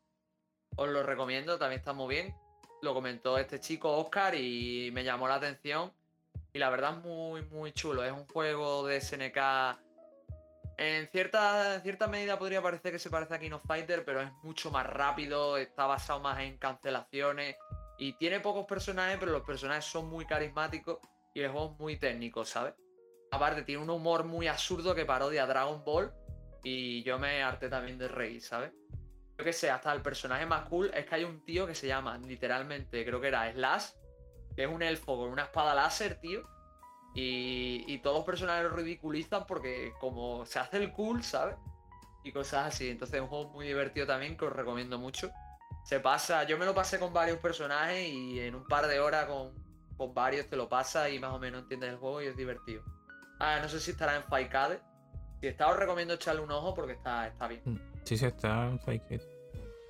[0.77, 2.35] Os lo recomiendo, también está muy bien.
[2.83, 5.93] Lo comentó este chico Oscar y me llamó la atención.
[6.53, 8.05] Y la verdad es muy, muy chulo.
[8.05, 9.39] Es un juego de SNK.
[10.77, 14.31] En cierta, cierta medida podría parecer que se parece a King of Fighter, pero es
[14.45, 17.57] mucho más rápido, está basado más en cancelaciones.
[17.99, 20.99] Y tiene pocos personajes, pero los personajes son muy carismáticos
[21.35, 22.75] y el juego es muy técnico, ¿sabes?
[23.31, 26.13] Aparte, tiene un humor muy absurdo que parodia Dragon Ball
[26.63, 28.73] y yo me harté también de reír, ¿sabes?
[29.39, 31.87] Yo que sé, hasta el personaje más cool es que hay un tío que se
[31.87, 33.91] llama, literalmente, creo que era Slash,
[34.57, 36.43] que es un elfo con una espada láser, tío.
[37.15, 41.57] Y, todos los personajes lo ridiculizan porque como se hace el cool, ¿sabes?
[42.23, 42.91] Y cosas así.
[42.91, 45.31] Entonces es un juego muy divertido también que os recomiendo mucho.
[45.85, 49.27] Se pasa, yo me lo pasé con varios personajes y en un par de horas
[49.27, 49.53] con,
[49.97, 52.83] con varios te lo pasa y más o menos entiendes el juego y es divertido.
[53.39, 54.81] Ah, no sé si estará en Faikade,
[55.41, 57.63] si está, os recomiendo echarle un ojo porque está, está bien.
[57.65, 58.81] Mm, sí, sí, está en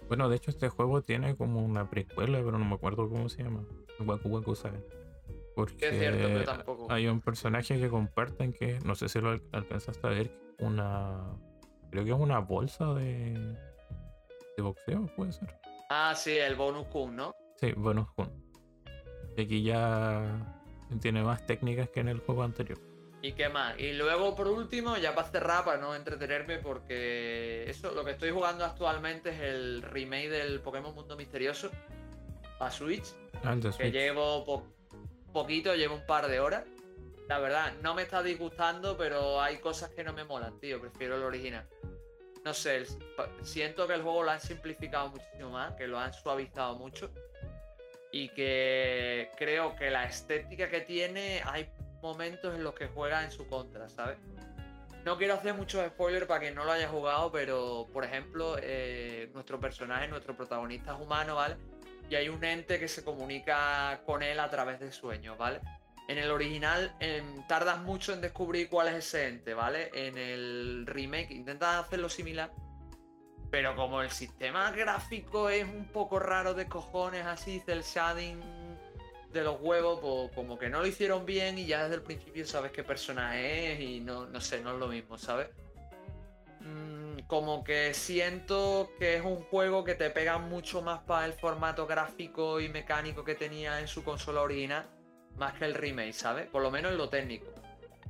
[0.09, 3.43] Bueno, de hecho, este juego tiene como una precuela, pero no me acuerdo cómo se
[3.43, 3.65] llama.
[4.01, 4.79] Waku Waku Saga.
[5.55, 6.87] Porque es cierto, pero tampoco.
[6.93, 10.31] hay un personaje que comparten que no sé si lo alcanzaste a ver.
[10.61, 11.35] Una.
[11.91, 13.57] Creo que es una bolsa de.
[14.57, 15.59] de boxeo, puede ser.
[15.89, 17.35] Ah, sí, el bonus kun, ¿no?
[17.57, 18.31] Sí, bonus kun.
[19.37, 20.69] Y aquí ya
[21.01, 22.79] tiene más técnicas que en el juego anterior.
[23.21, 23.79] ¿Y qué más?
[23.79, 28.31] Y luego, por último, ya para cerrar, para no entretenerme, porque eso, lo que estoy
[28.31, 31.71] jugando actualmente es el remake del Pokémon Mundo Misterioso
[32.61, 33.07] a Switch.
[33.43, 33.93] Ah, de Que Switch.
[33.93, 34.67] llevo po-
[35.33, 36.65] poquito, llevo un par de horas.
[37.29, 40.81] La verdad, no me está disgustando, pero hay cosas que no me molan, tío.
[40.81, 41.69] Prefiero el original.
[42.45, 42.87] No sé, el-
[43.43, 47.11] siento que el juego lo han simplificado muchísimo más, que lo han suavizado mucho.
[48.13, 51.69] Y que creo que la estética que tiene, hay
[52.03, 54.19] momentos en los que juega en su contra, ¿sabes?
[55.05, 59.31] No quiero hacer muchos spoilers para quien no lo haya jugado, pero por ejemplo, eh,
[59.33, 61.57] nuestro personaje, nuestro protagonista es humano, ¿vale?
[62.11, 65.61] y hay un ente que se comunica con él a través de sueños, ¿vale?
[66.09, 69.91] En el original em, tardas mucho en descubrir cuál es ese ente, ¿vale?
[69.93, 72.51] En el remake intentan hacerlo similar,
[73.51, 78.41] pero como el sistema gráfico es un poco raro de cojones, así, el shading
[79.39, 82.45] de los huevos, pues como que no lo hicieron bien y ya desde el principio
[82.45, 85.49] sabes qué personaje es y no, no sé, no es lo mismo, ¿sabes?
[86.61, 91.33] Mm, como que siento que es un juego que te pega mucho más para el
[91.33, 94.87] formato gráfico y mecánico que tenía en su consola original,
[95.37, 96.49] más que el remake, ¿sabes?
[96.49, 97.47] Por lo menos en lo técnico.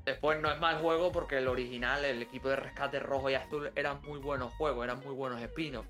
[0.04, 3.70] Después no es mal juego porque el original, el equipo de rescate rojo y azul,
[3.76, 5.88] eran muy buenos juegos, eran muy buenos spin-offs,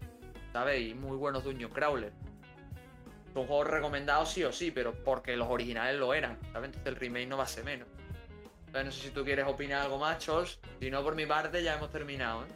[0.53, 0.81] ¿sabes?
[0.81, 2.13] Y muy buenos Dungeon Crawler.
[3.39, 6.71] Son juegos recomendados sí o sí, pero porque los originales lo eran, ¿sabes?
[6.71, 7.87] Entonces el remake no va a ser menos.
[8.67, 10.59] Entonces no sé si tú quieres opinar algo más, Chols.
[10.81, 12.49] Si no, por mi parte ya hemos terminado, ¿eh?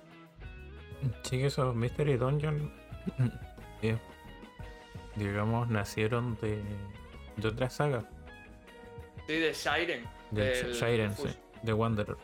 [1.23, 2.73] Sí, que esos Mystery Dungeon,
[3.83, 3.97] eh,
[5.15, 6.61] digamos, nacieron de,
[7.37, 8.03] de otra saga,
[9.29, 10.05] Sí, de Siren.
[10.33, 11.29] de del- Siren, sí,
[11.63, 12.17] de Wanderer.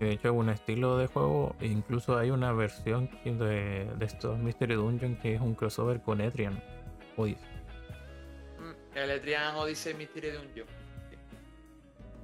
[0.00, 4.74] De hecho, es un estilo de juego, e incluso hay una versión de estos Mystery
[4.74, 6.62] Dungeon que es un crossover con Etrian.
[7.16, 7.49] Odyssey.
[9.00, 10.66] Mm, El Etrian Odyssey Mystery Dungeon.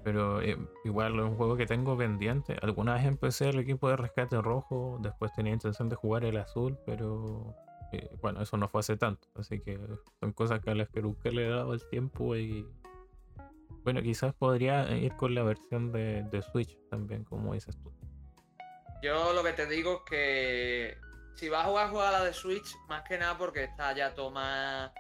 [0.04, 2.56] Pero eh, igual es un juego que tengo pendiente.
[2.62, 6.78] Alguna vez empecé el equipo de rescate rojo, después tenía intención de jugar el azul,
[6.86, 7.56] pero
[7.92, 9.26] eh, bueno, eso no fue hace tanto.
[9.34, 9.80] Así que
[10.20, 12.66] son cosas que a las que nunca le he dado el tiempo y
[13.82, 17.92] bueno, quizás podría ir con la versión de, de Switch también, como dices tú.
[19.02, 20.98] Yo lo que te digo es que
[21.34, 24.92] si vas a jugar, juega la de Switch, más que nada porque está ya toma.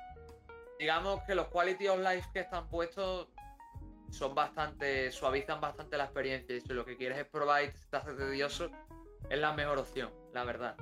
[0.78, 3.28] Digamos que los quality of life que están puestos
[4.10, 5.10] son bastante.
[5.10, 6.56] suavizan bastante la experiencia.
[6.56, 8.70] Y si lo que quieres es probar y te hace tedioso,
[9.28, 10.76] es la mejor opción, la verdad.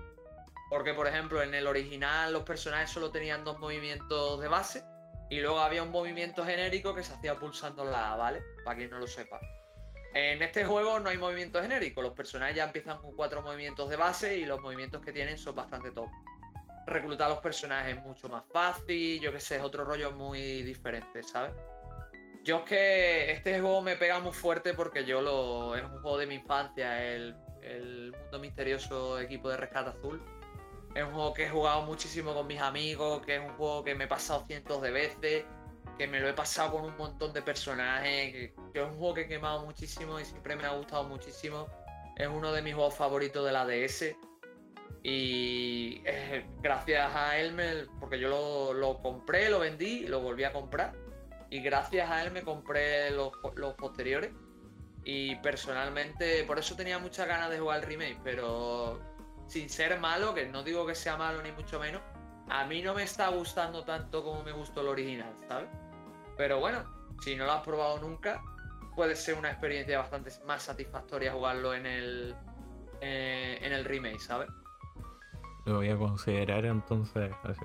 [0.70, 4.84] Porque, por ejemplo, en el original los personajes solo tenían dos movimientos de base
[5.30, 8.42] y luego había un movimiento genérico que se hacía pulsando la A, ¿vale?
[8.64, 9.40] Para quien no lo sepa.
[10.14, 13.96] En este juego no hay movimiento genérico, los personajes ya empiezan con cuatro movimientos de
[13.96, 16.08] base y los movimientos que tienen son bastante top.
[16.86, 20.62] Reclutar a los personajes es mucho más fácil, yo que sé, es otro rollo muy
[20.62, 21.52] diferente, ¿sabes?
[22.42, 25.76] Yo es que este juego me pega muy fuerte porque yo lo.
[25.76, 30.22] es un juego de mi infancia, el, el mundo misterioso equipo de rescate azul.
[30.94, 33.94] Es un juego que he jugado muchísimo con mis amigos, que es un juego que
[33.94, 35.44] me he pasado cientos de veces,
[35.98, 39.20] que me lo he pasado con un montón de personajes, que, es un juego que
[39.22, 41.66] he quemado muchísimo y siempre me ha gustado muchísimo.
[42.16, 44.16] Es uno de mis juegos favoritos de la DS.
[45.02, 50.44] Y eh, gracias a él, me- porque yo lo, lo compré, lo vendí, lo volví
[50.44, 50.92] a comprar.
[51.50, 54.32] Y gracias a él me compré los, los posteriores.
[55.04, 59.00] Y personalmente, por eso tenía muchas ganas de jugar el remake, pero
[59.46, 62.00] sin ser malo, que no digo que sea malo ni mucho menos,
[62.48, 65.68] a mí no me está gustando tanto como me gustó el original, ¿sabes?
[66.36, 66.84] Pero bueno,
[67.22, 68.42] si no lo has probado nunca,
[68.96, 72.34] puede ser una experiencia bastante más satisfactoria jugarlo en el,
[73.02, 74.48] eh, en el remake, ¿sabes?
[75.64, 77.32] Lo voy a considerar entonces.
[77.44, 77.60] así.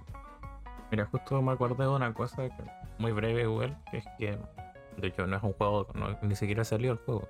[0.92, 2.48] Mira, justo me acordé de una cosa
[2.98, 4.38] muy breve igual, que es que
[4.98, 7.28] de hecho no es un juego, no- ni siquiera salió el juego.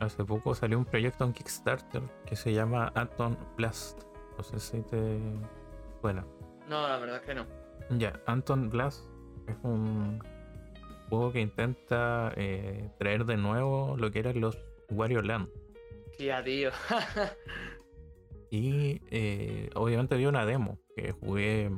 [0.00, 4.02] Hace poco salió un proyecto en Kickstarter que se llama Atom Blast.
[4.36, 5.18] No sé si te
[6.00, 6.24] suena.
[6.68, 7.46] No, la verdad es que no.
[7.90, 9.04] Ya, Anton Blast
[9.46, 10.18] es un
[11.10, 14.58] juego que intenta eh, traer de nuevo lo que eran los
[14.90, 15.48] Wario Land.
[16.16, 16.70] Tía, tío.
[18.54, 21.72] Y eh, obviamente había una demo que jugué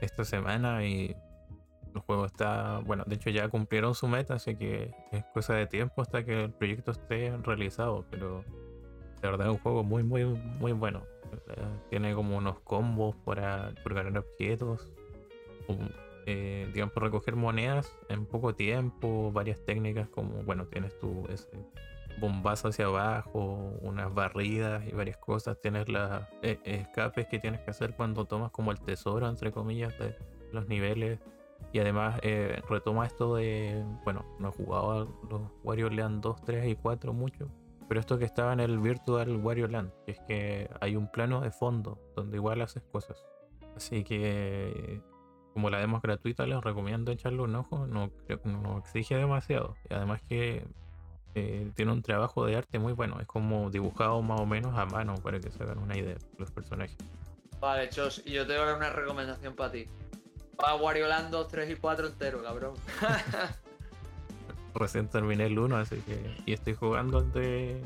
[0.00, 1.16] esta semana y
[1.92, 5.66] el juego está, bueno, de hecho ya cumplieron su meta, así que es cosa de
[5.66, 8.44] tiempo hasta que el proyecto esté realizado, pero
[9.20, 11.02] de verdad es un juego muy, muy, muy bueno.
[11.44, 14.92] Sea, Tiene como unos combos para, para ganar objetos,
[15.66, 15.88] um,
[16.26, 21.48] eh, digamos, recoger monedas en poco tiempo, varias técnicas como, bueno, tienes tu ese
[22.18, 25.60] bombazo hacia abajo, unas barridas y varias cosas.
[25.60, 29.96] Tienes las eh, escapes que tienes que hacer cuando tomas como el tesoro, entre comillas,
[29.98, 30.16] de
[30.52, 31.20] los niveles.
[31.72, 34.98] Y además eh, retoma esto de, bueno, no he jugado a
[35.30, 37.48] los Wario Land 2, 3 y 4 mucho,
[37.88, 41.40] pero esto que estaba en el Virtual Wario Land, que es que hay un plano
[41.40, 43.24] de fondo donde igual haces cosas.
[43.76, 45.00] Así que
[45.54, 48.10] como la demo es gratuita, les recomiendo echarle un ojo, no,
[48.44, 49.74] no exige demasiado.
[49.88, 50.66] Y además que
[51.34, 54.84] eh, tiene un trabajo de arte muy bueno, es como dibujado más o menos a
[54.84, 56.96] mano para que se hagan una idea los personajes.
[57.60, 59.86] Vale, Chos, y yo te voy a dar una recomendación para ti.
[60.56, 62.74] Para Wario Land 2, 3 y 4 entero, cabrón.
[64.74, 66.36] Recién terminé el 1, así que.
[66.44, 67.80] Y estoy jugando el de.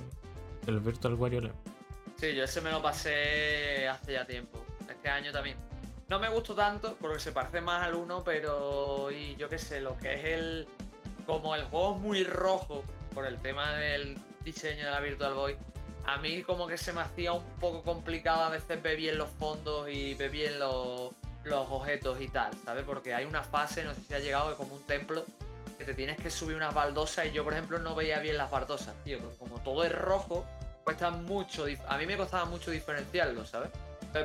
[0.66, 1.55] El Virtual Wario Land.
[2.16, 4.64] Sí, yo ese me lo pasé hace ya tiempo.
[4.89, 5.56] Este año también.
[6.09, 9.10] No me gustó tanto porque se parece más al 1, pero.
[9.10, 10.68] Y yo qué sé, lo que es el.
[11.27, 12.85] Como el juego es muy rojo
[13.16, 15.56] por el tema del diseño de la Virtual Boy,
[16.05, 19.30] a mí como que se me hacía un poco complicado a veces ver bien los
[19.30, 21.12] fondos y ver bien los,
[21.43, 22.84] los objetos y tal, ¿sabes?
[22.84, 25.24] Porque hay una fase, no sé si ha llegado, como un templo,
[25.78, 28.51] que te tienes que subir unas baldosas y yo, por ejemplo, no veía bien las
[28.51, 30.44] baldosas, tío, como todo es rojo,
[30.84, 33.70] cuesta mucho, a mí me costaba mucho diferenciarlo, ¿sabes?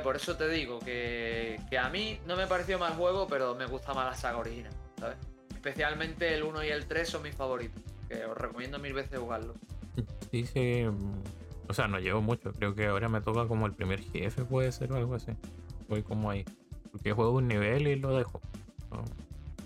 [0.02, 3.66] por eso te digo que, que, a mí no me pareció mal juego, pero me
[3.66, 5.16] gusta más la saga original, ¿sabes?
[5.54, 7.91] Especialmente el 1 y el 3 son mis favoritos
[8.26, 9.54] os recomiendo mil veces jugarlo.
[10.30, 10.84] Sí, sí.
[10.84, 11.22] Mm,
[11.68, 12.52] o sea, no llevo mucho.
[12.52, 15.32] Creo que ahora me toca como el primer jefe, puede ser o algo así.
[15.88, 16.44] Voy como ahí.
[16.90, 18.40] Porque juego un nivel y lo dejo.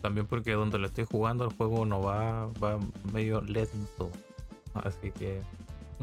[0.03, 2.79] También porque donde lo estoy jugando el juego no va, va
[3.13, 4.11] medio lento.
[4.75, 5.41] Así que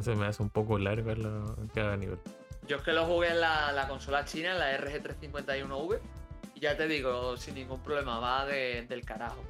[0.01, 1.13] se me hace un poco largo
[1.73, 2.19] cada nivel.
[2.67, 5.99] Yo es que lo jugué en la, la consola china, en la RG351V.
[6.55, 9.41] Y ya te digo, sin ningún problema, va del carajo.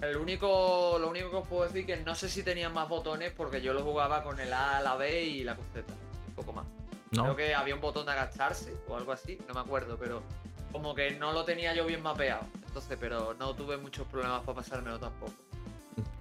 [0.00, 3.32] El único, lo único que os puedo decir que no sé si tenía más botones
[3.32, 5.92] porque yo lo jugaba con el A, la B y la cruceta.
[6.28, 6.66] Un poco más.
[7.10, 10.22] Creo que había un botón de agacharse o algo así, no me acuerdo, pero
[10.70, 12.42] como que no lo tenía yo bien mapeado.
[12.66, 15.32] Entonces, pero no tuve muchos problemas para pasármelo tampoco.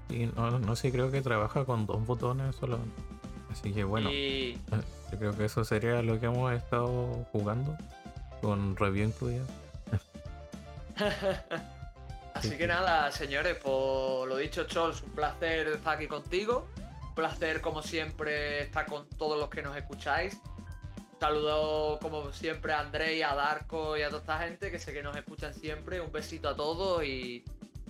[0.09, 2.79] Y no, no sé, creo que trabaja con dos botones solo.
[3.51, 7.77] Así que bueno, yo creo que eso sería lo que hemos estado jugando
[8.41, 9.43] con review incluida.
[12.37, 16.67] Así que nada, señores, por lo dicho, Chols, un placer estar aquí contigo.
[17.01, 20.39] Un placer, como siempre, estar con todos los que nos escucháis.
[21.19, 25.01] saludo, como siempre, a André, a Darko y a toda esta gente que sé que
[25.01, 25.99] nos escuchan siempre.
[25.99, 27.43] Un besito a todos y,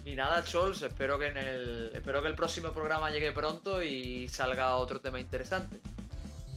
[0.06, 4.30] y nada, Chols, espero que en el espero que el próximo programa llegue pronto y
[4.30, 5.82] salga otro tema interesante.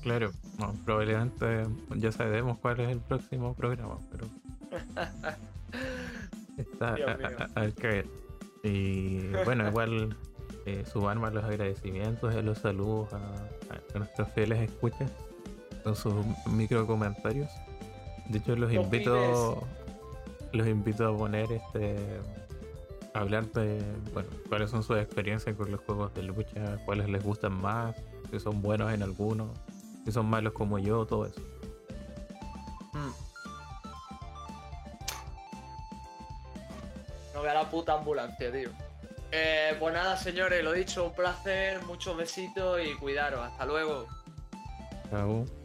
[0.02, 0.32] Claro,
[0.84, 4.28] probablemente ya sabemos cuál es el próximo programa, pero
[6.72, 6.96] Está
[7.54, 8.06] al caer.
[8.62, 10.16] Y bueno, igual
[10.66, 15.10] eh, sumarme los agradecimientos y los saludos a, nuestros fieles escuchas
[15.82, 16.14] con sus
[16.46, 17.50] micro comentarios.
[18.28, 19.66] De hecho, los invito
[20.52, 21.96] los invito a poner este
[23.14, 23.82] a hablar de
[24.12, 27.96] bueno, cuáles son sus experiencias con los juegos de lucha, cuáles les gustan más,
[28.30, 29.48] si son buenos en algunos,
[30.04, 31.40] si son malos como yo, todo eso.
[37.48, 38.70] A la puta ambulancia, tío.
[39.32, 43.40] Eh, pues nada, señores, lo dicho, un placer, muchos besitos y cuidaros.
[43.40, 44.06] Hasta luego.
[45.10, 45.59] Chao.